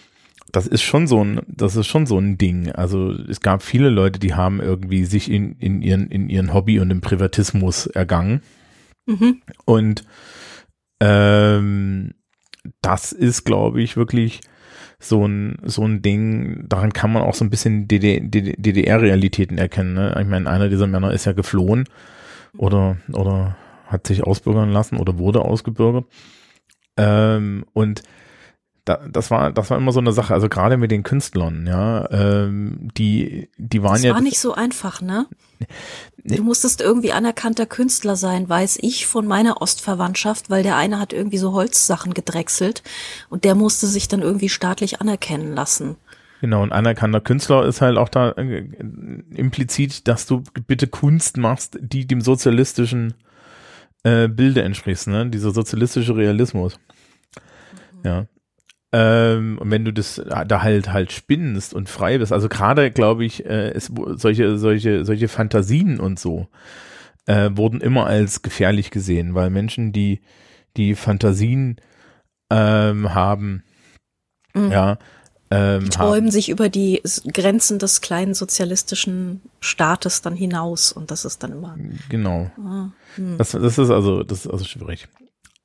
das 0.52 0.68
ist 0.68 0.82
schon 0.82 1.08
so 1.08 1.24
ein, 1.24 1.42
das 1.48 1.76
ist 1.76 1.88
schon 1.88 2.06
so 2.06 2.18
ein 2.18 2.38
Ding. 2.38 2.72
Also 2.72 3.12
es 3.12 3.42
gab 3.42 3.64
viele 3.64 3.90
Leute, 3.90 4.20
die 4.20 4.34
haben 4.34 4.62
irgendwie 4.62 5.06
sich 5.06 5.32
in, 5.32 5.54
in 5.54 5.82
ihren, 5.82 6.08
in 6.10 6.30
ihren 6.30 6.54
Hobby 6.54 6.80
und 6.80 6.92
im 6.92 7.02
Privatismus 7.02 7.88
ergangen. 7.88 8.42
Mhm. 9.06 9.42
Und 9.66 10.04
ähm, 11.00 12.14
das 12.82 13.12
ist, 13.12 13.44
glaube 13.44 13.82
ich, 13.82 13.98
wirklich 13.98 14.42
so 15.00 15.26
ein, 15.26 15.58
so 15.64 15.84
ein 15.84 16.02
Ding, 16.02 16.66
daran 16.68 16.94
kann 16.94 17.12
man 17.12 17.24
auch 17.24 17.34
so 17.34 17.44
ein 17.44 17.50
bisschen 17.50 17.88
DDR-Realitäten 17.88 19.58
erkennen. 19.58 19.94
Ne? 19.94 20.16
Ich 20.20 20.28
meine, 20.28 20.50
einer 20.50 20.70
dieser 20.70 20.88
Männer 20.88 21.12
ist 21.12 21.26
ja 21.26 21.32
geflohen 21.32 21.86
oder, 22.56 22.98
oder 23.12 23.58
hat 23.88 24.06
sich 24.06 24.24
ausbürgern 24.24 24.70
lassen 24.70 24.98
oder 24.98 25.18
wurde 25.18 25.42
ausgebürgert. 25.42 26.06
Ähm, 26.98 27.66
und 27.74 28.04
da, 28.92 29.08
das 29.08 29.32
war, 29.32 29.52
das 29.52 29.70
war 29.70 29.78
immer 29.78 29.92
so 29.92 30.00
eine 30.00 30.12
Sache, 30.12 30.34
also 30.34 30.50
gerade 30.50 30.78
mit 30.78 30.92
den 30.92 31.04
Künstlern, 31.04 31.66
ja, 31.68 32.10
ähm, 32.12 32.90
die, 32.98 33.50
die 33.58 33.84
waren 33.84 33.94
Das 33.94 34.04
ja. 34.04 34.14
war 34.14 34.22
nicht 34.22 34.40
so 34.40 34.54
einfach, 34.54 35.02
ne? 35.02 35.28
Du 36.24 36.44
musstest 36.44 36.82
irgendwie 36.82 37.14
anerkannter 37.14 37.66
Künstler 37.66 38.16
sein, 38.16 38.48
weiß 38.48 38.78
ich 38.82 39.08
von 39.08 39.26
meiner 39.26 39.62
Ostverwandtschaft, 39.62 40.52
weil 40.52 40.62
der 40.62 40.76
eine 40.76 41.00
hat 41.00 41.14
irgendwie 41.14 41.40
so 41.40 41.54
Holzsachen 41.54 42.14
gedrechselt 42.14 42.84
und 43.30 43.44
der 43.44 43.56
musste 43.56 43.88
sich 43.88 44.08
dann 44.08 44.22
irgendwie 44.22 44.50
staatlich 44.50 45.02
anerkennen 45.02 45.56
lassen. 45.56 45.96
Genau, 46.42 46.62
und 46.62 46.74
anerkannter 46.74 47.22
Künstler 47.22 47.66
ist 47.66 47.82
halt 47.82 47.98
auch 47.98 48.10
da 48.10 48.32
äh, 48.32 48.68
implizit, 49.36 50.08
dass 50.08 50.26
du 50.26 50.44
bitte 50.68 50.88
Kunst 50.88 51.38
machst, 51.38 51.80
die 51.82 52.06
dem 52.06 52.22
sozialistischen 52.22 53.16
äh, 54.04 54.28
Bilde 54.28 54.64
entspricht, 54.64 55.08
ne? 55.08 55.28
Dieser 55.28 55.52
sozialistische 55.52 56.16
Realismus. 56.16 56.80
Ja. 58.04 58.26
Ähm, 58.94 59.58
und 59.58 59.72
wenn 59.72 59.86
du 59.86 59.94
das 59.94 60.22
da 60.26 60.62
halt 60.62 60.92
halt 60.92 61.12
spinnst 61.12 61.74
und 61.74 61.90
frei 61.90 62.18
bist, 62.18 62.34
also 62.34 62.50
gerade 62.50 62.92
glaube 62.92 63.24
ich, 63.26 63.46
äh, 63.46 63.70
es 63.72 63.92
solche 64.16 64.58
solche 64.58 65.06
solche 65.06 65.28
Fantasien 65.30 66.00
und 66.00 66.20
so 66.20 66.48
äh, 67.26 67.50
wurden 67.54 67.80
immer 67.80 68.06
als 68.06 68.42
gefährlich 68.42 68.92
gesehen, 68.92 69.34
weil 69.34 69.50
Menschen, 69.50 69.94
die 69.94 70.20
die 70.78 70.96
Fantasien 70.96 71.78
ähm, 72.50 73.14
haben, 73.14 73.64
Mhm. 74.54 74.72
ja, 74.72 74.98
ähm, 75.50 75.90
Träumen 75.90 76.26
haben, 76.26 76.32
sich 76.32 76.50
über 76.50 76.70
die 76.70 77.02
Grenzen 77.34 77.80
des 77.80 78.02
kleinen 78.02 78.34
sozialistischen 78.34 79.42
Staates 79.60 80.22
dann 80.22 80.36
hinaus 80.36 80.92
und 80.92 81.12
das 81.12 81.26
ist 81.26 81.44
dann 81.44 81.52
immer. 81.52 81.78
genau. 82.10 82.52
Ah, 82.58 82.90
hm. 83.16 83.38
Das, 83.38 83.52
das 83.52 83.78
ist 83.78 83.90
also, 83.90 84.24
das 84.24 84.46
ist 84.46 84.52
also 84.52 84.66
schwierig. 84.66 85.08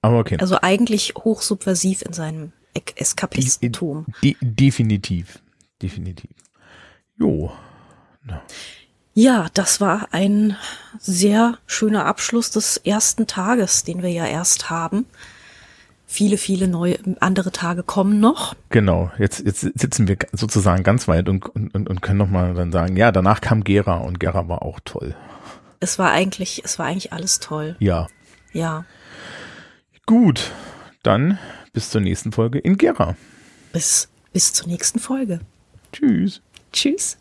Aber 0.02 0.18
okay. 0.18 0.36
Also 0.40 0.58
eigentlich 0.62 1.14
hochsubversiv 1.16 2.02
in 2.02 2.12
seinem 2.12 2.52
Eskapistentum. 2.96 4.06
De 4.22 4.36
definitiv. 4.40 5.40
Definitiv. 5.82 6.30
Jo. 7.18 7.52
Ja, 9.14 9.46
das 9.54 9.80
war 9.80 10.08
ein 10.12 10.56
sehr 10.98 11.58
schöner 11.66 12.04
Abschluss 12.04 12.50
des 12.50 12.76
ersten 12.78 13.26
Tages, 13.26 13.84
den 13.84 14.02
wir 14.02 14.10
ja 14.10 14.26
erst 14.26 14.68
haben. 14.68 15.06
Viele, 16.06 16.36
viele 16.36 16.68
neue 16.68 16.98
andere 17.20 17.50
Tage 17.50 17.82
kommen 17.82 18.20
noch. 18.20 18.54
Genau. 18.68 19.10
Jetzt, 19.18 19.44
jetzt 19.44 19.60
sitzen 19.60 20.06
wir 20.06 20.18
sozusagen 20.32 20.82
ganz 20.82 21.08
weit 21.08 21.28
und, 21.28 21.48
und, 21.48 21.74
und 21.74 22.02
können 22.02 22.18
nochmal 22.18 22.54
dann 22.54 22.72
sagen, 22.72 22.96
ja, 22.96 23.10
danach 23.10 23.40
kam 23.40 23.64
Gera 23.64 23.96
und 23.96 24.20
Gera 24.20 24.48
war 24.48 24.62
auch 24.62 24.80
toll. 24.84 25.16
Es 25.80 25.98
war 25.98 26.10
eigentlich, 26.10 26.62
es 26.64 26.78
war 26.78 26.86
eigentlich 26.86 27.12
alles 27.12 27.40
toll. 27.40 27.76
Ja. 27.80 28.06
Ja. 28.52 28.84
Gut. 30.06 30.52
Dann 31.02 31.38
bis 31.76 31.90
zur 31.90 32.00
nächsten 32.00 32.32
Folge 32.32 32.58
in 32.58 32.78
Gera. 32.78 33.16
Bis, 33.70 34.08
bis 34.32 34.50
zur 34.50 34.66
nächsten 34.66 34.98
Folge. 34.98 35.40
Tschüss. 35.92 36.40
Tschüss. 36.72 37.18